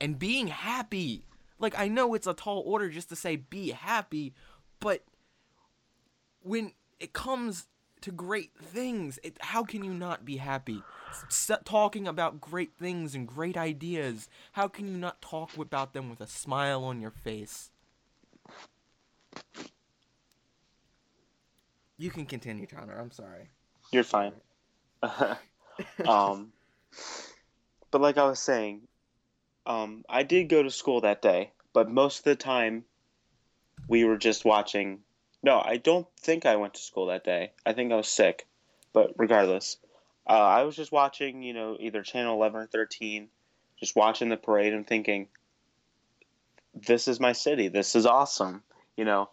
and 0.00 0.18
being 0.18 0.48
happy. 0.48 1.24
Like 1.58 1.78
I 1.78 1.88
know 1.88 2.14
it's 2.14 2.26
a 2.26 2.34
tall 2.34 2.62
order 2.66 2.88
just 2.88 3.08
to 3.10 3.16
say 3.16 3.36
be 3.36 3.70
happy, 3.70 4.34
but 4.80 5.02
when 6.42 6.72
it 7.00 7.12
comes 7.12 7.66
to 8.02 8.12
great 8.12 8.52
things, 8.56 9.18
it, 9.22 9.36
how 9.40 9.64
can 9.64 9.82
you 9.82 9.92
not 9.92 10.24
be 10.24 10.36
happy? 10.36 10.82
S- 11.28 11.50
talking 11.64 12.06
about 12.06 12.40
great 12.40 12.74
things 12.74 13.14
and 13.14 13.26
great 13.26 13.56
ideas, 13.56 14.28
how 14.52 14.68
can 14.68 14.86
you 14.86 14.96
not 14.96 15.20
talk 15.22 15.56
about 15.56 15.92
them 15.92 16.10
with 16.10 16.20
a 16.20 16.26
smile 16.26 16.84
on 16.84 17.00
your 17.00 17.10
face? 17.10 17.70
You 21.98 22.10
can 22.10 22.26
continue, 22.26 22.66
Connor. 22.66 22.98
I'm 22.98 23.10
sorry. 23.10 23.48
You're 23.90 24.04
fine. 24.04 24.32
um, 26.06 26.52
but 27.90 28.00
like 28.00 28.18
I 28.18 28.26
was 28.26 28.38
saying, 28.38 28.82
um, 29.66 30.04
I 30.08 30.22
did 30.22 30.48
go 30.48 30.62
to 30.62 30.70
school 30.70 31.02
that 31.02 31.20
day, 31.20 31.50
but 31.72 31.90
most 31.90 32.18
of 32.18 32.24
the 32.24 32.36
time 32.36 32.84
we 33.88 34.04
were 34.04 34.16
just 34.16 34.44
watching. 34.44 35.00
No, 35.42 35.60
I 35.62 35.76
don't 35.76 36.06
think 36.20 36.46
I 36.46 36.56
went 36.56 36.74
to 36.74 36.82
school 36.82 37.06
that 37.06 37.24
day. 37.24 37.52
I 37.64 37.72
think 37.72 37.92
I 37.92 37.96
was 37.96 38.08
sick. 38.08 38.46
But 38.92 39.12
regardless, 39.16 39.76
uh, 40.26 40.32
I 40.32 40.62
was 40.62 40.74
just 40.74 40.90
watching, 40.92 41.42
you 41.42 41.52
know, 41.52 41.76
either 41.78 42.02
Channel 42.02 42.34
11 42.34 42.60
or 42.60 42.66
13, 42.66 43.28
just 43.78 43.94
watching 43.94 44.28
the 44.28 44.36
parade 44.36 44.72
and 44.72 44.86
thinking, 44.86 45.28
this 46.74 47.08
is 47.08 47.20
my 47.20 47.32
city. 47.32 47.68
This 47.68 47.94
is 47.94 48.06
awesome. 48.06 48.62
You 48.96 49.04
know, 49.04 49.28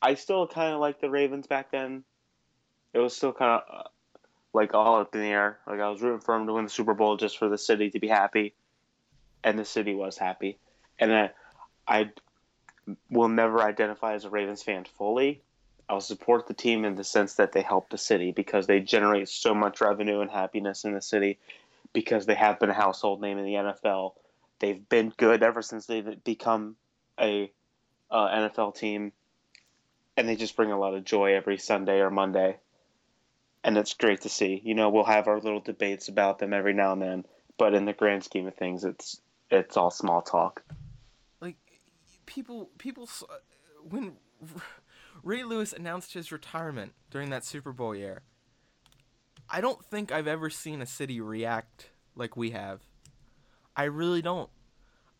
I 0.00 0.14
still 0.14 0.46
kind 0.46 0.72
of 0.72 0.80
like 0.80 1.00
the 1.00 1.10
Ravens 1.10 1.46
back 1.46 1.70
then. 1.70 2.04
It 2.92 2.98
was 2.98 3.16
still 3.16 3.32
kind 3.32 3.60
of 3.68 3.86
like 4.54 4.72
all 4.72 5.00
up 5.00 5.14
in 5.14 5.20
the 5.20 5.26
air. 5.26 5.58
Like 5.66 5.80
I 5.80 5.90
was 5.90 6.00
rooting 6.00 6.20
for 6.20 6.38
them 6.38 6.46
to 6.46 6.54
win 6.54 6.64
the 6.64 6.70
Super 6.70 6.94
Bowl 6.94 7.16
just 7.16 7.38
for 7.38 7.48
the 7.48 7.58
city 7.58 7.90
to 7.90 7.98
be 7.98 8.08
happy, 8.08 8.54
and 9.42 9.58
the 9.58 9.64
city 9.64 9.94
was 9.94 10.16
happy. 10.16 10.58
And 10.98 11.12
I, 11.12 11.30
I 11.86 12.10
will 13.10 13.28
never 13.28 13.60
identify 13.60 14.14
as 14.14 14.24
a 14.24 14.30
Ravens 14.30 14.62
fan 14.62 14.84
fully. 14.96 15.42
I'll 15.88 16.00
support 16.00 16.46
the 16.46 16.54
team 16.54 16.84
in 16.84 16.94
the 16.94 17.04
sense 17.04 17.34
that 17.34 17.52
they 17.52 17.60
help 17.60 17.90
the 17.90 17.98
city 17.98 18.32
because 18.32 18.66
they 18.66 18.80
generate 18.80 19.28
so 19.28 19.54
much 19.54 19.82
revenue 19.82 20.20
and 20.20 20.30
happiness 20.30 20.84
in 20.84 20.94
the 20.94 21.02
city 21.02 21.38
because 21.92 22.24
they 22.24 22.34
have 22.34 22.58
been 22.58 22.70
a 22.70 22.74
household 22.74 23.20
name 23.20 23.36
in 23.36 23.44
the 23.44 23.52
NFL. 23.52 24.14
They've 24.60 24.88
been 24.88 25.12
good 25.16 25.42
ever 25.42 25.60
since 25.60 25.84
they've 25.84 26.24
become 26.24 26.76
a 27.20 27.52
uh, 28.10 28.28
NFL 28.28 28.76
team. 28.76 29.12
and 30.16 30.28
they 30.28 30.36
just 30.36 30.56
bring 30.56 30.70
a 30.70 30.78
lot 30.78 30.94
of 30.94 31.04
joy 31.04 31.34
every 31.34 31.58
Sunday 31.58 31.98
or 31.98 32.10
Monday. 32.10 32.56
And 33.64 33.78
it's 33.78 33.94
great 33.94 34.20
to 34.20 34.28
see. 34.28 34.60
You 34.62 34.74
know, 34.74 34.90
we'll 34.90 35.04
have 35.04 35.26
our 35.26 35.40
little 35.40 35.60
debates 35.60 36.08
about 36.08 36.38
them 36.38 36.52
every 36.52 36.74
now 36.74 36.92
and 36.92 37.02
then, 37.02 37.24
but 37.56 37.74
in 37.74 37.86
the 37.86 37.94
grand 37.94 38.22
scheme 38.22 38.46
of 38.46 38.54
things, 38.54 38.84
it's 38.84 39.20
it's 39.50 39.76
all 39.76 39.90
small 39.90 40.22
talk. 40.22 40.62
Like 41.40 41.56
people 42.26 42.70
people 42.78 43.08
when 43.88 44.12
Ray 45.22 45.44
Lewis 45.44 45.72
announced 45.72 46.12
his 46.12 46.30
retirement 46.30 46.92
during 47.10 47.30
that 47.30 47.44
Super 47.44 47.72
Bowl 47.72 47.94
year, 47.94 48.22
I 49.48 49.60
don't 49.60 49.82
think 49.84 50.12
I've 50.12 50.26
ever 50.26 50.50
seen 50.50 50.82
a 50.82 50.86
city 50.86 51.20
react 51.20 51.90
like 52.14 52.36
we 52.36 52.50
have. 52.50 52.80
I 53.76 53.84
really 53.84 54.22
don't. 54.22 54.50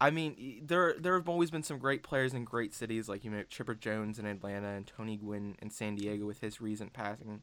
I 0.00 0.10
mean, 0.10 0.62
there 0.66 0.94
there 0.98 1.14
have 1.14 1.28
always 1.28 1.50
been 1.50 1.62
some 1.62 1.78
great 1.78 2.02
players 2.02 2.34
in 2.34 2.44
great 2.44 2.74
cities, 2.74 3.08
like 3.08 3.24
you 3.24 3.30
know 3.30 3.42
Chipper 3.44 3.74
Jones 3.74 4.18
in 4.18 4.26
Atlanta 4.26 4.68
and 4.68 4.86
Tony 4.86 5.16
Gwynn 5.16 5.56
in 5.62 5.70
San 5.70 5.94
Diego 5.94 6.26
with 6.26 6.40
his 6.40 6.60
recent 6.60 6.92
passing. 6.92 7.42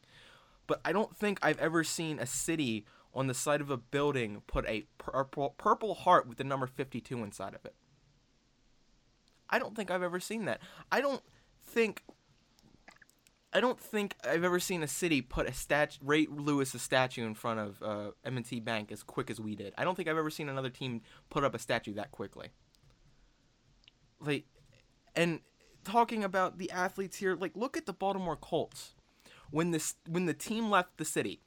But 0.71 0.79
I 0.85 0.93
don't 0.93 1.13
think 1.13 1.37
I've 1.41 1.59
ever 1.59 1.83
seen 1.83 2.17
a 2.17 2.25
city 2.25 2.85
on 3.13 3.27
the 3.27 3.33
side 3.33 3.59
of 3.59 3.69
a 3.69 3.75
building 3.75 4.41
put 4.47 4.65
a 4.69 4.85
purple 4.97 5.49
purple 5.57 5.93
heart 5.93 6.25
with 6.29 6.37
the 6.37 6.45
number 6.45 6.65
52 6.65 7.21
inside 7.21 7.53
of 7.53 7.65
it. 7.65 7.75
I 9.49 9.59
don't 9.59 9.75
think 9.75 9.91
I've 9.91 10.01
ever 10.01 10.21
seen 10.21 10.45
that. 10.45 10.61
I 10.89 11.01
don't 11.01 11.21
think 11.65 12.03
I 13.51 13.59
don't 13.59 13.77
think 13.77 14.15
I've 14.23 14.45
ever 14.45 14.61
seen 14.61 14.81
a 14.81 14.87
city 14.87 15.21
put 15.21 15.45
a 15.45 15.51
statue, 15.51 15.99
Ray 16.05 16.25
Lewis 16.31 16.73
a 16.73 16.79
statue 16.79 17.25
in 17.25 17.33
front 17.33 17.59
of 17.59 17.83
uh, 17.83 18.11
M&T 18.23 18.61
Bank 18.61 18.93
as 18.93 19.03
quick 19.03 19.29
as 19.29 19.41
we 19.41 19.57
did. 19.57 19.73
I 19.77 19.83
don't 19.83 19.95
think 19.95 20.07
I've 20.07 20.17
ever 20.17 20.29
seen 20.29 20.47
another 20.47 20.69
team 20.69 21.01
put 21.29 21.43
up 21.43 21.53
a 21.53 21.59
statue 21.59 21.95
that 21.95 22.11
quickly. 22.11 22.47
Like, 24.21 24.45
and 25.17 25.41
talking 25.83 26.23
about 26.23 26.59
the 26.59 26.71
athletes 26.71 27.17
here, 27.17 27.35
like 27.35 27.57
look 27.57 27.75
at 27.75 27.85
the 27.85 27.93
Baltimore 27.93 28.37
Colts. 28.37 28.95
When 29.51 29.71
this 29.71 29.95
when 30.07 30.25
the 30.25 30.33
team 30.33 30.69
left 30.69 30.97
the 30.97 31.05
city, 31.05 31.41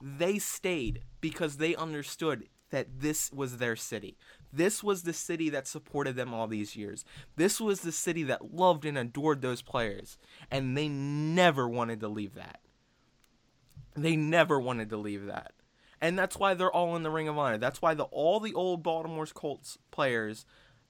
they 0.00 0.38
stayed 0.38 1.02
because 1.20 1.56
they 1.56 1.74
understood 1.74 2.48
that 2.70 3.00
this 3.00 3.30
was 3.32 3.58
their 3.58 3.76
city. 3.76 4.16
This 4.52 4.82
was 4.82 5.02
the 5.02 5.12
city 5.12 5.48
that 5.50 5.68
supported 5.68 6.16
them 6.16 6.34
all 6.34 6.46
these 6.46 6.74
years. 6.74 7.04
This 7.36 7.60
was 7.60 7.80
the 7.80 7.92
city 7.92 8.22
that 8.24 8.54
loved 8.54 8.84
and 8.84 8.98
adored 8.98 9.40
those 9.40 9.62
players. 9.62 10.18
And 10.50 10.76
they 10.76 10.88
never 10.88 11.68
wanted 11.68 12.00
to 12.00 12.08
leave 12.08 12.34
that. 12.34 12.60
They 13.94 14.16
never 14.16 14.58
wanted 14.58 14.90
to 14.90 14.96
leave 14.96 15.26
that. 15.26 15.52
And 16.00 16.18
that's 16.18 16.36
why 16.36 16.54
they're 16.54 16.72
all 16.72 16.96
in 16.96 17.02
the 17.02 17.10
Ring 17.10 17.28
of 17.28 17.38
Honor. 17.38 17.58
That's 17.58 17.80
why 17.80 17.94
the 17.94 18.04
all 18.04 18.40
the 18.40 18.54
old 18.54 18.82
Baltimore's 18.82 19.32
Colts 19.32 19.78
players 19.90 20.44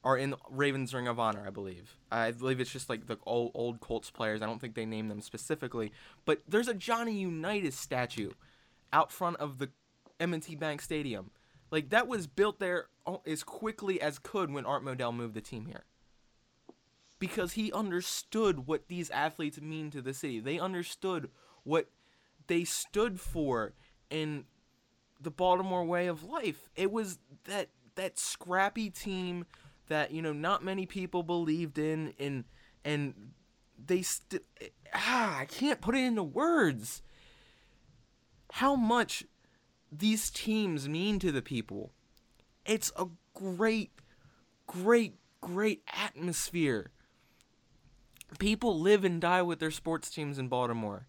are 0.04 0.16
in 0.16 0.34
Ravens 0.50 0.92
Ring 0.92 1.06
of 1.06 1.20
Honor, 1.20 1.44
I 1.46 1.50
believe. 1.50 1.96
I 2.10 2.32
believe 2.32 2.60
it's 2.60 2.72
just 2.72 2.88
like 2.88 3.06
the 3.06 3.18
old 3.24 3.52
old 3.54 3.80
Colts 3.80 4.10
players. 4.10 4.42
I 4.42 4.46
don't 4.46 4.60
think 4.60 4.74
they 4.74 4.86
name 4.86 5.08
them 5.08 5.20
specifically, 5.20 5.92
but 6.24 6.40
there's 6.48 6.68
a 6.68 6.74
Johnny 6.74 7.18
Unitas 7.20 7.76
statue 7.76 8.30
out 8.92 9.12
front 9.12 9.36
of 9.36 9.58
the 9.58 9.70
M&T 10.20 10.56
Bank 10.56 10.82
Stadium 10.82 11.30
like 11.72 11.88
that 11.88 12.06
was 12.06 12.28
built 12.28 12.60
there 12.60 12.86
as 13.26 13.42
quickly 13.42 14.00
as 14.00 14.20
could 14.20 14.52
when 14.52 14.66
Art 14.66 14.84
Modell 14.84 15.12
moved 15.12 15.34
the 15.34 15.40
team 15.40 15.66
here. 15.66 15.84
Because 17.18 17.52
he 17.52 17.72
understood 17.72 18.66
what 18.66 18.88
these 18.88 19.10
athletes 19.10 19.60
mean 19.60 19.90
to 19.90 20.02
the 20.02 20.12
city. 20.12 20.38
They 20.38 20.58
understood 20.58 21.30
what 21.64 21.88
they 22.46 22.64
stood 22.64 23.18
for 23.18 23.72
in 24.10 24.44
the 25.18 25.30
Baltimore 25.30 25.84
way 25.84 26.08
of 26.08 26.24
life. 26.24 26.68
It 26.76 26.92
was 26.92 27.18
that 27.44 27.70
that 27.94 28.18
scrappy 28.18 28.90
team 28.90 29.46
that, 29.88 30.10
you 30.10 30.22
know, 30.22 30.32
not 30.32 30.64
many 30.64 30.86
people 30.86 31.22
believed 31.22 31.78
in 31.78 32.14
and 32.18 32.44
and 32.84 33.32
they 33.84 34.02
st- 34.02 34.42
ah, 34.94 35.38
I 35.40 35.44
can't 35.44 35.80
put 35.80 35.94
it 35.94 36.04
into 36.04 36.22
words. 36.22 37.02
How 38.52 38.74
much 38.76 39.24
these 39.92 40.30
teams 40.30 40.88
mean 40.88 41.18
to 41.18 41.30
the 41.30 41.42
people. 41.42 41.92
It's 42.64 42.90
a 42.96 43.06
great, 43.34 43.92
great, 44.66 45.16
great 45.40 45.82
atmosphere. 45.92 46.90
People 48.38 48.80
live 48.80 49.04
and 49.04 49.20
die 49.20 49.42
with 49.42 49.58
their 49.58 49.70
sports 49.70 50.10
teams 50.10 50.38
in 50.38 50.48
Baltimore. 50.48 51.06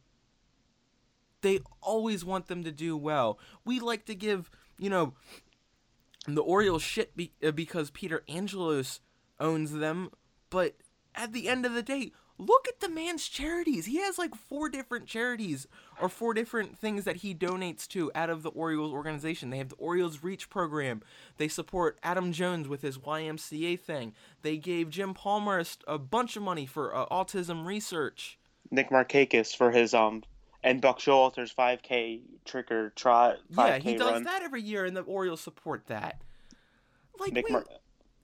They 1.42 1.60
always 1.82 2.26
want 2.26 2.48
them 2.48 2.64
to 2.66 2.72
do 2.72 2.98
well. 2.98 3.40
We 3.64 3.80
like 3.80 4.06
to 4.06 4.16
give, 4.16 4.50
you 4.78 4.90
know, 4.90 5.14
the 6.28 6.42
Orioles 6.42 6.82
shit 6.82 7.16
be- 7.16 7.34
uh, 7.44 7.52
because 7.52 7.92
Peter 7.92 8.24
Angelos 8.30 9.00
owns 9.40 9.74
them, 9.74 10.10
but 10.50 10.76
at 11.16 11.34
the 11.34 11.50
end 11.50 11.66
of 11.66 11.74
the 11.74 11.84
day, 11.84 12.12
look 12.38 12.68
at 12.68 12.80
the 12.80 12.90
man's 12.90 13.28
charities. 13.28 13.86
He 13.86 13.98
has 14.00 14.18
like 14.18 14.36
four 14.36 14.70
different 14.70 15.06
charities 15.06 15.68
or 16.02 16.10
four 16.10 16.34
different 16.34 16.78
things 16.78 17.04
that 17.06 17.18
he 17.18 17.36
donates 17.36 17.88
to 17.90 18.12
out 18.16 18.30
of 18.30 18.44
the 18.44 18.50
Orioles 18.50 18.94
organization. 18.94 19.50
They 19.50 19.58
have 19.58 19.70
the 19.70 19.76
Orioles 19.76 20.24
Reach 20.24 20.50
program. 20.50 21.02
They 21.38 21.48
support 21.48 22.00
Adam 22.04 22.32
Jones 22.32 22.68
with 22.68 22.82
his 22.82 22.98
YMCA 22.98 23.80
thing. 23.80 24.14
They 24.42 24.58
gave 24.58 24.90
Jim 24.90 25.14
Palmer 25.14 25.64
a, 25.88 25.98
bunch 25.98 26.36
of 26.36 26.44
money 26.44 26.66
for 26.66 26.96
uh, 26.96 27.06
autism 27.08 27.66
research. 27.66 28.38
Nick 28.72 28.90
Markakis 28.90 29.56
for 29.56 29.72
his 29.72 29.94
um 29.94 30.24
and 30.63 30.82
Buck 30.82 30.99
Showalter's 30.99 31.54
5K 31.54 32.21
trick 32.45 32.71
or 32.71 32.91
trot. 32.91 33.38
Yeah, 33.56 33.80
he 33.80 33.95
does 33.95 34.13
run. 34.13 34.23
that 34.23 34.43
every 34.43 34.62
year, 34.62 34.86
and 34.86 34.95
the 34.95 35.02
Orioles 35.02 35.41
support 35.41 35.88
that. 35.88 36.21
Like, 37.19 37.34
Nick. 37.34 37.49
Mar- 37.49 37.65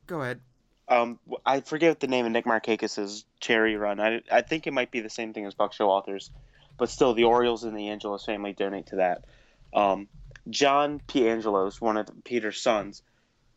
go 0.08 0.22
ahead. 0.22 0.40
Um, 0.88 1.20
I 1.46 1.60
forget 1.60 2.00
the 2.00 2.08
name 2.08 2.26
of 2.26 2.32
Nick 2.32 2.46
Markakis's 2.46 3.26
cherry 3.40 3.76
run. 3.76 4.00
I, 4.00 4.22
I 4.32 4.42
think 4.42 4.66
it 4.66 4.74
might 4.74 4.90
be 4.90 5.02
the 5.02 5.10
same 5.10 5.34
thing 5.34 5.46
as 5.46 5.54
Buck 5.54 5.74
Showalter's, 5.74 6.32
but 6.78 6.90
still, 6.90 7.14
the 7.14 7.26
Orioles 7.26 7.64
and 7.64 7.78
the 7.78 7.90
Angelos 7.90 8.26
family 8.26 8.54
donate 8.54 8.88
to 8.88 8.96
that. 8.96 9.26
Um, 9.74 10.08
John 10.50 11.00
P. 11.06 11.30
Angelos, 11.30 11.80
one 11.80 11.98
of 11.98 12.10
Peter's 12.24 12.60
sons, 12.60 13.04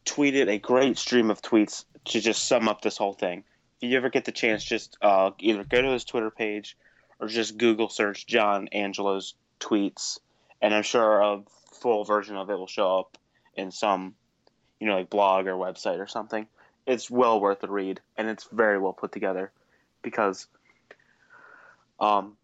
tweeted 0.04 0.48
a 0.48 0.58
great 0.58 0.98
stream 0.98 1.30
of 1.30 1.40
tweets 1.40 1.84
to 2.06 2.20
just 2.20 2.44
sum 2.44 2.68
up 2.68 2.82
this 2.82 2.98
whole 2.98 3.14
thing. 3.14 3.44
If 3.80 3.90
you 3.90 3.96
ever 3.96 4.10
get 4.10 4.24
the 4.24 4.32
chance, 4.32 4.62
just 4.62 4.98
uh, 5.00 5.30
either 5.38 5.64
go 5.64 5.80
to 5.80 5.88
his 5.88 6.04
Twitter 6.04 6.30
page 6.30 6.76
or 7.22 7.28
just 7.28 7.56
Google 7.56 7.88
search 7.88 8.26
John 8.26 8.68
Angelos 8.72 9.32
tweets, 9.60 10.18
and 10.60 10.74
I'm 10.74 10.82
sure 10.82 11.22
a 11.22 11.42
full 11.80 12.04
version 12.04 12.36
of 12.36 12.50
it 12.50 12.58
will 12.58 12.66
show 12.66 12.98
up 12.98 13.16
in 13.54 13.70
some, 13.70 14.14
you 14.78 14.86
know, 14.86 14.96
like 14.96 15.08
blog 15.08 15.46
or 15.46 15.54
website 15.54 15.98
or 15.98 16.06
something 16.06 16.46
it's 16.86 17.10
well 17.10 17.40
worth 17.40 17.62
a 17.62 17.68
read, 17.68 18.00
and 18.16 18.28
it's 18.28 18.48
very 18.50 18.78
well 18.78 18.92
put 18.92 19.12
together 19.12 19.52
because 20.02 20.46
um, 22.00 22.36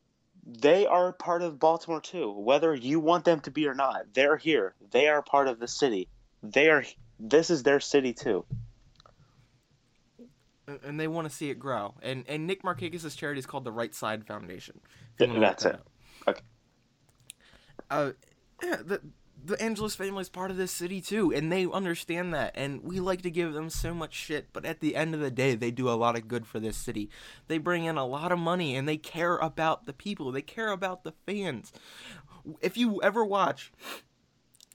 they 0.47 0.87
are 0.87 1.13
part 1.13 1.43
of 1.43 1.59
Baltimore 1.59 2.01
too. 2.01 2.31
Whether 2.31 2.75
you 2.75 3.01
want 3.01 3.25
them 3.25 3.41
to 3.41 3.51
be 3.51 3.67
or 3.67 3.75
not, 3.75 4.15
they're 4.15 4.37
here. 4.37 4.75
They 4.91 5.09
are 5.09 5.23
part 5.23 5.49
of 5.49 5.59
the 5.59 5.69
city. 5.69 6.09
They 6.43 6.69
are. 6.71 6.85
This 7.19 7.51
is 7.51 7.65
their 7.65 7.81
city 7.81 8.13
too. 8.13 8.45
And 10.85 11.01
they 11.01 11.09
want 11.09 11.29
to 11.29 11.35
see 11.35 11.51
it 11.51 11.59
grow. 11.59 11.95
And 12.03 12.25
and 12.29 12.47
Nick 12.47 12.63
Markakis' 12.63 13.17
charity 13.17 13.39
is 13.39 13.47
called 13.47 13.65
the 13.65 13.73
Right 13.73 13.95
Side 13.95 14.27
Foundation. 14.27 14.81
That's 15.19 15.65
it. 15.65 15.81
Okay. 16.27 16.43
Uh, 17.91 18.13
yeah, 18.63 18.77
the 18.85 19.01
the 19.45 19.61
Angelos 19.63 19.95
family 19.95 20.21
is 20.21 20.29
part 20.29 20.51
of 20.51 20.57
this 20.57 20.73
city 20.73 21.01
too, 21.01 21.33
and 21.33 21.51
they 21.51 21.67
understand 21.67 22.35
that. 22.35 22.53
And 22.55 22.83
we 22.83 23.01
like 23.01 23.23
to 23.23 23.31
give 23.31 23.53
them 23.53 23.71
so 23.71 23.95
much 23.95 24.13
shit, 24.13 24.49
but 24.53 24.65
at 24.65 24.81
the 24.81 24.97
end 24.97 25.15
of 25.15 25.21
the 25.21 25.31
day, 25.31 25.55
they 25.55 25.71
do 25.71 25.89
a 25.89 25.93
lot 25.93 26.17
of 26.17 26.29
good 26.29 26.47
for 26.47 26.61
this 26.61 26.77
city. 26.77 27.09
They 27.47 27.59
bring 27.59 27.85
in 27.85 27.97
a 27.97 28.07
lot 28.07 28.33
of 28.33 28.39
money, 28.39 28.77
and 28.77 28.89
they 28.89 28.97
care 28.97 29.37
about 29.37 29.87
the 29.87 29.93
people. 29.93 30.33
They 30.33 30.43
care 30.43 30.71
about 30.71 31.05
the 31.05 31.13
fans. 31.25 31.73
If 32.61 32.77
you 32.77 33.01
ever 33.03 33.25
watch, 33.25 33.73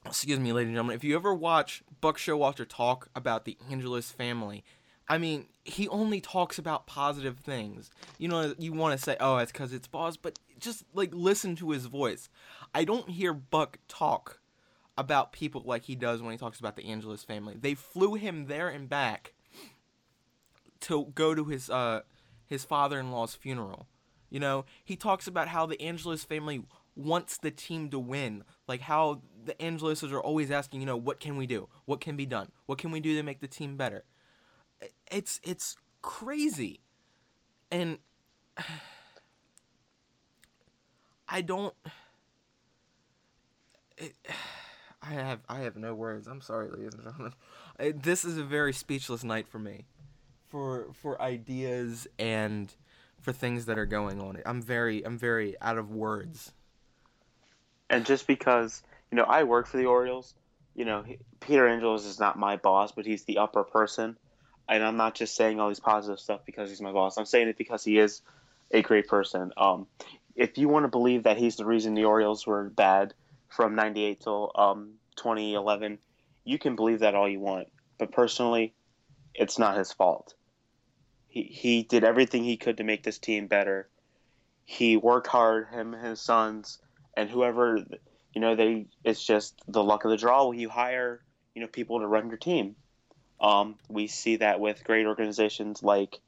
excuse 0.06 0.39
me, 0.39 0.53
ladies 0.53 0.69
and 0.69 0.75
gentlemen, 0.75 0.95
if 0.95 1.03
you 1.03 1.15
ever 1.15 1.34
watch 1.34 1.84
Buck 2.01 2.17
Showalter 2.17 2.67
talk 2.67 3.10
about 3.15 3.45
the 3.45 3.58
Angelos 3.69 4.12
family, 4.12 4.63
I 5.08 5.18
mean, 5.18 5.48
he 5.66 5.88
only 5.89 6.22
talks 6.22 6.58
about 6.58 6.88
positive 6.88 7.39
things. 7.39 7.92
You 8.18 8.30
know, 8.30 8.56
you 8.58 8.74
want 8.74 8.98
to 8.98 9.04
say, 9.04 9.18
oh, 9.20 9.38
it's 9.38 9.52
because 9.52 9.74
it's 9.74 9.88
boss, 9.88 10.17
but 10.17 10.40
just 10.60 10.86
like 10.94 11.10
listen 11.13 11.56
to 11.58 11.71
his 11.71 11.88
voice. 11.88 12.30
I 12.73 12.86
don't 12.86 13.10
hear 13.10 13.34
Buck 13.34 13.80
talk 13.88 14.40
about 14.98 15.34
people 15.34 15.63
like 15.65 15.84
he 15.84 15.96
does 15.96 16.21
when 16.21 16.32
he 16.32 16.38
talks 16.38 16.60
about 16.60 16.75
the 16.75 16.90
Angelos 16.90 17.23
family. 17.23 17.56
They 17.60 17.75
flew 17.75 18.15
him 18.15 18.46
there 18.46 18.69
and 18.69 18.88
back 18.88 19.34
to 20.82 21.06
go 21.15 21.34
to 21.34 21.46
his 21.46 21.69
uh 21.69 22.02
his 22.46 22.63
father-in-law's 22.63 23.36
funeral. 23.36 23.88
You 24.30 24.40
know, 24.40 24.65
he 24.84 24.96
talks 24.96 25.27
about 25.27 25.48
how 25.48 25.65
the 25.65 25.82
Angelos 25.82 26.23
family 26.23 26.63
wants 26.96 27.38
the 27.38 27.52
team 27.52 27.90
to 27.90 28.00
win. 28.00 28.44
Like 28.67 28.82
how 28.82 29.21
the 29.46 29.54
Angeloses 29.56 30.12
are 30.12 30.21
always 30.21 30.52
asking, 30.52 30.80
you 30.80 30.86
know, 30.86 30.98
what 30.98 31.19
can 31.19 31.38
we 31.38 31.48
do? 31.48 31.67
What 31.86 32.02
can 32.02 32.15
be 32.15 32.25
done? 32.25 32.52
What 32.65 32.77
can 32.77 32.92
we 32.92 33.00
do 33.00 33.15
to 33.15 33.23
make 33.23 33.42
the 33.42 33.48
team 33.48 33.77
better? 33.77 34.04
It's 35.12 35.40
it's 35.44 35.75
crazy. 36.02 36.79
And 37.71 37.98
I 41.27 41.42
don't 41.42 41.73
it, 43.98 44.15
I 45.02 45.13
have 45.13 45.40
I 45.50 45.60
have 45.60 45.75
no 45.75 45.94
words. 45.94 46.27
I'm 46.27 46.42
sorry, 46.42 46.69
ladies 46.69 46.94
and 46.94 47.04
gentlemen. 47.04 47.34
This 48.02 48.23
is 48.23 48.38
a 48.38 48.44
very 48.44 48.73
speechless 48.73 49.23
night 49.23 49.48
for 49.48 49.60
me, 49.60 49.86
for 50.50 50.88
for 50.94 51.21
ideas 51.21 52.08
and 52.19 52.73
for 53.19 53.31
things 53.31 53.65
that 53.65 53.77
are 53.77 53.86
going 53.86 54.21
on. 54.21 54.38
I'm 54.46 54.62
very 54.62 55.06
I'm 55.06 55.17
very 55.17 55.60
out 55.62 55.77
of 55.77 55.92
words. 55.92 56.54
And 57.90 58.06
just 58.06 58.27
because 58.27 58.84
you 59.12 59.17
know 59.17 59.23
I 59.23 59.44
work 59.44 59.67
for 59.67 59.77
the 59.77 59.86
Orioles, 59.86 60.36
you 60.75 60.86
know 60.86 61.04
Peter 61.40 61.67
Angelos 61.67 62.06
is 62.06 62.19
not 62.19 62.38
my 62.38 62.58
boss, 62.58 62.92
but 62.92 63.06
he's 63.06 63.23
the 63.23 63.40
upper 63.40 63.63
person, 63.63 64.17
and 64.68 64.84
I'm 64.84 64.98
not 64.98 65.16
just 65.16 65.36
saying 65.36 65.60
all 65.60 65.68
these 65.68 65.80
positive 65.80 66.20
stuff 66.20 66.42
because 66.46 66.70
he's 66.70 66.82
my 66.82 66.92
boss. 66.92 67.18
I'm 67.18 67.26
saying 67.26 67.48
it 67.50 67.58
because 67.58 67.84
he 67.84 67.98
is 67.98 68.22
a 68.72 68.82
great 68.82 69.08
person. 69.08 69.52
Um, 69.58 69.88
if 70.36 70.58
you 70.58 70.68
want 70.68 70.86
to 70.86 70.90
believe 70.90 71.24
that 71.24 71.38
he's 71.38 71.58
the 71.58 71.66
reason 71.66 71.94
the 71.94 72.06
Orioles 72.06 72.48
were 72.48 72.70
bad 72.70 73.14
from 73.50 73.76
'98 73.76 74.22
till 74.22 74.52
um, 74.56 74.94
2011, 75.16 76.00
you 76.44 76.58
can 76.58 76.76
believe 76.76 77.00
that 77.00 77.16
all 77.16 77.30
you 77.30 77.40
want. 77.40 77.68
But 77.98 78.12
personally, 78.12 78.74
it's 79.34 79.60
not 79.60 79.78
his 79.78 79.92
fault. 79.92 80.34
He 81.28 81.44
he 81.44 81.84
did 81.84 82.04
everything 82.04 82.44
he 82.44 82.58
could 82.58 82.78
to 82.78 82.84
make 82.84 83.04
this 83.04 83.20
team 83.20 83.48
better. 83.48 83.90
He 84.66 84.98
worked 84.98 85.28
hard, 85.28 85.68
him 85.68 85.94
and 85.94 86.06
his 86.06 86.22
sons, 86.22 86.80
and 87.16 87.30
whoever 87.30 87.84
you 88.34 88.42
know 88.42 88.56
they. 88.56 88.88
It's 89.04 89.24
just 89.24 89.62
the 89.68 89.84
luck 89.84 90.06
of 90.06 90.12
the 90.12 90.18
draw 90.18 90.48
when 90.48 90.60
you 90.60 90.70
hire 90.70 91.22
you 91.54 91.62
know 91.62 91.68
people 91.68 92.00
to 92.00 92.08
run 92.08 92.30
your 92.30 92.38
team. 92.38 92.76
Um, 93.44 93.75
we 93.89 94.08
see 94.08 94.37
that 94.37 94.60
with 94.60 94.83
great 94.83 95.06
organizations 95.06 95.83
like 95.83 96.19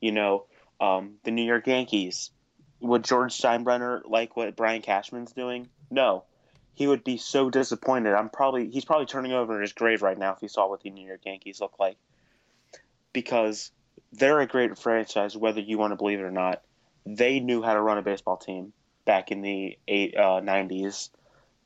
you 0.00 0.12
know 0.12 0.44
um, 0.80 1.14
the 1.22 1.30
New 1.30 1.44
York 1.44 1.66
Yankees. 1.66 2.30
Would 2.80 3.04
George 3.04 3.32
Steinbrenner 3.32 4.02
like 4.04 4.36
what 4.36 4.56
Brian 4.56 4.82
Cashman's 4.82 5.32
doing? 5.32 5.68
No, 5.90 6.24
he 6.74 6.86
would 6.86 7.04
be 7.04 7.16
so 7.16 7.48
disappointed. 7.48 8.12
I'm 8.12 8.28
probably 8.28 8.68
he's 8.68 8.84
probably 8.84 9.06
turning 9.06 9.32
over 9.32 9.54
in 9.54 9.62
his 9.62 9.72
grave 9.72 10.02
right 10.02 10.18
now 10.18 10.32
if 10.32 10.40
he 10.40 10.48
saw 10.48 10.68
what 10.68 10.82
the 10.82 10.90
New 10.90 11.06
York 11.06 11.20
Yankees 11.24 11.60
look 11.60 11.78
like. 11.78 11.96
Because 13.12 13.70
they're 14.12 14.40
a 14.40 14.46
great 14.46 14.76
franchise, 14.76 15.36
whether 15.36 15.60
you 15.60 15.78
want 15.78 15.92
to 15.92 15.96
believe 15.96 16.18
it 16.18 16.24
or 16.24 16.30
not. 16.30 16.62
They 17.06 17.38
knew 17.38 17.62
how 17.62 17.74
to 17.74 17.80
run 17.80 17.98
a 17.98 18.02
baseball 18.02 18.36
team 18.36 18.72
back 19.04 19.30
in 19.30 19.42
the 19.42 19.78
eight, 19.86 20.16
uh, 20.16 20.40
90s. 20.40 21.10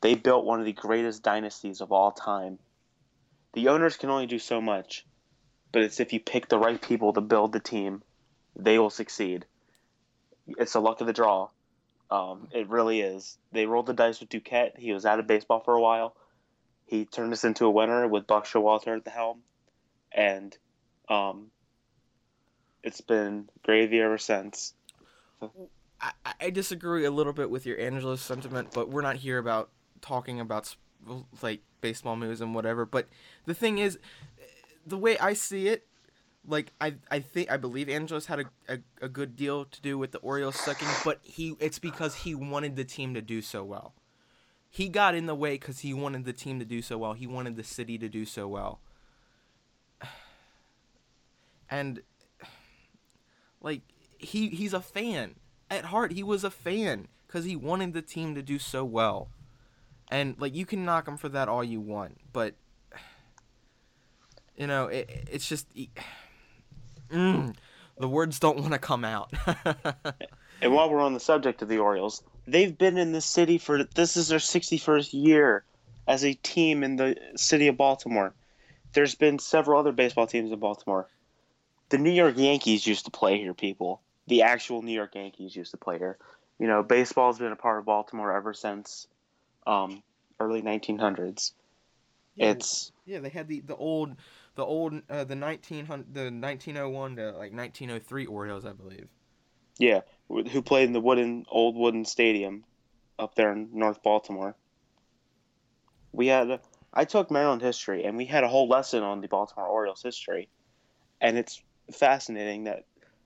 They 0.01 0.15
built 0.15 0.45
one 0.45 0.59
of 0.59 0.65
the 0.65 0.73
greatest 0.73 1.23
dynasties 1.23 1.81
of 1.81 1.91
all 1.91 2.11
time. 2.11 2.59
The 3.53 3.69
owners 3.69 3.97
can 3.97 4.09
only 4.09 4.27
do 4.27 4.39
so 4.39 4.61
much, 4.61 5.05
but 5.71 5.81
it's 5.81 5.99
if 5.99 6.13
you 6.13 6.19
pick 6.19 6.47
the 6.47 6.59
right 6.59 6.81
people 6.81 7.13
to 7.13 7.21
build 7.21 7.51
the 7.51 7.59
team, 7.59 8.03
they 8.55 8.77
will 8.77 8.89
succeed. 8.89 9.45
It's 10.47 10.73
the 10.73 10.81
luck 10.81 11.01
of 11.01 11.07
the 11.07 11.13
draw. 11.13 11.49
Um, 12.11 12.47
it 12.51 12.69
really 12.69 13.01
is. 13.01 13.37
They 13.51 13.65
rolled 13.65 13.85
the 13.85 13.93
dice 13.93 14.19
with 14.19 14.29
Duquette. 14.29 14.77
He 14.77 14.91
was 14.91 15.05
out 15.05 15.19
of 15.19 15.27
baseball 15.27 15.59
for 15.59 15.75
a 15.75 15.81
while. 15.81 16.15
He 16.85 17.05
turned 17.05 17.33
us 17.33 17.43
into 17.43 17.65
a 17.65 17.69
winner 17.69 18.07
with 18.07 18.25
Buck 18.25 18.45
Showalter 18.45 18.97
at 18.97 19.05
the 19.05 19.11
helm, 19.11 19.41
and 20.11 20.57
um, 21.07 21.51
it's 22.83 23.01
been 23.01 23.47
gravy 23.63 23.99
ever 23.99 24.17
since. 24.17 24.73
I, 26.01 26.11
I 26.39 26.49
disagree 26.49 27.05
a 27.05 27.11
little 27.11 27.33
bit 27.33 27.51
with 27.51 27.65
your 27.65 27.79
Angelos 27.79 28.21
sentiment, 28.21 28.69
but 28.73 28.89
we're 28.89 29.01
not 29.01 29.17
here 29.17 29.37
about 29.37 29.69
talking 30.01 30.39
about 30.39 30.75
like 31.41 31.61
baseball 31.81 32.15
moves 32.15 32.41
and 32.41 32.55
whatever. 32.55 32.85
But 32.85 33.07
the 33.49 33.55
thing 33.55 33.79
is, 33.79 33.97
the 34.85 34.97
way 34.97 35.17
I 35.17 35.33
see 35.33 35.67
it, 35.67 35.87
like 36.47 36.71
I 36.79 36.95
I 37.09 37.19
think 37.19 37.51
I 37.51 37.57
believe 37.57 37.89
Angelos 37.89 38.27
had 38.27 38.41
a, 38.41 38.45
a, 38.67 38.77
a, 39.01 39.09
good 39.09 39.35
deal 39.35 39.65
to 39.65 39.81
do 39.81 39.97
with 39.97 40.11
the 40.11 40.19
Orioles 40.19 40.55
sucking, 40.55 40.87
but 41.03 41.19
he 41.23 41.55
it's 41.59 41.79
because 41.79 42.15
he 42.15 42.35
wanted 42.35 42.75
the 42.75 42.85
team 42.85 43.13
to 43.15 43.21
do 43.21 43.41
so 43.41 43.63
well. 43.63 43.93
He 44.69 44.87
got 44.87 45.15
in 45.15 45.25
the 45.25 45.35
way 45.35 45.55
because 45.55 45.79
he 45.79 45.93
wanted 45.93 46.25
the 46.25 46.33
team 46.33 46.59
to 46.59 46.65
do 46.65 46.81
so 46.81 46.97
well. 46.99 47.13
He 47.13 47.25
wanted 47.25 47.55
the 47.55 47.63
city 47.63 47.97
to 47.97 48.07
do 48.07 48.25
so 48.25 48.47
well. 48.47 48.79
And 51.71 52.01
like 53.61 53.81
he 54.17 54.49
he's 54.49 54.73
a 54.73 54.81
fan 54.81 55.35
at 55.69 55.85
heart. 55.85 56.13
He 56.13 56.23
was 56.23 56.43
a 56.43 56.51
fan 56.51 57.07
because 57.27 57.45
he 57.45 57.55
wanted 57.55 57.93
the 57.93 58.01
team 58.01 58.33
to 58.35 58.41
do 58.41 58.57
so 58.57 58.83
well. 58.85 59.29
And 60.09 60.35
like 60.39 60.55
you 60.55 60.65
can 60.65 60.85
knock 60.85 61.07
him 61.07 61.17
for 61.17 61.29
that 61.29 61.47
all 61.47 61.63
you 61.63 61.79
want, 61.79 62.17
but 62.33 62.55
you 64.59 64.67
know 64.67 64.87
it, 64.87 65.27
it's 65.31 65.47
just. 65.47 65.67
Mm, 67.11 67.55
the 67.97 68.07
words 68.07 68.37
don't 68.37 68.59
want 68.59 68.73
to 68.73 68.77
come 68.77 69.03
out. 69.03 69.33
and 70.61 70.71
while 70.71 70.91
we're 70.91 71.01
on 71.01 71.15
the 71.15 71.19
subject 71.19 71.63
of 71.63 71.67
the 71.67 71.79
Orioles, 71.79 72.21
they've 72.47 72.77
been 72.77 72.99
in 72.99 73.13
the 73.13 73.21
city 73.21 73.57
for 73.57 73.83
this 73.83 74.15
is 74.15 74.27
their 74.27 74.37
61st 74.37 75.09
year 75.13 75.63
as 76.07 76.23
a 76.23 76.33
team 76.35 76.83
in 76.83 76.95
the 76.95 77.15
city 77.35 77.67
of 77.67 77.77
Baltimore. 77.77 78.33
There's 78.93 79.15
been 79.15 79.37
several 79.39 79.79
other 79.79 79.91
baseball 79.91 80.27
teams 80.27 80.51
in 80.51 80.59
Baltimore. 80.59 81.07
The 81.89 81.97
New 81.97 82.11
York 82.11 82.37
Yankees 82.37 82.85
used 82.85 83.05
to 83.05 83.11
play 83.11 83.37
here, 83.37 83.53
people. 83.53 84.01
The 84.27 84.43
actual 84.43 84.81
New 84.81 84.93
York 84.93 85.15
Yankees 85.15 85.55
used 85.55 85.71
to 85.71 85.77
play 85.77 85.97
here. 85.97 86.17
You 86.59 86.67
know, 86.67 86.83
baseball's 86.83 87.39
been 87.39 87.51
a 87.51 87.55
part 87.55 87.79
of 87.79 87.85
Baltimore 87.85 88.35
ever 88.35 88.53
since 88.53 89.07
um, 89.65 90.03
early 90.39 90.61
1900s. 90.61 91.53
Yeah, 92.35 92.51
it's 92.51 92.91
yeah, 93.05 93.19
they 93.19 93.29
had 93.29 93.47
the 93.47 93.59
the 93.61 93.75
old 93.75 94.15
the 94.55 94.63
old 94.63 94.93
uh, 95.09 95.23
the 95.23 95.35
1900 95.35 96.13
the 96.13 96.31
1901 96.31 97.15
to 97.15 97.25
like 97.31 97.53
1903 97.53 98.25
Orioles, 98.25 98.65
I 98.65 98.73
believe. 98.73 99.07
Yeah, 99.77 100.01
who 100.27 100.61
played 100.61 100.87
in 100.87 100.93
the 100.93 100.99
wooden 100.99 101.45
old 101.49 101.75
wooden 101.75 102.05
stadium 102.05 102.65
up 103.17 103.35
there 103.35 103.51
in 103.51 103.69
North 103.73 104.03
Baltimore. 104.03 104.55
We 106.11 106.27
had 106.27 106.59
I 106.93 107.05
took 107.05 107.29
Maryland 107.29 107.61
history 107.61 108.03
and 108.05 108.17
we 108.17 108.25
had 108.25 108.43
a 108.43 108.47
whole 108.47 108.67
lesson 108.67 109.03
on 109.03 109.21
the 109.21 109.27
Baltimore 109.27 109.67
Orioles 109.67 110.01
history. 110.01 110.49
And 111.21 111.37
it's 111.37 111.61
fascinating 111.91 112.65
that 112.65 112.85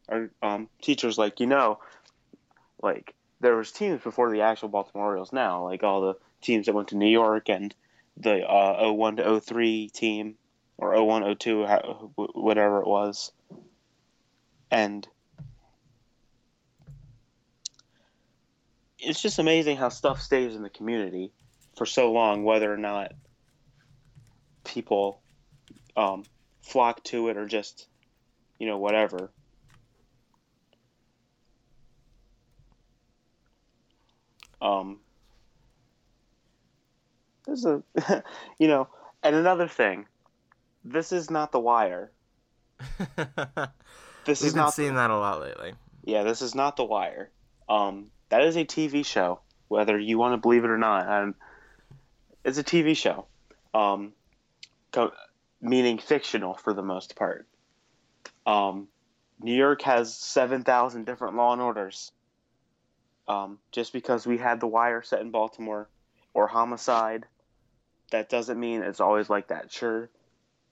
our 0.09 0.29
um, 0.41 0.69
teachers 0.81 1.17
like, 1.17 1.39
you 1.39 1.47
know, 1.47 1.79
like 2.81 3.13
there 3.39 3.55
was 3.55 3.71
teams 3.71 4.01
before 4.01 4.31
the 4.31 4.41
actual 4.41 4.69
Baltimore 4.69 5.07
Orioles 5.07 5.31
now, 5.31 5.63
like 5.63 5.83
all 5.83 6.01
the 6.01 6.15
teams 6.41 6.65
that 6.65 6.73
went 6.73 6.89
to 6.89 6.97
New 6.97 7.09
York 7.09 7.49
and 7.49 7.73
the 8.17 8.45
uh, 8.45 8.91
01 8.91 9.17
to 9.17 9.39
03 9.39 9.89
team 9.89 10.35
or 10.77 11.01
01, 11.01 11.35
02, 11.37 11.65
whatever 12.15 12.81
it 12.81 12.87
was. 12.87 13.31
And 14.71 15.07
it's 18.99 19.21
just 19.21 19.39
amazing 19.39 19.77
how 19.77 19.89
stuff 19.89 20.21
stays 20.21 20.55
in 20.55 20.63
the 20.63 20.69
community 20.69 21.31
for 21.75 21.85
so 21.85 22.11
long, 22.11 22.43
whether 22.43 22.71
or 22.71 22.77
not 22.77 23.13
people 24.63 25.21
um, 25.95 26.23
flock 26.61 27.03
to 27.03 27.29
it 27.29 27.37
or 27.37 27.45
just, 27.45 27.87
you 28.59 28.67
know, 28.67 28.77
whatever. 28.77 29.29
Um, 34.61 34.99
there's 37.45 37.65
a, 37.65 37.83
you 38.57 38.67
know, 38.67 38.87
and 39.21 39.35
another 39.35 39.67
thing, 39.67 40.05
this 40.83 41.11
is 41.11 41.29
not 41.29 41.51
The 41.51 41.59
Wire. 41.59 42.11
this 42.97 44.41
We've 44.41 44.47
is 44.47 44.53
been 44.53 44.55
not 44.61 44.73
seeing 44.73 44.93
the, 44.93 45.01
that 45.01 45.09
a 45.09 45.17
lot 45.17 45.41
lately. 45.41 45.73
Yeah, 46.03 46.23
this 46.23 46.41
is 46.41 46.55
not 46.55 46.75
The 46.75 46.83
Wire. 46.83 47.29
Um, 47.69 48.07
that 48.29 48.41
is 48.41 48.55
a 48.55 48.65
TV 48.65 49.05
show, 49.05 49.39
whether 49.67 49.97
you 49.97 50.17
want 50.17 50.33
to 50.33 50.37
believe 50.37 50.63
it 50.63 50.69
or 50.69 50.77
not. 50.77 51.33
It's 52.43 52.57
a 52.57 52.63
TV 52.63 52.95
show, 52.95 53.25
um, 53.73 54.13
co- 54.91 55.13
meaning 55.61 55.97
fictional 55.97 56.55
for 56.55 56.73
the 56.73 56.81
most 56.81 57.15
part. 57.15 57.47
Um, 58.45 58.89
New 59.39 59.55
York 59.55 59.81
has 59.83 60.15
seven 60.15 60.63
thousand 60.63 61.05
different 61.05 61.35
law 61.35 61.53
and 61.53 61.61
orders. 61.61 62.11
Um, 63.25 63.59
just 63.71 63.93
because 63.93 64.27
we 64.27 64.37
had 64.37 64.59
The 64.59 64.67
Wire 64.67 65.01
set 65.01 65.21
in 65.21 65.31
Baltimore 65.31 65.87
or 66.33 66.47
Homicide, 66.47 67.25
that 68.11 68.29
doesn't 68.29 68.59
mean 68.59 68.81
it's 68.83 68.99
always 68.99 69.29
like 69.29 69.47
that. 69.47 69.71
Sure, 69.71 70.09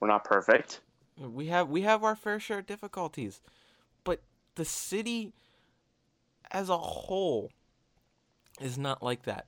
we're 0.02 0.08
not 0.08 0.26
perfect. 0.26 0.82
We 1.18 1.48
have 1.48 1.70
we 1.70 1.84
have 1.84 2.04
our 2.04 2.16
fair 2.16 2.40
share 2.40 2.60
of 2.60 2.66
difficulties, 2.66 3.40
but 4.04 4.22
the 4.56 4.66
city 4.66 5.32
as 6.50 6.70
a 6.70 6.78
whole 6.78 7.52
is 8.60 8.78
not 8.78 9.02
like 9.02 9.24
that. 9.24 9.46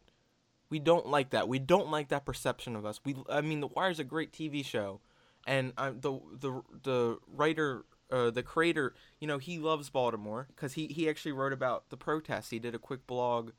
We 0.69 0.79
don't 0.79 1.07
like 1.07 1.31
that. 1.31 1.47
We 1.49 1.59
don't 1.59 1.89
like 1.89 2.09
that 2.09 2.25
perception 2.25 2.75
of 2.75 2.85
us. 2.85 2.99
We 3.03 3.15
I 3.29 3.41
mean, 3.41 3.59
The 3.59 3.67
Wire's 3.67 3.99
a 3.99 4.03
great 4.03 4.31
TV 4.31 4.63
show, 4.63 5.01
and 5.45 5.73
the 5.75 6.19
the 6.39 6.61
the 6.83 7.17
writer. 7.27 7.85
Uh, 8.11 8.29
the 8.29 8.43
creator, 8.43 8.93
you 9.19 9.25
know, 9.25 9.39
he 9.39 9.57
loves 9.57 9.89
Baltimore 9.89 10.45
because 10.49 10.73
he, 10.73 10.85
he 10.85 11.09
actually 11.09 11.31
wrote 11.31 11.51
about 11.51 11.89
the 11.89 11.97
protests. 11.97 12.51
He 12.51 12.59
did 12.59 12.75
a 12.75 12.77
quick 12.77 13.07
blog. 13.07 13.53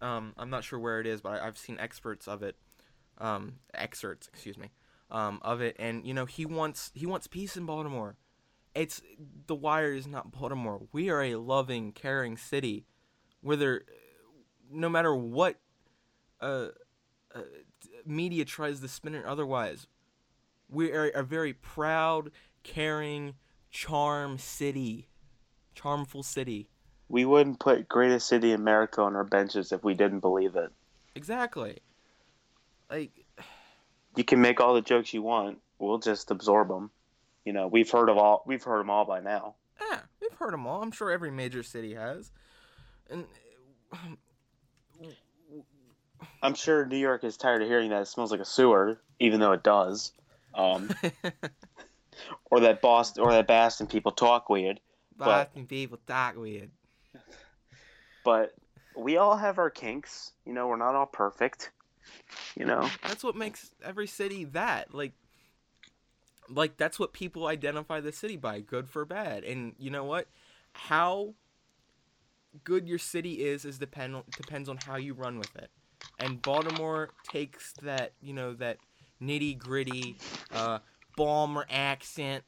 Um, 0.00 0.34
I'm 0.36 0.50
not 0.50 0.62
sure 0.62 0.78
where 0.78 1.00
it 1.00 1.06
is, 1.06 1.20
but 1.20 1.40
I, 1.40 1.44
have 1.44 1.58
seen 1.58 1.80
experts 1.80 2.28
of 2.28 2.44
it, 2.44 2.54
um, 3.16 3.54
excerpts, 3.74 4.28
excuse 4.28 4.56
me, 4.56 4.70
um, 5.10 5.38
of 5.42 5.60
it, 5.60 5.76
and 5.78 6.06
you 6.06 6.14
know 6.14 6.26
he 6.26 6.46
wants 6.46 6.90
he 6.94 7.06
wants 7.06 7.26
peace 7.26 7.56
in 7.56 7.66
Baltimore. 7.66 8.16
It's 8.74 9.02
the 9.46 9.54
Wire 9.54 9.92
is 9.92 10.06
not 10.06 10.30
Baltimore. 10.30 10.82
We 10.92 11.10
are 11.10 11.22
a 11.22 11.36
loving, 11.36 11.92
caring 11.92 12.36
city, 12.36 12.86
whether 13.40 13.84
no 14.70 14.88
matter 14.88 15.14
what 15.14 15.56
uh, 16.40 16.68
uh, 17.34 17.40
media 18.06 18.44
tries 18.44 18.80
to 18.80 18.88
spin 18.88 19.14
it 19.14 19.24
otherwise. 19.24 19.86
We 20.70 20.92
are 20.92 21.08
a 21.08 21.22
very 21.22 21.54
proud, 21.54 22.30
caring, 22.62 23.34
charm 23.70 24.38
city, 24.38 25.08
charmful 25.74 26.22
city. 26.22 26.68
We 27.08 27.24
wouldn't 27.24 27.58
put 27.58 27.88
greatest 27.88 28.28
city 28.28 28.52
in 28.52 28.60
America 28.60 29.00
on 29.00 29.16
our 29.16 29.24
benches 29.24 29.72
if 29.72 29.82
we 29.82 29.94
didn't 29.94 30.20
believe 30.20 30.56
it. 30.56 30.70
Exactly. 31.14 31.78
Like 32.90 33.17
You 34.16 34.24
can 34.24 34.40
make 34.40 34.60
all 34.60 34.74
the 34.74 34.80
jokes 34.80 35.14
you 35.14 35.22
want. 35.22 35.58
We'll 35.78 35.98
just 35.98 36.30
absorb 36.30 36.68
them. 36.68 36.90
You 37.44 37.52
know, 37.52 37.66
we've 37.66 37.90
heard 37.90 38.08
of 38.08 38.18
all. 38.18 38.42
We've 38.46 38.62
heard 38.62 38.80
them 38.80 38.90
all 38.90 39.04
by 39.04 39.20
now. 39.20 39.54
Yeah, 39.80 40.00
we've 40.20 40.34
heard 40.34 40.52
them 40.52 40.66
all. 40.66 40.82
I'm 40.82 40.90
sure 40.90 41.10
every 41.10 41.30
major 41.30 41.62
city 41.62 41.94
has. 41.94 42.30
And 43.08 43.24
I'm 46.42 46.54
sure 46.54 46.84
New 46.84 46.96
York 46.96 47.24
is 47.24 47.36
tired 47.36 47.62
of 47.62 47.68
hearing 47.68 47.90
that 47.90 48.02
it 48.02 48.06
smells 48.06 48.30
like 48.32 48.40
a 48.40 48.44
sewer, 48.44 49.00
even 49.20 49.40
though 49.40 49.52
it 49.52 49.62
does. 49.62 50.12
Um, 50.54 50.90
or 52.50 52.60
that 52.60 52.80
Boston 52.80 53.22
or 53.22 53.32
that 53.32 53.46
Boston 53.46 53.86
people 53.86 54.12
talk 54.12 54.48
weird. 54.48 54.80
Boston 55.16 55.66
people 55.66 55.98
talk 56.06 56.36
weird. 56.36 56.70
But 58.24 58.54
we 58.96 59.16
all 59.16 59.36
have 59.36 59.58
our 59.58 59.70
kinks. 59.70 60.32
You 60.44 60.52
know, 60.52 60.66
we're 60.68 60.76
not 60.76 60.94
all 60.94 61.06
perfect. 61.06 61.70
You 62.56 62.66
know, 62.66 62.88
That's 63.06 63.24
what 63.24 63.36
makes 63.36 63.70
every 63.84 64.06
city 64.06 64.44
that. 64.44 64.94
Like 64.94 65.12
like 66.50 66.76
that's 66.76 66.98
what 66.98 67.12
people 67.12 67.46
identify 67.46 68.00
the 68.00 68.12
city 68.12 68.36
by, 68.36 68.60
good 68.60 68.88
for 68.88 69.04
bad. 69.04 69.44
And 69.44 69.74
you 69.78 69.90
know 69.90 70.04
what? 70.04 70.26
How 70.72 71.34
good 72.64 72.88
your 72.88 72.98
city 72.98 73.44
is 73.44 73.64
is 73.64 73.78
depend 73.78 74.16
depends 74.36 74.68
on 74.68 74.78
how 74.86 74.96
you 74.96 75.14
run 75.14 75.38
with 75.38 75.54
it. 75.56 75.70
And 76.18 76.40
Baltimore 76.42 77.10
takes 77.28 77.72
that, 77.82 78.12
you 78.20 78.32
know, 78.32 78.54
that 78.54 78.78
nitty 79.22 79.58
gritty, 79.58 80.16
uh, 80.52 80.78
Balmer 81.16 81.66
accent, 81.70 82.44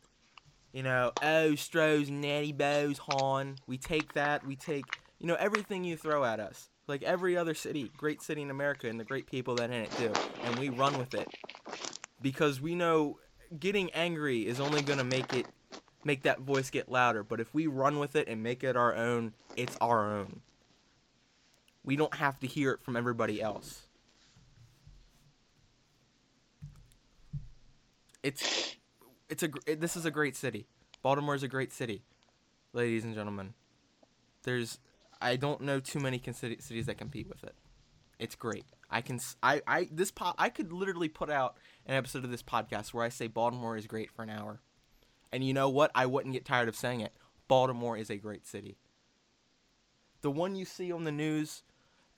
you 0.73 0.83
know, 0.83 1.13
oh, 1.23 1.53
Stroh's 1.53 2.11
Natty 2.11 2.53
Bohs, 2.53 2.99
Han. 3.11 3.57
We 3.67 3.77
take 3.77 4.15
that, 4.15 4.47
we 4.47 4.57
take, 4.57 4.85
you 5.19 5.27
know, 5.27 5.37
everything 5.37 5.85
you 5.85 5.97
throw 5.97 6.25
at 6.25 6.41
us. 6.41 6.70
Like 6.91 7.05
every 7.05 7.37
other 7.37 7.55
city, 7.55 7.93
great 7.97 8.21
city 8.21 8.43
in 8.43 8.51
America, 8.51 8.89
and 8.89 8.99
the 8.99 9.05
great 9.05 9.31
people 9.31 9.55
that 9.55 9.71
in 9.71 9.83
it 9.83 9.97
do. 9.97 10.13
And 10.43 10.59
we 10.59 10.71
run 10.71 10.99
with 10.99 11.15
it. 11.15 11.29
Because 12.21 12.61
we 12.61 12.75
know 12.75 13.19
getting 13.61 13.93
angry 13.93 14.45
is 14.45 14.59
only 14.59 14.83
going 14.83 14.99
to 14.99 15.05
make 15.05 15.33
it, 15.33 15.47
make 16.05 16.25
that 16.25 16.41
voice 16.41 16.69
get 16.69 16.91
louder. 16.91 17.23
But 17.23 17.39
if 17.39 17.55
we 17.55 17.69
run 17.69 18.01
with 18.01 18.17
it 18.17 18.27
and 18.27 18.43
make 18.43 18.65
it 18.65 18.77
our 18.77 18.93
own, 18.93 19.35
it's 19.57 19.77
our 19.81 20.13
own. 20.13 20.41
We 21.85 21.95
don't 21.95 22.15
have 22.17 22.41
to 22.41 22.49
hear 22.49 22.73
it 22.73 22.83
from 22.83 22.97
everybody 22.97 23.41
else. 23.41 23.87
It's 28.25 28.75
it's 29.29 29.45
a 29.45 29.49
it- 29.65 29.81
this 29.81 29.97
is 29.97 30.05
a 30.05 30.11
great 30.11 30.35
city. 30.35 30.67
Baltimore 31.03 31.37
is 31.37 31.45
a 31.45 31.49
great 31.49 31.73
city, 31.73 32.03
ladies 32.73 33.05
and 33.05 33.15
gentlemen. 33.15 33.55
There's 34.43 34.81
I 35.21 35.37
don't 35.37 35.61
know 35.63 35.81
too 35.81 36.01
many 36.01 36.21
cities 36.33 36.87
that 36.87 36.99
compete 36.99 37.29
with 37.29 37.45
it. 37.45 37.55
It's 38.19 38.35
great. 38.35 38.65
I 38.91 39.01
can 39.01 39.21
I 39.43 39.63
I 39.67 39.89
this 39.91 40.11
po- 40.11 40.35
I 40.39 40.49
could 40.49 40.73
literally 40.73 41.09
put 41.09 41.31
out 41.31 41.57
an 41.87 41.95
episode 41.95 42.25
of 42.25 42.31
this 42.31 42.43
podcast 42.43 42.93
where 42.93 43.05
I 43.05 43.09
say 43.09 43.27
Baltimore 43.29 43.77
is 43.77 43.87
great 43.87 44.11
for 44.11 44.23
an 44.23 44.31
hour. 44.31 44.61
And 45.33 45.45
you 45.45 45.55
know 45.55 45.69
what? 45.69 45.91
I 45.95 46.07
wouldn't 46.07 46.35
get 46.35 46.45
tired 46.45 46.69
of 46.69 46.77
saying 46.77 47.01
it. 47.01 47.13
Baltimore 47.49 47.97
is 47.97 48.11
a 48.11 48.17
great 48.17 48.47
city. 48.47 48.77
The 50.23 50.31
one 50.31 50.55
you 50.55 50.65
see 50.65 50.93
on 50.93 51.05
the 51.05 51.13
news, 51.13 51.63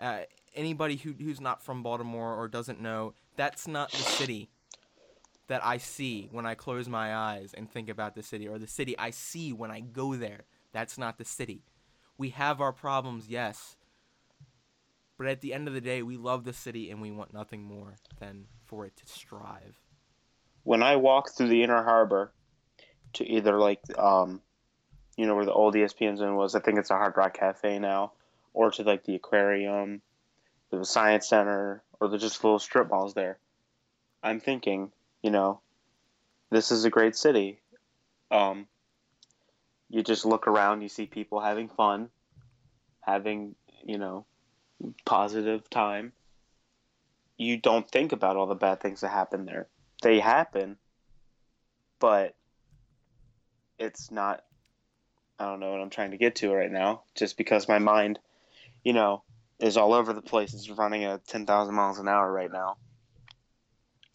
uh, 0.00 0.20
anybody 0.54 0.96
who, 0.96 1.12
who's 1.12 1.40
not 1.40 1.62
from 1.62 1.82
Baltimore 1.82 2.34
or 2.34 2.48
doesn't 2.48 2.80
know, 2.80 3.14
that's 3.36 3.68
not 3.68 3.92
the 3.92 3.98
city 3.98 4.50
that 5.48 5.64
I 5.64 5.76
see 5.76 6.28
when 6.32 6.46
I 6.46 6.54
close 6.54 6.88
my 6.88 7.14
eyes 7.14 7.54
and 7.54 7.70
think 7.70 7.88
about 7.88 8.14
the 8.14 8.22
city, 8.22 8.48
or 8.48 8.58
the 8.58 8.66
city 8.66 8.98
I 8.98 9.10
see 9.10 9.52
when 9.52 9.70
I 9.70 9.80
go 9.80 10.16
there. 10.16 10.44
That's 10.72 10.96
not 10.98 11.18
the 11.18 11.24
city. 11.24 11.62
We 12.18 12.30
have 12.30 12.60
our 12.60 12.72
problems, 12.72 13.28
yes. 13.28 13.76
But 15.18 15.26
at 15.26 15.40
the 15.40 15.52
end 15.54 15.68
of 15.68 15.74
the 15.74 15.80
day, 15.80 16.02
we 16.02 16.16
love 16.16 16.44
the 16.44 16.52
city 16.52 16.90
and 16.90 17.00
we 17.00 17.10
want 17.10 17.32
nothing 17.32 17.62
more 17.62 17.96
than 18.18 18.46
for 18.64 18.86
it 18.86 18.96
to 18.96 19.06
strive. 19.06 19.80
when 20.64 20.82
I 20.82 20.96
walk 20.96 21.30
through 21.32 21.48
the 21.48 21.62
Inner 21.62 21.82
Harbor 21.82 22.32
to 23.14 23.24
either 23.28 23.58
like, 23.58 23.80
um, 23.98 24.40
you 25.16 25.26
know, 25.26 25.34
where 25.34 25.44
the 25.44 25.52
old 25.52 25.74
ESPN 25.74 26.16
zone 26.16 26.36
was, 26.36 26.54
I 26.54 26.60
think 26.60 26.78
it's 26.78 26.90
a 26.90 26.94
Hard 26.96 27.16
Rock 27.16 27.34
Cafe 27.34 27.78
now, 27.78 28.12
or 28.54 28.70
to 28.70 28.82
like 28.82 29.04
the 29.04 29.16
aquarium, 29.16 30.02
the 30.70 30.84
Science 30.84 31.28
Center, 31.28 31.82
or 32.00 32.08
the 32.08 32.18
just 32.18 32.42
little 32.44 32.58
strip 32.58 32.88
malls 32.90 33.14
there. 33.14 33.38
I'm 34.22 34.40
thinking, 34.40 34.92
you 35.22 35.30
know, 35.30 35.60
this 36.50 36.70
is 36.70 36.84
a 36.84 36.90
great 36.90 37.16
city. 37.16 37.60
Um, 38.30 38.66
you 39.92 40.02
just 40.02 40.24
look 40.24 40.48
around, 40.48 40.80
you 40.80 40.88
see 40.88 41.04
people 41.04 41.38
having 41.38 41.68
fun, 41.68 42.08
having, 43.02 43.54
you 43.84 43.98
know, 43.98 44.24
positive 45.04 45.68
time. 45.68 46.12
You 47.36 47.58
don't 47.58 47.88
think 47.88 48.12
about 48.12 48.36
all 48.36 48.46
the 48.46 48.54
bad 48.54 48.80
things 48.80 49.02
that 49.02 49.10
happen 49.10 49.44
there. 49.44 49.68
They 50.00 50.18
happen, 50.18 50.78
but 52.00 52.34
it's 53.78 54.10
not. 54.10 54.42
I 55.38 55.44
don't 55.44 55.60
know 55.60 55.72
what 55.72 55.82
I'm 55.82 55.90
trying 55.90 56.12
to 56.12 56.16
get 56.16 56.36
to 56.36 56.54
right 56.54 56.72
now, 56.72 57.02
just 57.14 57.36
because 57.36 57.68
my 57.68 57.78
mind, 57.78 58.18
you 58.82 58.94
know, 58.94 59.24
is 59.60 59.76
all 59.76 59.92
over 59.92 60.14
the 60.14 60.22
place. 60.22 60.54
It's 60.54 60.70
running 60.70 61.04
at 61.04 61.26
10,000 61.26 61.74
miles 61.74 61.98
an 61.98 62.08
hour 62.08 62.32
right 62.32 62.50
now. 62.50 62.76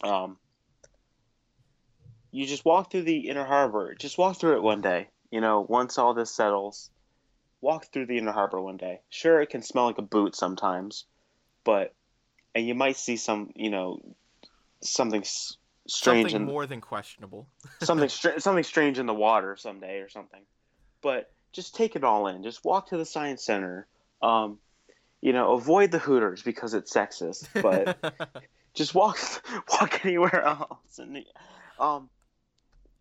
Um, 0.04 0.38
you 2.32 2.48
just 2.48 2.66
walk 2.66 2.90
through 2.90 3.04
the 3.04 3.30
inner 3.30 3.46
harbor. 3.46 3.94
Just 3.94 4.18
walk 4.18 4.40
through 4.40 4.56
it 4.56 4.64
one 4.64 4.82
day. 4.82 5.10
You 5.32 5.42
know, 5.42 5.66
once 5.68 5.98
all 5.98 6.14
this 6.14 6.32
settles, 6.32 6.90
walk 7.62 7.88
through 7.92 8.06
the 8.06 8.18
inner 8.18 8.32
harbor 8.32 8.62
one 8.62 8.78
day. 8.78 9.02
Sure, 9.10 9.42
it 9.42 9.50
can 9.50 9.62
smell 9.62 9.86
like 9.86 9.98
a 9.98 10.04
boot 10.04 10.36
sometimes, 10.36 11.06
but 11.64 11.94
and 12.56 12.66
you 12.68 12.76
might 12.76 12.98
see 12.98 13.18
some, 13.18 13.52
you 13.56 13.70
know, 13.70 14.00
something 14.82 15.22
s- 15.22 15.58
strange 15.88 16.32
Something 16.32 16.42
in 16.42 16.48
more 16.48 16.66
than 16.66 16.82
questionable. 16.82 17.48
something 17.82 18.10
str- 18.18 18.40
something 18.40 18.64
strange 18.64 19.00
in 19.00 19.06
the 19.06 19.14
water 19.14 19.56
someday 19.58 20.00
or 20.00 20.10
something. 20.10 20.42
But 21.02 21.32
just 21.54 21.76
take 21.76 21.96
it 21.96 22.04
all 22.04 22.28
in. 22.28 22.44
Just 22.44 22.64
walk 22.64 22.90
to 22.90 22.98
the 22.98 23.06
science 23.06 23.46
center. 23.46 23.88
Um, 24.22 24.60
you 25.22 25.34
know, 25.34 25.54
avoid 25.54 25.92
the 25.92 26.00
Hooters 26.00 26.42
because 26.42 26.74
it's 26.74 26.94
sexist, 26.94 27.48
but 27.62 27.98
just 28.74 28.94
walk 28.94 29.18
walk 29.70 30.06
anywhere 30.06 30.44
else. 30.44 31.00
And 31.00 31.24
um, 31.80 32.10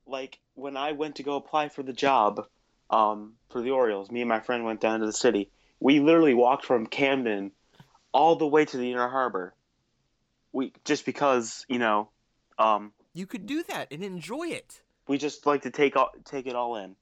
like 0.07 0.39
when 0.55 0.77
I 0.77 0.93
went 0.93 1.17
to 1.17 1.23
go 1.23 1.37
apply 1.37 1.69
for 1.69 1.83
the 1.83 1.93
job, 1.93 2.47
um, 2.91 3.35
for 3.51 3.61
the 3.61 3.71
Orioles, 3.71 4.11
me 4.11 4.21
and 4.23 4.29
my 4.29 4.41
friend 4.41 4.65
went 4.65 4.81
down 4.81 5.01
to 5.01 5.07
the 5.07 5.13
city. 5.13 5.51
We 5.81 6.01
literally 6.01 6.35
walked 6.35 6.65
from 6.65 6.87
Camden 6.87 7.53
all 8.13 8.37
the 8.37 8.47
way 8.47 8.65
to 8.65 8.77
the 8.77 8.93
Inner 8.93 9.09
Harbor. 9.09 9.55
We 10.53 10.73
just 10.85 11.05
because 11.05 11.67
you 11.69 11.79
know, 11.79 12.09
um, 12.59 12.93
you 13.13 13.27
could 13.27 13.47
do 13.47 13.63
that 13.65 13.89
and 13.91 14.03
enjoy 14.03 14.49
it. 14.49 14.81
we 15.09 15.19
just 15.19 15.47
like 15.47 15.63
to 15.63 15.71
take 15.71 15.97
all 15.97 16.11
take 16.25 16.47
it 16.47 16.55
all 16.55 16.77
in. 16.77 16.97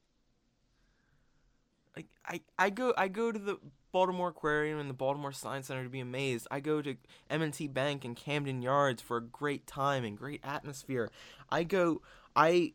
Like 1.95 2.07
I, 2.27 2.41
I 2.59 2.71
go 2.71 2.95
I 2.97 3.09
go 3.09 3.31
to 3.31 3.39
the 3.39 3.59
Baltimore 3.93 4.31
Aquarium 4.31 4.81
and 4.81 4.91
the 4.91 4.95
Baltimore 4.95 5.31
Science 5.31 5.69
Center 5.69 5.85
to 5.85 5.89
be 5.89 6.01
amazed. 6.01 6.49
I 6.51 6.59
go 6.59 6.83
to 6.83 6.97
M&T 7.31 7.69
Bank 7.69 8.05
and 8.05 8.17
Camden 8.17 8.61
Yards 8.61 9.01
for 9.01 9.19
a 9.19 9.23
great 9.23 9.69
time 9.69 10.05
and 10.05 10.19
great 10.19 10.41
atmosphere. 10.43 11.13
I 11.49 11.63
go 11.63 12.03
I 12.35 12.73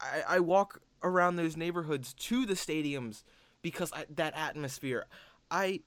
I, 0.00 0.36
I 0.36 0.40
walk 0.40 0.80
around 1.02 1.36
those 1.36 1.56
neighborhoods 1.56 2.12
to 2.14 2.46
the 2.46 2.54
stadiums 2.54 3.22
because 3.62 3.92
I, 3.92 4.06
that 4.14 4.34
atmosphere. 4.36 5.06
I 5.50 5.80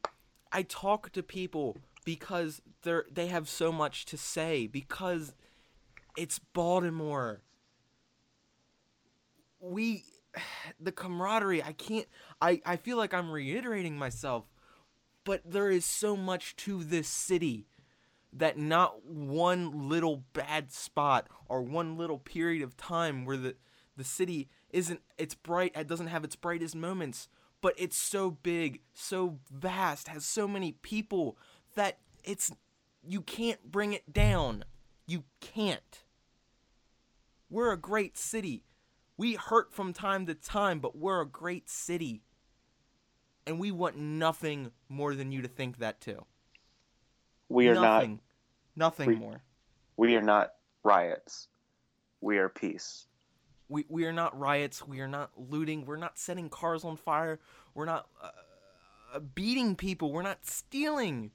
I 0.51 0.63
talk 0.63 1.11
to 1.11 1.23
people 1.23 1.77
because 2.05 2.61
they're 2.83 3.05
they 3.11 3.27
have 3.27 3.47
so 3.49 3.71
much 3.71 4.05
to 4.05 4.17
say 4.17 4.67
because 4.67 5.33
it's 6.17 6.39
Baltimore. 6.39 7.41
We 9.59 10.03
the 10.79 10.91
camaraderie 10.91 11.63
i 11.63 11.73
can't 11.73 12.07
i 12.41 12.61
i 12.65 12.75
feel 12.75 12.97
like 12.97 13.13
i'm 13.13 13.31
reiterating 13.31 13.97
myself 13.97 14.45
but 15.23 15.41
there 15.45 15.69
is 15.69 15.85
so 15.85 16.15
much 16.15 16.55
to 16.55 16.83
this 16.83 17.07
city 17.07 17.67
that 18.31 18.57
not 18.57 19.03
one 19.05 19.89
little 19.89 20.23
bad 20.33 20.71
spot 20.71 21.27
or 21.47 21.61
one 21.61 21.97
little 21.97 22.19
period 22.19 22.61
of 22.61 22.77
time 22.77 23.25
where 23.25 23.37
the 23.37 23.55
the 23.99 24.03
city 24.03 24.49
isn't 24.71 25.01
it's 25.17 25.35
bright 25.35 25.71
it 25.75 25.87
doesn't 25.87 26.07
have 26.07 26.23
its 26.23 26.35
brightest 26.35 26.75
moments 26.75 27.27
but 27.61 27.73
it's 27.77 27.97
so 27.97 28.31
big 28.31 28.81
so 28.93 29.37
vast 29.51 30.07
has 30.07 30.25
so 30.25 30.47
many 30.47 30.71
people 30.71 31.37
that 31.75 31.99
it's 32.23 32.51
you 33.07 33.21
can't 33.21 33.71
bring 33.71 33.93
it 33.93 34.11
down 34.11 34.63
you 35.05 35.23
can't 35.39 36.03
we're 37.49 37.71
a 37.71 37.77
great 37.77 38.17
city 38.17 38.63
we 39.19 39.33
hurt 39.33 39.73
from 39.73 39.91
time 39.91 40.27
to 40.27 40.33
time, 40.33 40.79
but 40.79 40.97
we're 40.97 41.19
a 41.19 41.27
great 41.27 41.69
city. 41.69 42.21
And 43.45 43.59
we 43.59 43.69
want 43.69 43.97
nothing 43.97 44.71
more 44.87 45.13
than 45.13 45.33
you 45.33 45.41
to 45.41 45.49
think 45.49 45.79
that 45.79 45.99
too. 45.99 46.25
We 47.49 47.67
are 47.67 47.75
nothing. 47.75 48.21
Nothing 48.77 49.07
we- 49.09 49.15
more. 49.15 49.41
we 49.97 50.15
are 50.15 50.21
not 50.21 50.53
riots. 50.83 51.49
We 52.21 52.37
are 52.37 52.47
peace. 52.47 53.07
We 53.69 53.85
we 53.87 54.05
are 54.05 54.13
not 54.13 54.37
riots. 54.37 54.85
We 54.85 54.99
are 54.99 55.07
not 55.07 55.31
looting. 55.37 55.85
We're 55.85 55.95
not 55.95 56.17
setting 56.17 56.49
cars 56.49 56.83
on 56.83 56.97
fire. 56.97 57.39
We're 57.73 57.85
not 57.85 58.07
uh, 58.21 58.29
uh, 59.15 59.19
beating 59.19 59.75
people. 59.75 60.11
We're 60.11 60.23
not 60.23 60.45
stealing. 60.45 61.31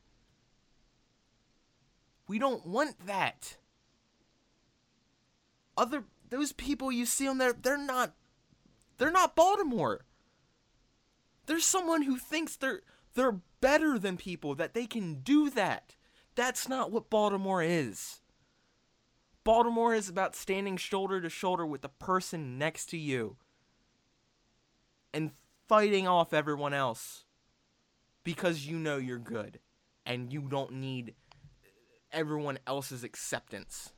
We 2.27 2.39
don't 2.39 2.67
want 2.67 3.07
that. 3.07 3.57
Other 5.77 6.05
those 6.31 6.53
people 6.53 6.91
you 6.91 7.07
see 7.07 7.29
on 7.29 7.39
there, 7.39 7.53
they're 7.53 7.79
not 7.79 8.15
they're 8.99 9.13
not 9.13 9.37
Baltimore. 9.37 10.05
There's 11.47 11.65
someone 11.65 12.03
who 12.03 12.19
thinks 12.19 12.57
they're 12.57 12.81
they're 13.15 13.41
better 13.61 13.99
than 13.99 14.17
people 14.17 14.55
that 14.57 14.75
they 14.75 14.87
can 14.87 15.21
do 15.23 15.51
that. 15.51 15.95
That's 16.35 16.69
not 16.69 16.91
what 16.91 17.11
Baltimore 17.11 17.63
is. 17.63 18.21
Baltimore 19.45 19.95
is 19.95 20.09
about 20.09 20.35
standing 20.35 20.79
shoulder 20.79 21.21
to 21.21 21.29
shoulder 21.29 21.67
with 21.67 21.83
the 21.83 21.89
person 21.91 22.59
next 22.59 22.87
to 22.87 22.97
you 22.97 23.37
and 25.13 25.33
fighting 25.69 26.09
off 26.09 26.33
everyone 26.33 26.73
else 26.73 27.25
because 28.25 28.67
you 28.67 28.79
know 28.79 28.97
you're 28.97 29.19
good 29.19 29.61
and 30.07 30.33
you 30.33 30.41
don't 30.43 30.73
need 30.73 31.15
everyone 32.11 32.59
else's 32.67 33.05
acceptance. 33.05 33.93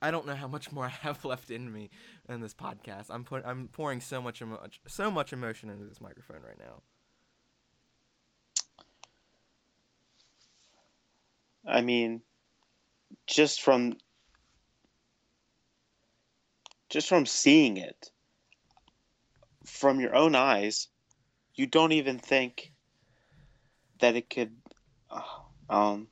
I 0.00 0.12
don't 0.12 0.26
know 0.26 0.36
how 0.36 0.46
much 0.46 0.70
more 0.70 0.84
I 0.84 0.88
have 0.90 1.24
left 1.24 1.50
in 1.50 1.72
me 1.72 1.90
in 2.28 2.40
this 2.40 2.54
podcast. 2.54 3.06
I'm 3.10 3.24
put, 3.24 3.44
I'm 3.44 3.68
pouring 3.68 4.00
so 4.00 4.22
much 4.22 4.40
emo- 4.40 4.62
so 4.86 5.10
much 5.10 5.32
emotion 5.32 5.70
into 5.70 5.86
this 5.86 6.00
microphone 6.00 6.42
right 6.46 6.58
now. 6.58 6.82
I 11.68 11.82
mean, 11.82 12.22
just 13.26 13.60
from 13.62 13.98
just 16.88 17.08
from 17.08 17.26
seeing 17.26 17.76
it 17.76 18.10
from 19.66 20.00
your 20.00 20.14
own 20.14 20.34
eyes, 20.34 20.88
you 21.54 21.66
don't 21.66 21.92
even 21.92 22.18
think 22.18 22.72
that 24.00 24.16
it 24.16 24.30
could 24.30 24.56
uh, 25.10 25.22
um 25.68 26.08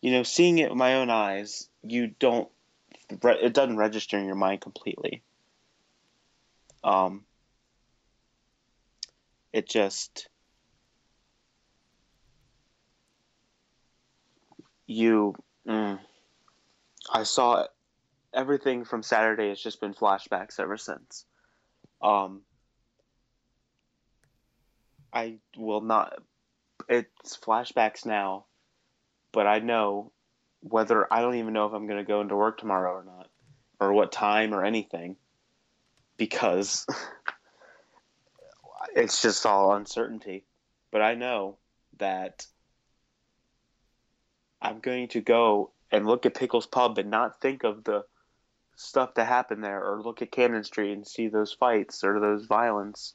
you 0.00 0.10
know, 0.10 0.24
seeing 0.24 0.58
it 0.58 0.68
with 0.68 0.78
my 0.78 0.96
own 0.96 1.10
eyes, 1.10 1.68
you 1.82 2.08
don't 2.08 2.48
it 3.08 3.52
doesn't 3.54 3.76
register 3.76 4.18
in 4.18 4.26
your 4.26 4.34
mind 4.34 4.60
completely. 4.60 5.22
Um 6.82 7.24
it 9.52 9.68
just 9.68 10.28
you 14.92 15.34
mm, 15.66 15.98
I 17.12 17.22
saw 17.24 17.66
everything 18.32 18.84
from 18.84 19.02
Saturday 19.02 19.50
It's 19.50 19.62
just 19.62 19.80
been 19.80 19.94
flashbacks 19.94 20.58
ever 20.60 20.76
since. 20.76 21.24
Um 22.00 22.42
I 25.12 25.38
will 25.56 25.82
not 25.82 26.14
it's 26.88 27.36
flashbacks 27.36 28.06
now, 28.06 28.46
but 29.32 29.46
I 29.46 29.60
know 29.60 30.12
whether 30.60 31.12
I 31.12 31.20
don't 31.20 31.36
even 31.36 31.52
know 31.52 31.66
if 31.66 31.72
I'm 31.72 31.86
going 31.86 31.98
to 31.98 32.04
go 32.04 32.20
into 32.20 32.36
work 32.36 32.58
tomorrow 32.58 32.92
or 32.92 33.04
not 33.04 33.28
or 33.80 33.92
what 33.92 34.12
time 34.12 34.54
or 34.54 34.64
anything 34.64 35.16
because 36.16 36.86
it's 38.94 39.22
just 39.22 39.44
all 39.44 39.74
uncertainty. 39.74 40.44
But 40.90 41.02
I 41.02 41.14
know 41.14 41.58
that 41.98 42.46
I'm 44.62 44.78
going 44.78 45.08
to 45.08 45.20
go 45.20 45.72
and 45.90 46.06
look 46.06 46.24
at 46.24 46.34
Pickles 46.34 46.66
Pub 46.66 46.96
and 46.96 47.10
not 47.10 47.40
think 47.40 47.64
of 47.64 47.82
the 47.84 48.04
stuff 48.76 49.14
that 49.14 49.26
happened 49.26 49.62
there, 49.62 49.84
or 49.84 50.00
look 50.00 50.22
at 50.22 50.30
Cannon 50.30 50.64
Street 50.64 50.92
and 50.92 51.06
see 51.06 51.28
those 51.28 51.52
fights 51.52 52.02
or 52.04 52.20
those 52.20 52.46
violence, 52.46 53.14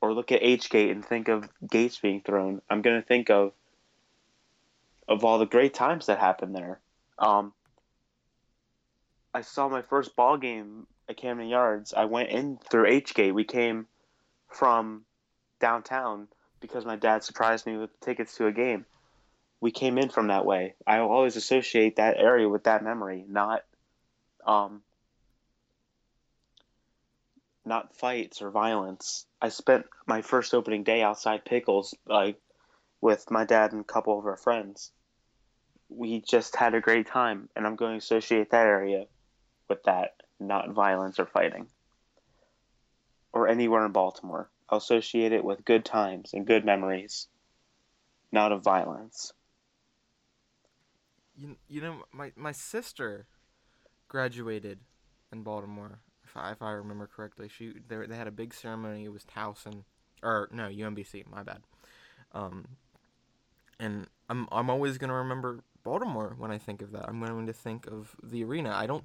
or 0.00 0.14
look 0.14 0.32
at 0.32 0.42
H 0.42 0.70
Gate 0.70 0.90
and 0.90 1.04
think 1.04 1.28
of 1.28 1.48
gates 1.68 1.98
being 1.98 2.22
thrown. 2.22 2.62
I'm 2.70 2.80
going 2.80 3.00
to 3.00 3.06
think 3.06 3.28
of 3.28 3.52
of 5.08 5.24
all 5.24 5.38
the 5.38 5.46
great 5.46 5.74
times 5.74 6.06
that 6.06 6.18
happened 6.18 6.54
there. 6.54 6.80
Um, 7.18 7.52
I 9.34 9.42
saw 9.42 9.68
my 9.68 9.82
first 9.82 10.16
ball 10.16 10.36
game 10.36 10.86
at 11.08 11.16
Camden 11.16 11.48
Yards. 11.48 11.92
I 11.94 12.06
went 12.06 12.30
in 12.30 12.58
through 12.70 12.86
H 12.86 13.14
Gate. 13.14 13.32
We 13.32 13.44
came 13.44 13.86
from 14.48 15.02
downtown 15.60 16.28
because 16.60 16.84
my 16.84 16.96
dad 16.96 17.24
surprised 17.24 17.66
me 17.66 17.76
with 17.76 18.00
tickets 18.00 18.36
to 18.36 18.46
a 18.46 18.52
game 18.52 18.86
we 19.60 19.70
came 19.70 19.98
in 19.98 20.08
from 20.08 20.28
that 20.28 20.44
way. 20.44 20.74
I 20.86 20.98
always 20.98 21.36
associate 21.36 21.96
that 21.96 22.18
area 22.18 22.48
with 22.48 22.64
that 22.64 22.84
memory, 22.84 23.24
not 23.26 23.62
um, 24.46 24.82
not 27.64 27.96
fights 27.96 28.40
or 28.42 28.50
violence. 28.50 29.26
I 29.42 29.48
spent 29.48 29.86
my 30.06 30.22
first 30.22 30.54
opening 30.54 30.84
day 30.84 31.02
outside 31.02 31.44
Pickles, 31.44 31.94
like 32.06 32.40
with 33.00 33.30
my 33.30 33.44
dad 33.44 33.72
and 33.72 33.80
a 33.80 33.84
couple 33.84 34.18
of 34.18 34.26
our 34.26 34.36
friends. 34.36 34.92
We 35.88 36.20
just 36.20 36.56
had 36.56 36.74
a 36.74 36.80
great 36.80 37.06
time, 37.06 37.48
and 37.54 37.66
I'm 37.66 37.76
going 37.76 37.92
to 37.92 37.98
associate 37.98 38.50
that 38.50 38.66
area 38.66 39.06
with 39.68 39.82
that, 39.84 40.22
not 40.38 40.70
violence 40.72 41.18
or 41.18 41.26
fighting, 41.26 41.66
or 43.32 43.48
anywhere 43.48 43.84
in 43.84 43.92
Baltimore. 43.92 44.50
I'll 44.68 44.78
associate 44.78 45.32
it 45.32 45.44
with 45.44 45.64
good 45.64 45.84
times 45.84 46.34
and 46.34 46.46
good 46.46 46.64
memories, 46.64 47.28
not 48.32 48.52
of 48.52 48.64
violence. 48.64 49.32
You, 51.38 51.56
you 51.68 51.80
know 51.80 52.04
my 52.12 52.32
my 52.36 52.52
sister 52.52 53.26
graduated 54.08 54.78
in 55.32 55.42
Baltimore 55.42 56.00
if 56.24 56.36
I, 56.36 56.52
if 56.52 56.62
I 56.62 56.72
remember 56.72 57.06
correctly. 57.06 57.48
She 57.48 57.74
they, 57.88 58.06
they 58.06 58.16
had 58.16 58.26
a 58.26 58.32
big 58.32 58.54
ceremony. 58.54 59.04
It 59.04 59.12
was 59.12 59.24
Towson 59.24 59.84
or 60.22 60.48
no 60.52 60.64
UMBC. 60.64 61.26
My 61.30 61.42
bad. 61.42 61.60
Um, 62.32 62.66
and 63.78 64.06
I'm 64.28 64.48
I'm 64.50 64.70
always 64.70 64.98
gonna 64.98 65.14
remember 65.14 65.60
Baltimore 65.82 66.34
when 66.38 66.50
I 66.50 66.58
think 66.58 66.82
of 66.82 66.92
that. 66.92 67.08
I'm 67.08 67.20
going 67.20 67.46
to 67.46 67.52
think 67.52 67.86
of 67.86 68.16
the 68.22 68.44
arena. 68.44 68.72
I 68.74 68.86
don't 68.86 69.04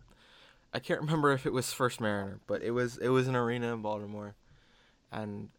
I 0.74 0.80
can't 0.80 1.02
remember 1.02 1.32
if 1.32 1.46
it 1.46 1.54
was 1.54 1.74
First 1.74 2.00
Mariner, 2.00 2.40
but 2.48 2.64
it 2.64 2.72
was 2.72 2.98
it 2.98 3.10
was 3.10 3.28
an 3.28 3.36
arena 3.36 3.74
in 3.74 3.82
Baltimore, 3.82 4.36
and 5.12 5.50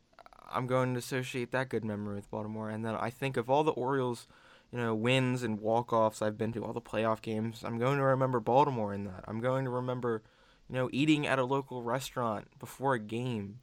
I'm 0.50 0.66
going 0.66 0.94
to 0.94 0.98
associate 0.98 1.52
that 1.52 1.68
good 1.68 1.84
memory 1.84 2.16
with 2.16 2.30
Baltimore. 2.30 2.70
And 2.70 2.84
then 2.84 2.94
I 2.94 3.10
think 3.10 3.36
of 3.36 3.50
all 3.50 3.62
the 3.64 3.72
Orioles 3.72 4.26
you 4.72 4.78
know, 4.78 4.94
wins 4.94 5.42
and 5.42 5.60
walk-offs 5.60 6.22
I've 6.22 6.38
been 6.38 6.52
to, 6.54 6.64
all 6.64 6.72
the 6.72 6.80
playoff 6.80 7.20
games. 7.20 7.62
I'm 7.62 7.78
going 7.78 7.98
to 7.98 8.04
remember 8.04 8.40
Baltimore 8.40 8.94
in 8.94 9.04
that. 9.04 9.24
I'm 9.28 9.40
going 9.40 9.64
to 9.64 9.70
remember, 9.70 10.22
you 10.68 10.74
know, 10.74 10.88
eating 10.92 11.26
at 11.26 11.38
a 11.38 11.44
local 11.44 11.82
restaurant 11.82 12.58
before 12.58 12.94
a 12.94 12.98
game. 12.98 13.60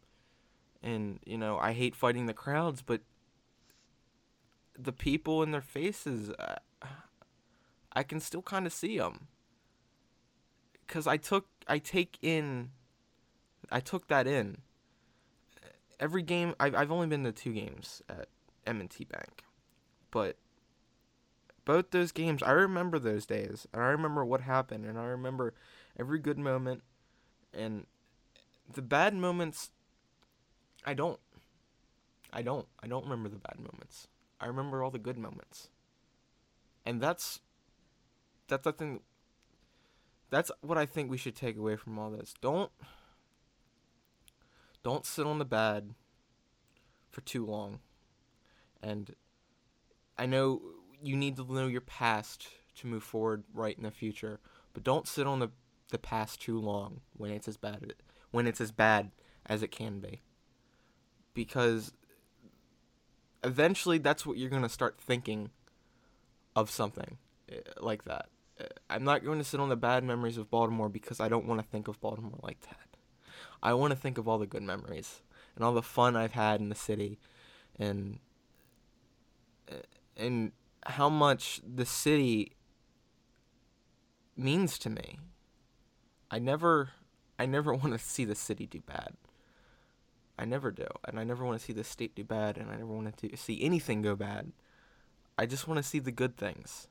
And, 0.83 1.19
you 1.25 1.37
know, 1.37 1.57
I 1.57 1.73
hate 1.73 1.95
fighting 1.95 2.27
the 2.27 2.33
crowds, 2.33 2.83
but 2.83 3.01
the 4.77 4.93
people 4.93 5.41
in 5.41 5.51
their 5.51 5.61
faces, 5.61 6.29
uh, 6.29 6.59
I 7.91 8.03
can 8.03 8.19
still 8.19 8.43
kind 8.43 8.67
of 8.67 8.71
see 8.71 8.97
them. 8.97 9.27
Cuz 10.87 11.05
I 11.05 11.17
took 11.17 11.47
I 11.67 11.77
take 11.77 12.17
in 12.21 12.71
I 13.69 13.79
took 13.79 14.07
that 14.07 14.25
in. 14.25 14.59
Every 15.99 16.23
game 16.23 16.55
I've 16.59 16.73
I've 16.73 16.91
only 16.91 17.07
been 17.07 17.23
to 17.25 17.31
two 17.31 17.53
games 17.53 18.01
at 18.09 18.29
M&T 18.65 19.03
Bank. 19.05 19.43
But 20.09 20.37
both 21.65 21.91
those 21.91 22.11
games, 22.11 22.43
I 22.43 22.51
remember 22.51 22.99
those 22.99 23.25
days, 23.25 23.67
and 23.73 23.81
I 23.81 23.87
remember 23.87 24.25
what 24.25 24.41
happened, 24.41 24.85
and 24.85 24.97
I 24.97 25.03
remember 25.03 25.53
every 25.99 26.19
good 26.19 26.37
moment, 26.39 26.83
and 27.53 27.85
the 28.71 28.81
bad 28.81 29.13
moments, 29.13 29.71
I 30.85 30.93
don't. 30.93 31.19
I 32.31 32.41
don't. 32.41 32.67
I 32.81 32.87
don't 32.87 33.03
remember 33.03 33.29
the 33.29 33.37
bad 33.37 33.57
moments. 33.59 34.07
I 34.39 34.45
remember 34.45 34.83
all 34.83 34.91
the 34.91 34.99
good 34.99 35.17
moments. 35.17 35.69
And 36.85 37.01
that's 37.01 37.39
that's 38.47 38.65
I 38.65 38.71
think 38.71 39.01
that's 40.29 40.51
what 40.61 40.77
I 40.77 40.85
think 40.85 41.09
we 41.09 41.17
should 41.17 41.35
take 41.35 41.57
away 41.57 41.75
from 41.75 41.97
all 41.99 42.09
this. 42.09 42.33
Don't 42.41 42.71
don't 44.83 45.05
sit 45.05 45.25
on 45.25 45.39
the 45.39 45.45
bad 45.45 45.93
for 47.09 47.21
too 47.21 47.45
long. 47.45 47.79
And 48.81 49.15
I 50.17 50.25
know 50.25 50.61
you 51.01 51.15
need 51.15 51.37
to 51.37 51.53
know 51.53 51.67
your 51.67 51.81
past 51.81 52.47
to 52.75 52.87
move 52.87 53.03
forward 53.03 53.43
right 53.53 53.77
in 53.77 53.83
the 53.83 53.91
future. 53.91 54.39
But 54.73 54.83
don't 54.83 55.07
sit 55.07 55.27
on 55.27 55.39
the 55.39 55.49
the 55.89 55.97
past 55.97 56.39
too 56.41 56.59
long 56.59 57.01
when 57.17 57.31
it's 57.31 57.47
as 57.47 57.57
bad 57.57 57.93
when 58.31 58.47
it's 58.47 58.61
as 58.61 58.71
bad 58.71 59.11
as 59.45 59.63
it 59.63 59.71
can 59.71 59.99
be. 59.99 60.21
Because 61.33 61.93
eventually 63.43 63.97
that's 63.97 64.25
what 64.25 64.37
you're 64.37 64.49
going 64.49 64.61
to 64.61 64.69
start 64.69 64.97
thinking 64.99 65.49
of 66.55 66.69
something 66.69 67.17
eh, 67.51 67.57
like 67.79 68.05
that. 68.05 68.27
Eh, 68.59 68.65
I'm 68.89 69.03
not 69.03 69.23
going 69.23 69.37
to 69.37 69.43
sit 69.43 69.59
on 69.59 69.69
the 69.69 69.75
bad 69.75 70.03
memories 70.03 70.37
of 70.37 70.49
Baltimore 70.49 70.89
because 70.89 71.19
I 71.19 71.29
don't 71.29 71.45
want 71.45 71.61
to 71.61 71.67
think 71.67 71.87
of 71.87 71.99
Baltimore 72.01 72.39
like 72.43 72.61
that. 72.61 72.77
I 73.63 73.73
want 73.73 73.91
to 73.91 73.97
think 73.97 74.17
of 74.17 74.27
all 74.27 74.37
the 74.37 74.47
good 74.47 74.63
memories 74.63 75.21
and 75.55 75.63
all 75.63 75.73
the 75.73 75.81
fun 75.81 76.15
I've 76.15 76.31
had 76.33 76.59
in 76.59 76.69
the 76.69 76.75
city 76.75 77.19
and 77.77 78.19
eh, 79.69 79.75
and 80.17 80.51
how 80.85 81.09
much 81.09 81.61
the 81.63 81.85
city 81.85 82.53
means 84.35 84.79
to 84.79 84.89
me. 84.89 85.19
I 86.31 86.39
never 86.39 86.91
I 87.37 87.45
never 87.45 87.73
want 87.75 87.93
to 87.93 87.99
see 87.99 88.25
the 88.25 88.35
city 88.35 88.65
do 88.65 88.81
bad. 88.81 89.13
I 90.37 90.45
never 90.45 90.71
do. 90.71 90.87
And 91.05 91.19
I 91.19 91.25
never 91.25 91.43
want 91.43 91.59
to 91.59 91.65
see 91.65 91.73
the 91.73 91.83
state 91.83 92.15
do 92.15 92.23
bad 92.23 92.57
and 92.57 92.71
I 92.71 92.75
never 92.75 92.93
want 92.93 93.15
to 93.17 93.37
see 93.37 93.61
anything 93.61 94.01
go 94.01 94.15
bad. 94.15 94.53
I 95.37 95.45
just 95.45 95.67
want 95.67 95.77
to 95.77 95.83
see 95.83 95.99
the 95.99 96.11
good 96.11 96.37
things. 96.37 96.87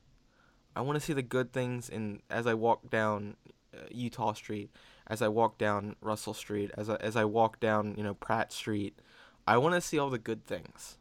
I 0.76 0.82
want 0.82 0.96
to 0.96 1.04
see 1.04 1.12
the 1.12 1.22
good 1.22 1.52
things 1.52 1.88
in 1.88 2.20
as 2.30 2.46
I 2.46 2.54
walk 2.54 2.90
down 2.90 3.36
uh, 3.74 3.88
Eutaw 3.90 4.36
Street, 4.36 4.70
as 5.06 5.22
I 5.22 5.28
walk 5.28 5.58
down 5.58 5.96
Russell 6.00 6.34
Street, 6.34 6.70
as 6.76 6.88
I, 6.88 6.96
as 6.96 7.16
I 7.16 7.24
walk 7.24 7.58
down, 7.58 7.94
you 7.96 8.02
know, 8.02 8.14
Pratt 8.14 8.52
Street. 8.52 8.98
I 9.46 9.56
want 9.56 9.74
to 9.74 9.80
see 9.80 9.98
all 9.98 10.10
the 10.10 10.18
good 10.18 10.46
things. 10.46 10.98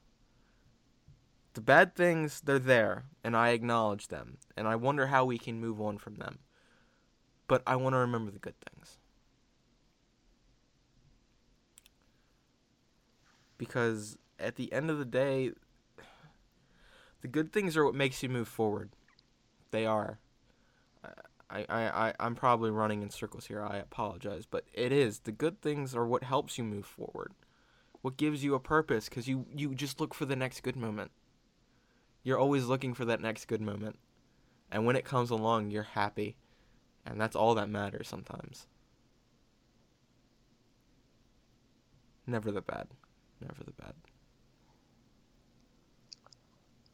The 1.57 1.61
bad 1.61 1.95
things, 1.95 2.41
they're 2.41 2.59
there, 2.59 3.05
and 3.23 3.35
I 3.35 3.49
acknowledge 3.49 4.09
them, 4.09 4.37
and 4.55 4.67
I 4.67 4.75
wonder 4.75 5.07
how 5.07 5.25
we 5.25 5.39
can 5.39 5.59
move 5.59 5.81
on 5.81 5.97
from 5.97 6.17
them. 6.17 6.37
But 7.47 7.63
I 7.65 7.75
want 7.77 7.95
to 7.95 7.97
remember 7.97 8.29
the 8.29 8.37
good 8.37 8.53
things. 8.69 8.99
Because 13.57 14.19
at 14.37 14.55
the 14.55 14.71
end 14.71 14.91
of 14.91 14.99
the 14.99 15.03
day, 15.05 15.49
the 17.21 17.27
good 17.27 17.51
things 17.51 17.75
are 17.75 17.83
what 17.83 17.95
makes 17.95 18.21
you 18.21 18.29
move 18.29 18.47
forward. 18.47 18.91
They 19.71 19.87
are. 19.87 20.19
I, 21.49 21.65
I, 21.67 21.81
I, 22.09 22.13
I'm 22.19 22.35
probably 22.35 22.69
running 22.69 23.01
in 23.01 23.09
circles 23.09 23.47
here. 23.47 23.63
I 23.63 23.77
apologize. 23.77 24.45
But 24.45 24.65
it 24.75 24.91
is. 24.91 25.21
The 25.21 25.31
good 25.31 25.59
things 25.63 25.95
are 25.95 26.05
what 26.05 26.23
helps 26.23 26.59
you 26.59 26.63
move 26.63 26.85
forward. 26.85 27.31
What 28.03 28.15
gives 28.15 28.43
you 28.43 28.53
a 28.53 28.59
purpose 28.59 29.09
because 29.09 29.27
you, 29.27 29.47
you 29.55 29.73
just 29.73 29.99
look 29.99 30.13
for 30.13 30.25
the 30.25 30.35
next 30.35 30.61
good 30.61 30.75
moment. 30.75 31.09
You're 32.23 32.39
always 32.39 32.65
looking 32.65 32.93
for 32.93 33.05
that 33.05 33.21
next 33.21 33.45
good 33.45 33.61
moment. 33.61 33.97
And 34.71 34.85
when 34.85 34.95
it 34.95 35.05
comes 35.05 35.29
along, 35.29 35.71
you're 35.71 35.83
happy. 35.83 36.35
And 37.05 37.19
that's 37.19 37.35
all 37.35 37.55
that 37.55 37.69
matters 37.69 38.07
sometimes. 38.07 38.67
Never 42.25 42.51
the 42.51 42.61
bad. 42.61 42.87
Never 43.41 43.63
the 43.63 43.71
bad. 43.71 43.93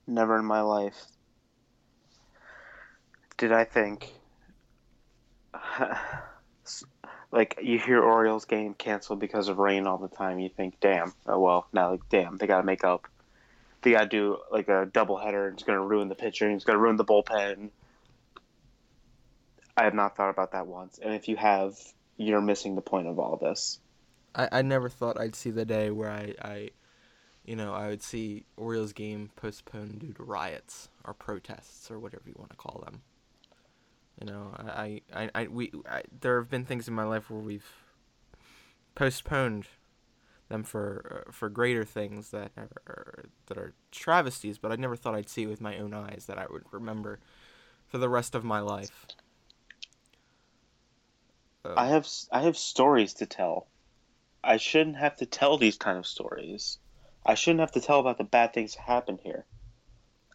Never 0.05 0.37
in 0.37 0.45
my 0.45 0.61
life 0.61 1.07
did 3.37 3.51
I 3.51 3.63
think 3.65 4.09
like 7.31 7.59
you 7.61 7.77
hear 7.79 8.01
Orioles 8.01 8.45
game 8.45 8.73
canceled 8.73 9.19
because 9.19 9.49
of 9.49 9.57
rain 9.57 9.85
all 9.87 9.97
the 9.97 10.07
time. 10.07 10.39
You 10.39 10.49
think, 10.49 10.79
damn, 10.79 11.13
oh 11.27 11.39
well, 11.39 11.67
now 11.73 11.91
like 11.91 12.07
damn, 12.09 12.37
they 12.37 12.47
got 12.47 12.61
to 12.61 12.63
make 12.63 12.83
up. 12.83 13.07
Got 13.91 14.01
to 14.01 14.07
do 14.07 14.37
like 14.51 14.69
a 14.69 14.89
double 14.91 15.17
header. 15.17 15.49
It's 15.49 15.63
going 15.63 15.77
to 15.77 15.85
ruin 15.85 16.07
the 16.09 16.15
pitching. 16.15 16.51
It's 16.51 16.63
going 16.63 16.77
to 16.77 16.81
ruin 16.81 16.95
the 16.95 17.05
bullpen. 17.05 17.69
I 19.75 19.83
have 19.83 19.93
not 19.93 20.15
thought 20.15 20.29
about 20.29 20.51
that 20.53 20.67
once. 20.67 20.99
And 21.01 21.13
if 21.13 21.27
you 21.27 21.35
have, 21.35 21.77
you're 22.17 22.41
missing 22.41 22.75
the 22.75 22.81
point 22.81 23.07
of 23.07 23.19
all 23.19 23.37
this. 23.37 23.79
I, 24.35 24.49
I 24.51 24.61
never 24.61 24.89
thought 24.89 25.19
I'd 25.19 25.35
see 25.35 25.51
the 25.51 25.65
day 25.65 25.89
where 25.91 26.09
I, 26.09 26.33
I, 26.41 26.69
you 27.45 27.55
know, 27.55 27.73
I 27.73 27.87
would 27.87 28.03
see 28.03 28.45
Orioles 28.55 28.93
game 28.93 29.31
postponed 29.35 29.99
due 29.99 30.13
to 30.13 30.23
riots 30.23 30.89
or 31.03 31.13
protests 31.13 31.89
or 31.91 31.99
whatever 31.99 32.23
you 32.27 32.35
want 32.37 32.51
to 32.51 32.57
call 32.57 32.83
them. 32.85 33.01
You 34.21 34.27
know, 34.27 34.53
I, 34.57 35.01
I, 35.13 35.29
I 35.33 35.47
we, 35.47 35.71
I, 35.89 36.03
there 36.21 36.39
have 36.39 36.49
been 36.49 36.65
things 36.65 36.87
in 36.87 36.93
my 36.93 37.03
life 37.03 37.29
where 37.29 37.41
we've 37.41 37.65
postponed 38.95 39.65
them 40.49 40.63
for 40.63 41.25
uh, 41.27 41.31
for 41.31 41.49
greater 41.49 41.85
things 41.85 42.29
that 42.31 42.51
are 42.57 43.25
that 43.47 43.57
are 43.57 43.73
travesties, 43.91 44.57
but 44.57 44.71
I 44.71 44.75
never 44.75 44.95
thought 44.95 45.15
I'd 45.15 45.29
see 45.29 45.43
it 45.43 45.47
with 45.47 45.61
my 45.61 45.77
own 45.77 45.93
eyes 45.93 46.25
that 46.27 46.37
I 46.37 46.45
would 46.49 46.63
remember 46.71 47.19
for 47.87 47.97
the 47.97 48.09
rest 48.09 48.35
of 48.35 48.43
my 48.43 48.59
life. 48.59 49.07
Uh, 51.65 51.73
I 51.77 51.87
have 51.87 52.07
I 52.31 52.41
have 52.41 52.57
stories 52.57 53.13
to 53.15 53.25
tell. 53.25 53.67
I 54.43 54.57
shouldn't 54.57 54.97
have 54.97 55.17
to 55.17 55.25
tell 55.25 55.57
these 55.57 55.77
kind 55.77 55.97
of 55.97 56.05
stories. 56.05 56.77
I 57.25 57.35
shouldn't 57.35 57.61
have 57.61 57.71
to 57.73 57.81
tell 57.81 57.99
about 57.99 58.17
the 58.17 58.25
bad 58.25 58.53
things 58.53 58.75
that 58.75 58.81
happened 58.81 59.19
here. 59.23 59.45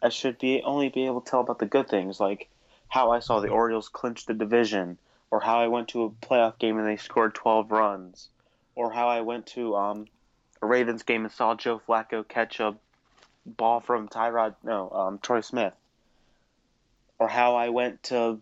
I 0.01 0.09
should 0.09 0.39
be 0.39 0.63
only 0.63 0.89
be 0.89 1.05
able 1.05 1.21
to 1.21 1.29
tell 1.29 1.41
about 1.41 1.59
the 1.59 1.67
good 1.67 1.87
things, 1.87 2.19
like 2.19 2.49
how 2.87 3.11
I 3.11 3.19
saw 3.19 3.39
the 3.39 3.49
Orioles 3.49 3.89
clinch 3.89 4.25
the 4.25 4.33
division, 4.33 4.97
or 5.29 5.41
how 5.41 5.59
I 5.59 5.67
went 5.67 5.89
to 5.89 6.03
a 6.03 6.09
playoff 6.09 6.57
game 6.57 6.79
and 6.79 6.87
they 6.87 6.97
scored 6.97 7.35
12 7.35 7.71
runs, 7.71 8.29
or 8.79 8.89
how 8.89 9.09
I 9.09 9.19
went 9.19 9.45
to 9.47 9.75
um, 9.75 10.05
a 10.61 10.65
Ravens 10.65 11.03
game 11.03 11.25
and 11.25 11.33
saw 11.33 11.53
Joe 11.53 11.81
Flacco 11.85 12.25
catch 12.25 12.61
a 12.61 12.77
ball 13.45 13.81
from 13.81 14.07
Tyrod, 14.07 14.55
no, 14.63 14.89
um, 14.89 15.19
Troy 15.19 15.41
Smith, 15.41 15.73
or 17.19 17.27
how 17.27 17.57
I 17.57 17.69
went 17.69 18.03
to, 18.03 18.39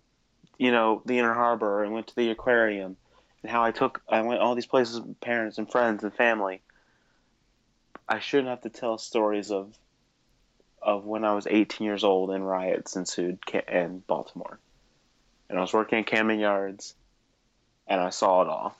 you 0.59 0.69
know, 0.69 1.01
the 1.07 1.17
Inner 1.17 1.33
Harbor 1.33 1.83
and 1.83 1.91
went 1.91 2.05
to 2.09 2.15
the 2.15 2.29
aquarium, 2.29 2.97
and 3.41 3.51
how 3.51 3.63
I 3.63 3.71
took, 3.71 3.99
I 4.07 4.21
went 4.21 4.39
all 4.39 4.53
these 4.53 4.67
places 4.67 5.01
with 5.01 5.19
parents 5.19 5.57
and 5.57 5.71
friends 5.71 6.03
and 6.03 6.13
family. 6.13 6.61
I 8.07 8.19
shouldn't 8.19 8.49
have 8.49 8.61
to 8.61 8.69
tell 8.69 8.99
stories 8.99 9.49
of 9.49 9.75
of 10.83 11.03
when 11.03 11.25
I 11.25 11.33
was 11.33 11.47
18 11.47 11.83
years 11.83 12.03
old 12.03 12.29
and 12.29 12.47
riots 12.47 12.95
ensued 12.95 13.39
in 13.67 14.03
Baltimore. 14.05 14.59
And 15.49 15.57
I 15.57 15.61
was 15.61 15.73
working 15.73 15.97
at 15.97 16.05
Camden 16.05 16.39
Yards 16.39 16.93
and 17.88 17.99
I 17.99 18.11
saw 18.11 18.43
it 18.43 18.47
all. 18.47 18.77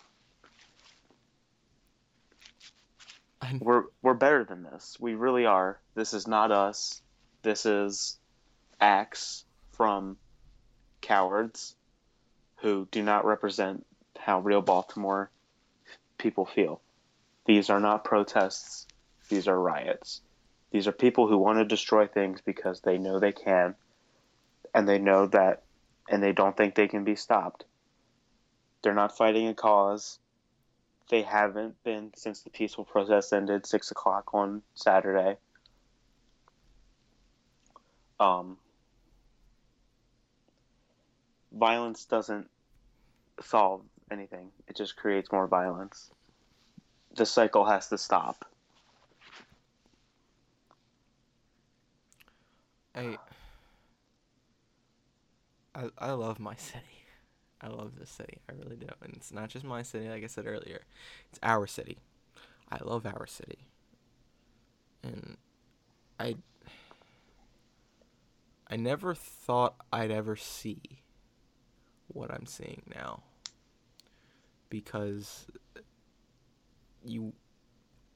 I'm... 3.48 3.60
We're 3.60 3.84
we're 4.02 4.14
better 4.14 4.43
than 4.43 4.64
this. 4.64 4.98
We 5.00 5.16
really 5.16 5.45
are. 5.45 5.80
This 5.95 6.14
is 6.14 6.28
not 6.28 6.52
us. 6.52 7.02
This 7.43 7.66
is 7.66 8.18
acts 8.80 9.45
from 9.72 10.18
cowards 11.02 11.76
who 12.58 12.88
do 12.91 13.02
not 13.02 13.26
represent 13.26 13.86
how 14.18 14.39
real 14.39 14.62
Baltimore 14.62 15.30
people 16.18 16.45
feel. 16.45 16.82
These 17.45 17.70
are 17.70 17.80
not 17.80 18.04
protests. 18.04 18.88
These 19.30 19.48
are 19.48 19.60
riots. 19.60 20.22
These 20.72 20.88
are 20.88 20.91
people 20.91 21.28
who 21.28 21.38
want 21.38 21.60
to 21.60 21.66
destroy 21.66 22.08
things 22.08 22.41
because 22.41 22.82
they 22.82 22.98
know 22.98 23.20
they 23.20 23.32
can, 23.32 23.76
and 24.74 24.88
they 24.88 25.00
know 25.00 25.28
that, 25.28 25.64
and 26.10 26.22
they 26.22 26.34
don't 26.34 26.58
think 26.58 26.76
they 26.76 26.88
can 26.88 27.06
be 27.06 27.16
stopped. 27.16 27.64
They're 28.82 28.93
not 28.93 29.18
fighting 29.18 29.48
a 29.48 29.54
cause. 29.54 30.20
They 31.10 31.22
haven't 31.22 31.82
been 31.84 32.12
since 32.16 32.41
the 32.41 32.49
peaceful 32.49 32.84
protest 32.84 33.32
ended 33.32 33.66
six 33.66 33.91
o'clock 33.91 34.34
on 34.34 34.62
Saturday. 34.76 35.38
Um, 38.20 38.58
violence 41.53 42.05
doesn't 42.05 42.49
solve 43.41 43.82
anything. 44.12 44.49
It 44.68 44.76
just 44.76 44.97
creates 44.97 45.32
more 45.32 45.47
violence. 45.47 46.12
The 47.16 47.26
cycle 47.26 47.66
has 47.66 47.88
to 47.89 47.97
stop. 47.97 48.45
I, 52.95 53.18
I 55.76 55.89
I 55.99 56.12
love 56.12 56.39
my 56.39 56.55
city. 56.55 56.97
I 57.62 57.68
love 57.68 57.97
this 57.97 58.10
city. 58.10 58.39
I 58.49 58.53
really 58.53 58.76
do. 58.76 58.88
And 59.01 59.14
it's 59.16 59.32
not 59.32 59.49
just 59.49 59.66
my 59.66 59.82
city, 59.82 60.10
like 60.10 60.24
I 60.24 60.28
said 60.28 60.45
earlier. 60.45 60.82
It's 61.30 61.39
our 61.41 61.68
city. 61.68 61.97
I 62.72 62.78
love 62.84 63.05
our 63.05 63.26
city. 63.26 63.70
And 65.03 65.38
I 66.20 66.36
I 68.70 68.76
never 68.76 69.16
thought 69.16 69.76
I'd 69.93 70.12
ever 70.12 70.36
see 70.36 70.82
what 72.08 72.32
I'm 72.32 72.45
seeing 72.45 72.84
now. 72.93 73.24
Because 74.70 75.47
you 77.03 77.34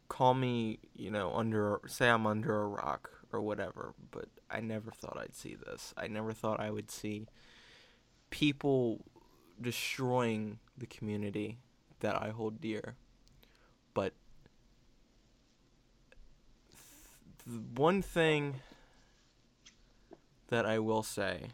call 0.10 0.34
me, 0.34 0.80
you 0.94 1.10
know, 1.10 1.34
under 1.34 1.80
say 1.88 2.10
I'm 2.10 2.28
under 2.28 2.62
a 2.62 2.68
rock 2.68 3.10
or 3.32 3.42
whatever, 3.42 3.94
but 4.12 4.26
I 4.50 4.60
never 4.60 4.92
thought 4.92 5.18
I'd 5.18 5.34
see 5.34 5.56
this. 5.56 5.94
I 5.96 6.08
never 6.08 6.34
thought 6.34 6.60
I 6.60 6.70
would 6.70 6.92
see 6.92 7.28
people 8.30 9.06
destroying 9.60 10.60
the 10.78 10.86
community 10.86 11.58
that 12.00 12.22
I 12.22 12.30
hold 12.30 12.62
dear. 12.62 12.96
But 13.94 14.14
th- 17.46 17.62
one 17.76 18.02
thing 18.02 18.62
that 20.50 20.66
I 20.66 20.80
will 20.80 21.04
say 21.04 21.48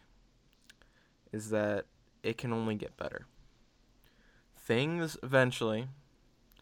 is 1.31 1.49
that 1.49 1.85
it 2.23 2.37
can 2.37 2.51
only 2.51 2.75
get 2.75 2.97
better. 2.97 3.25
Things 4.55 5.17
eventually, 5.23 5.87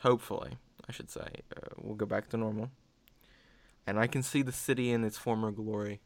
hopefully, 0.02 0.58
I 0.88 0.92
should 0.92 1.10
say, 1.10 1.28
uh, 1.56 1.70
will 1.82 1.96
go 1.96 2.06
back 2.06 2.30
to 2.30 2.38
normal 2.38 2.70
and 3.88 4.00
I 4.00 4.08
can 4.08 4.24
see 4.24 4.42
the 4.42 4.52
city 4.52 4.92
in 4.92 5.04
its 5.04 5.18
former 5.18 5.52
glory. 5.52 6.00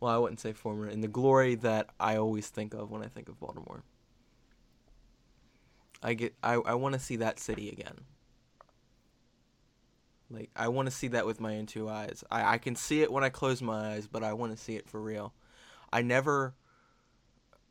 Well, 0.00 0.14
I 0.14 0.18
wouldn't 0.18 0.40
say 0.40 0.52
former, 0.52 0.88
in 0.88 1.00
the 1.00 1.08
glory 1.08 1.54
that 1.56 1.88
I 1.98 2.16
always 2.16 2.48
think 2.48 2.74
of 2.74 2.90
when 2.90 3.02
I 3.02 3.08
think 3.08 3.28
of 3.28 3.40
Baltimore. 3.40 3.82
I 6.02 6.14
get 6.14 6.34
I, 6.42 6.54
I 6.54 6.74
want 6.74 6.92
to 6.92 7.00
see 7.00 7.16
that 7.16 7.40
city 7.40 7.70
again. 7.70 8.00
Like 10.30 10.50
I 10.54 10.68
want 10.68 10.86
to 10.86 10.94
see 10.94 11.08
that 11.08 11.26
with 11.26 11.40
my 11.40 11.56
own 11.56 11.66
two 11.66 11.88
eyes. 11.88 12.22
I, 12.30 12.54
I 12.54 12.58
can 12.58 12.76
see 12.76 13.02
it 13.02 13.10
when 13.10 13.24
I 13.24 13.28
close 13.28 13.62
my 13.62 13.94
eyes, 13.94 14.06
but 14.06 14.22
I 14.22 14.32
want 14.32 14.56
to 14.56 14.62
see 14.62 14.76
it 14.76 14.88
for 14.88 15.00
real. 15.00 15.32
I 15.92 16.02
never 16.02 16.54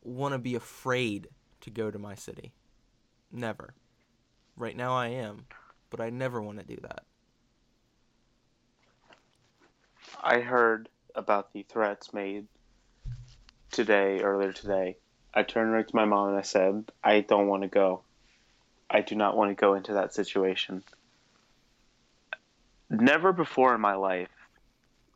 want 0.01 0.33
to 0.33 0.39
be 0.39 0.55
afraid 0.55 1.27
to 1.61 1.69
go 1.69 1.91
to 1.91 1.99
my 1.99 2.15
city. 2.15 2.53
Never. 3.31 3.73
Right 4.57 4.75
now 4.75 4.93
I 4.93 5.07
am, 5.07 5.45
but 5.89 5.99
I 5.99 6.09
never 6.09 6.41
want 6.41 6.59
to 6.59 6.65
do 6.65 6.79
that. 6.81 7.03
I 10.23 10.39
heard 10.39 10.89
about 11.15 11.53
the 11.53 11.63
threats 11.63 12.13
made 12.13 12.47
today, 13.71 14.21
earlier 14.21 14.53
today. 14.53 14.97
I 15.33 15.43
turned 15.43 15.71
right 15.71 15.87
to 15.87 15.95
my 15.95 16.05
mom 16.05 16.29
and 16.29 16.37
I 16.37 16.43
said, 16.43 16.91
I 17.03 17.21
don't 17.21 17.47
want 17.47 17.63
to 17.63 17.67
go. 17.67 18.01
I 18.89 19.01
do 19.01 19.15
not 19.15 19.35
want 19.35 19.51
to 19.51 19.55
go 19.55 19.73
into 19.73 19.93
that 19.93 20.13
situation. 20.13 20.83
Never 22.89 23.33
before 23.33 23.75
in 23.75 23.81
my 23.81 23.95
life 23.95 24.29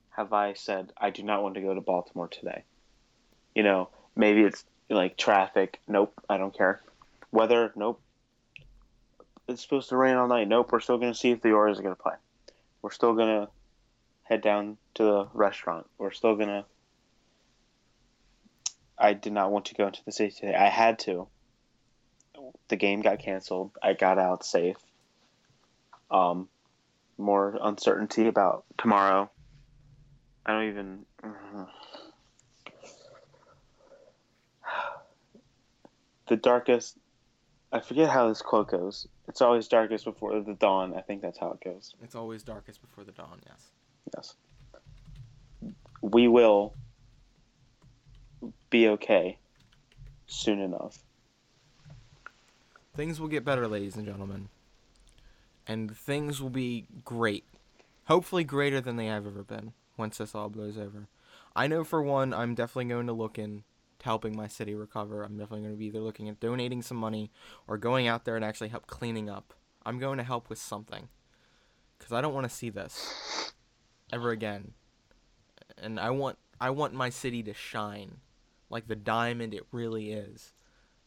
have 0.09 0.33
I 0.33 0.53
said, 0.53 0.91
I 0.97 1.11
do 1.11 1.23
not 1.23 1.43
want 1.43 1.55
to 1.55 1.61
go 1.61 1.73
to 1.73 1.81
Baltimore 1.81 2.27
today. 2.27 2.63
You 3.55 3.63
know, 3.63 3.89
maybe 4.15 4.41
it's 4.41 4.65
like 4.89 5.17
traffic. 5.17 5.79
Nope, 5.87 6.13
I 6.29 6.37
don't 6.37 6.55
care. 6.55 6.81
Weather. 7.31 7.71
Nope. 7.75 8.01
It's 9.47 9.61
supposed 9.61 9.89
to 9.89 9.97
rain 9.97 10.15
all 10.15 10.27
night. 10.27 10.47
Nope, 10.47 10.71
we're 10.71 10.79
still 10.79 10.97
going 10.97 11.13
to 11.13 11.17
see 11.17 11.31
if 11.31 11.41
the 11.41 11.51
Orioles 11.51 11.79
are 11.79 11.83
going 11.83 11.95
to 11.95 12.01
play. 12.01 12.15
We're 12.81 12.91
still 12.91 13.13
going 13.13 13.45
to 13.45 13.51
head 14.23 14.41
down 14.41 14.77
to 14.99 15.03
the 15.05 15.27
restaurant. 15.33 15.87
We're 15.97 16.11
still 16.11 16.35
to. 16.35 16.65
I 18.97 19.13
did 19.13 19.31
not 19.31 19.49
want 19.49 19.65
to 19.65 19.75
go 19.75 19.87
into 19.87 20.03
the 20.03 20.11
city 20.11 20.31
today. 20.31 20.53
I 20.53 20.67
had 20.67 20.99
to. 20.99 21.27
The 22.67 22.75
game 22.75 23.01
got 23.01 23.19
canceled. 23.19 23.71
I 23.81 23.93
got 23.93 24.19
out 24.19 24.43
safe. 24.43 24.75
Um, 26.11 26.49
more 27.17 27.57
uncertainty 27.61 28.27
about 28.27 28.65
tomorrow. 28.77 29.31
I 30.45 30.51
don't 30.51 30.69
even. 30.69 31.05
The 36.27 36.35
darkest. 36.35 36.95
I 37.71 37.79
forget 37.79 38.07
how 38.07 38.29
this 38.29 38.43
quote 38.43 38.69
goes. 38.69 39.07
It's 39.27 39.41
always 39.41 39.67
darkest 39.67 40.05
before 40.05 40.39
the 40.39 40.53
dawn. 40.53 40.93
I 40.95 41.01
think 41.01 41.23
that's 41.23 41.39
how 41.39 41.53
it 41.53 41.63
goes. 41.63 41.95
It's 42.03 42.13
always 42.13 42.43
darkest 42.43 42.81
before 42.81 43.03
the 43.03 43.13
dawn, 43.13 43.39
yes. 43.47 43.71
Yes. 44.15 44.35
We 46.01 46.27
will 46.27 46.73
be 48.69 48.87
okay 48.87 49.37
soon 50.27 50.59
enough. 50.59 50.99
Things 52.95 53.19
will 53.19 53.27
get 53.27 53.45
better, 53.45 53.67
ladies 53.67 53.95
and 53.95 54.05
gentlemen. 54.05 54.49
And 55.67 55.95
things 55.95 56.41
will 56.41 56.49
be 56.49 56.85
great. 57.05 57.45
Hopefully, 58.05 58.43
greater 58.43 58.81
than 58.81 58.95
they 58.95 59.05
have 59.05 59.27
ever 59.27 59.43
been 59.43 59.73
once 59.97 60.17
this 60.17 60.33
all 60.33 60.49
blows 60.49 60.77
over. 60.77 61.07
I 61.55 61.67
know 61.67 61.83
for 61.83 62.01
one, 62.01 62.33
I'm 62.33 62.55
definitely 62.55 62.85
going 62.85 63.07
to 63.07 63.13
look 63.13 63.37
in 63.37 63.63
to 63.99 64.05
helping 64.05 64.35
my 64.35 64.47
city 64.47 64.73
recover. 64.73 65.23
I'm 65.23 65.37
definitely 65.37 65.61
going 65.61 65.73
to 65.73 65.79
be 65.79 65.85
either 65.85 65.99
looking 65.99 66.29
at 66.29 66.39
donating 66.39 66.81
some 66.81 66.97
money 66.97 67.31
or 67.67 67.77
going 67.77 68.07
out 68.07 68.25
there 68.25 68.35
and 68.35 68.45
actually 68.45 68.69
help 68.69 68.87
cleaning 68.87 69.29
up. 69.29 69.53
I'm 69.85 69.99
going 69.99 70.17
to 70.17 70.23
help 70.23 70.49
with 70.49 70.59
something 70.59 71.09
because 71.97 72.13
I 72.13 72.21
don't 72.21 72.33
want 72.33 72.49
to 72.49 72.55
see 72.55 72.69
this 72.69 73.53
ever 74.11 74.31
again. 74.31 74.73
And 75.81 75.99
I 75.99 76.09
want 76.09 76.37
I 76.59 76.69
want 76.71 76.93
my 76.93 77.09
city 77.09 77.43
to 77.43 77.53
shine 77.53 78.17
like 78.69 78.87
the 78.87 78.95
diamond 78.95 79.53
it 79.53 79.65
really 79.71 80.11
is. 80.11 80.53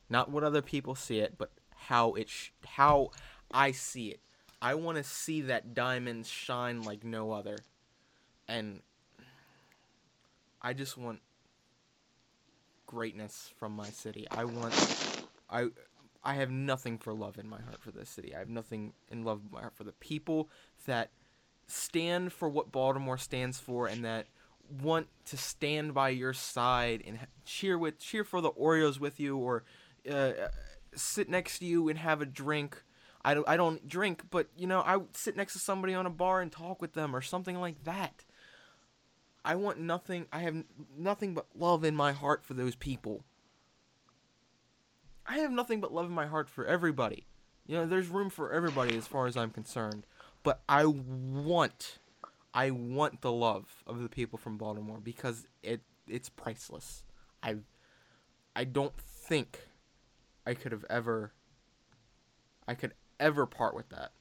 Not 0.08 0.30
what 0.30 0.44
other 0.44 0.62
people 0.62 0.94
see 0.94 1.18
it, 1.18 1.34
but 1.38 1.50
how 1.74 2.14
it 2.14 2.28
sh- 2.28 2.50
how 2.64 3.10
I 3.52 3.72
see 3.72 4.08
it. 4.08 4.20
I 4.60 4.74
want 4.74 4.98
to 4.98 5.04
see 5.04 5.42
that 5.42 5.74
diamond 5.74 6.26
shine 6.26 6.82
like 6.82 7.04
no 7.04 7.32
other. 7.32 7.58
And 8.48 8.80
I 10.60 10.72
just 10.72 10.96
want 10.96 11.20
greatness 12.86 13.52
from 13.56 13.72
my 13.72 13.88
city. 13.88 14.26
I 14.30 14.44
want 14.44 14.74
I 15.50 15.68
I 16.24 16.34
have 16.34 16.50
nothing 16.50 16.98
for 16.98 17.12
love 17.12 17.38
in 17.38 17.48
my 17.48 17.60
heart 17.60 17.80
for 17.80 17.90
this 17.90 18.08
city. 18.08 18.34
I 18.34 18.38
have 18.38 18.48
nothing 18.48 18.92
in 19.10 19.24
love 19.24 19.40
in 19.44 19.50
my 19.50 19.60
heart 19.60 19.74
for 19.74 19.84
the 19.84 19.92
people 19.92 20.48
that 20.86 21.10
stand 21.66 22.32
for 22.32 22.48
what 22.48 22.70
Baltimore 22.70 23.18
stands 23.18 23.58
for 23.58 23.86
and 23.86 24.04
that 24.04 24.26
want 24.80 25.08
to 25.26 25.36
stand 25.36 25.94
by 25.94 26.10
your 26.10 26.32
side 26.32 27.02
and 27.06 27.18
cheer 27.44 27.76
with 27.78 27.98
cheer 27.98 28.24
for 28.24 28.40
the 28.40 28.48
Orioles 28.48 28.98
with 28.98 29.20
you 29.20 29.36
or 29.36 29.64
uh, 30.10 30.32
sit 30.94 31.28
next 31.28 31.58
to 31.60 31.64
you 31.64 31.88
and 31.88 31.98
have 31.98 32.20
a 32.20 32.26
drink. 32.26 32.82
I 33.24 33.34
don't, 33.34 33.48
I 33.48 33.56
don't 33.56 33.86
drink, 33.88 34.24
but 34.30 34.48
you 34.56 34.66
know, 34.66 34.80
I 34.80 34.98
sit 35.12 35.36
next 35.36 35.52
to 35.52 35.58
somebody 35.58 35.94
on 35.94 36.06
a 36.06 36.10
bar 36.10 36.40
and 36.40 36.50
talk 36.50 36.80
with 36.80 36.94
them 36.94 37.14
or 37.14 37.20
something 37.20 37.60
like 37.60 37.84
that. 37.84 38.24
I 39.44 39.54
want 39.56 39.78
nothing. 39.78 40.26
I 40.32 40.40
have 40.40 40.64
nothing 40.96 41.34
but 41.34 41.46
love 41.54 41.84
in 41.84 41.96
my 41.96 42.12
heart 42.12 42.44
for 42.44 42.54
those 42.54 42.74
people. 42.74 43.24
I 45.26 45.38
have 45.38 45.52
nothing 45.52 45.80
but 45.80 45.92
love 45.92 46.06
in 46.06 46.12
my 46.12 46.26
heart 46.26 46.48
for 46.48 46.64
everybody. 46.64 47.26
You 47.66 47.76
know, 47.76 47.86
there's 47.86 48.08
room 48.08 48.30
for 48.30 48.52
everybody 48.52 48.96
as 48.96 49.06
far 49.06 49.26
as 49.26 49.36
I'm 49.36 49.50
concerned. 49.50 50.06
But 50.42 50.62
I 50.68 50.84
want 50.86 51.98
I 52.54 52.70
want 52.70 53.22
the 53.22 53.32
love 53.32 53.82
of 53.86 54.02
the 54.02 54.08
people 54.08 54.38
from 54.38 54.58
Baltimore 54.58 55.00
because 55.02 55.46
it 55.62 55.80
it's 56.06 56.28
priceless. 56.28 57.04
I 57.42 57.56
I 58.54 58.64
don't 58.64 58.96
think 58.98 59.60
I 60.46 60.54
could 60.54 60.72
have 60.72 60.84
ever 60.90 61.32
I 62.68 62.74
could 62.74 62.94
ever 63.18 63.46
part 63.46 63.74
with 63.74 63.88
that. 63.90 64.12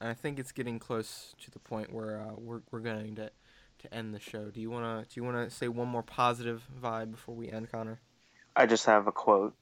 And 0.00 0.08
I 0.08 0.14
think 0.14 0.38
it's 0.38 0.52
getting 0.52 0.78
close 0.78 1.34
to 1.42 1.50
the 1.50 1.58
point 1.58 1.92
where 1.92 2.20
uh, 2.20 2.34
we're 2.36 2.60
we're 2.70 2.80
going 2.80 3.16
to 3.16 3.30
to 3.78 3.94
end 3.94 4.14
the 4.14 4.20
show. 4.20 4.50
Do 4.50 4.60
you 4.60 4.70
wanna 4.70 5.06
do 5.08 5.20
you 5.20 5.24
wanna 5.24 5.50
say 5.50 5.68
one 5.68 5.88
more 5.88 6.02
positive 6.02 6.64
vibe 6.82 7.12
before 7.12 7.34
we 7.34 7.50
end, 7.50 7.70
Connor? 7.70 8.00
I 8.54 8.66
just 8.66 8.86
have 8.86 9.06
a 9.06 9.12
quote 9.12 9.54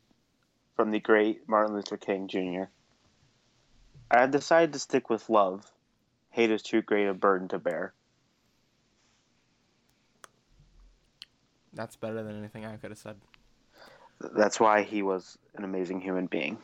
from 0.74 0.90
the 0.90 1.00
great 1.00 1.48
Martin 1.48 1.74
Luther 1.74 1.96
King 1.96 2.28
Jr. 2.28 2.64
I 4.10 4.20
have 4.20 4.30
decided 4.30 4.72
to 4.72 4.78
stick 4.78 5.10
with 5.10 5.28
love. 5.28 5.70
Hate 6.30 6.50
is 6.50 6.62
too 6.62 6.82
great 6.82 7.06
a 7.06 7.14
burden 7.14 7.48
to 7.48 7.58
bear. 7.58 7.92
That's 11.72 11.96
better 11.96 12.22
than 12.22 12.38
anything 12.38 12.64
I 12.64 12.76
could 12.76 12.90
have 12.90 12.98
said. 12.98 13.16
That's 14.20 14.58
why 14.58 14.82
he 14.82 15.02
was 15.02 15.36
an 15.56 15.64
amazing 15.64 16.00
human 16.00 16.26
being. 16.26 16.58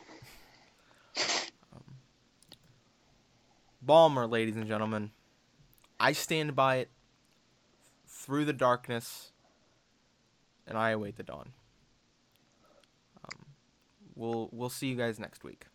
Balmer, 3.81 4.25
ladies 4.25 4.55
and 4.55 4.67
gentlemen. 4.67 5.11
I 5.99 6.13
stand 6.13 6.55
by 6.55 6.77
it 6.77 6.89
through 8.07 8.45
the 8.45 8.53
darkness, 8.53 9.31
and 10.65 10.77
I 10.77 10.91
await 10.91 11.17
the 11.17 11.23
dawn. 11.23 11.51
Um, 13.23 13.45
we'll 14.15 14.49
we'll 14.51 14.69
see 14.69 14.87
you 14.87 14.95
guys 14.95 15.19
next 15.19 15.43
week. 15.43 15.65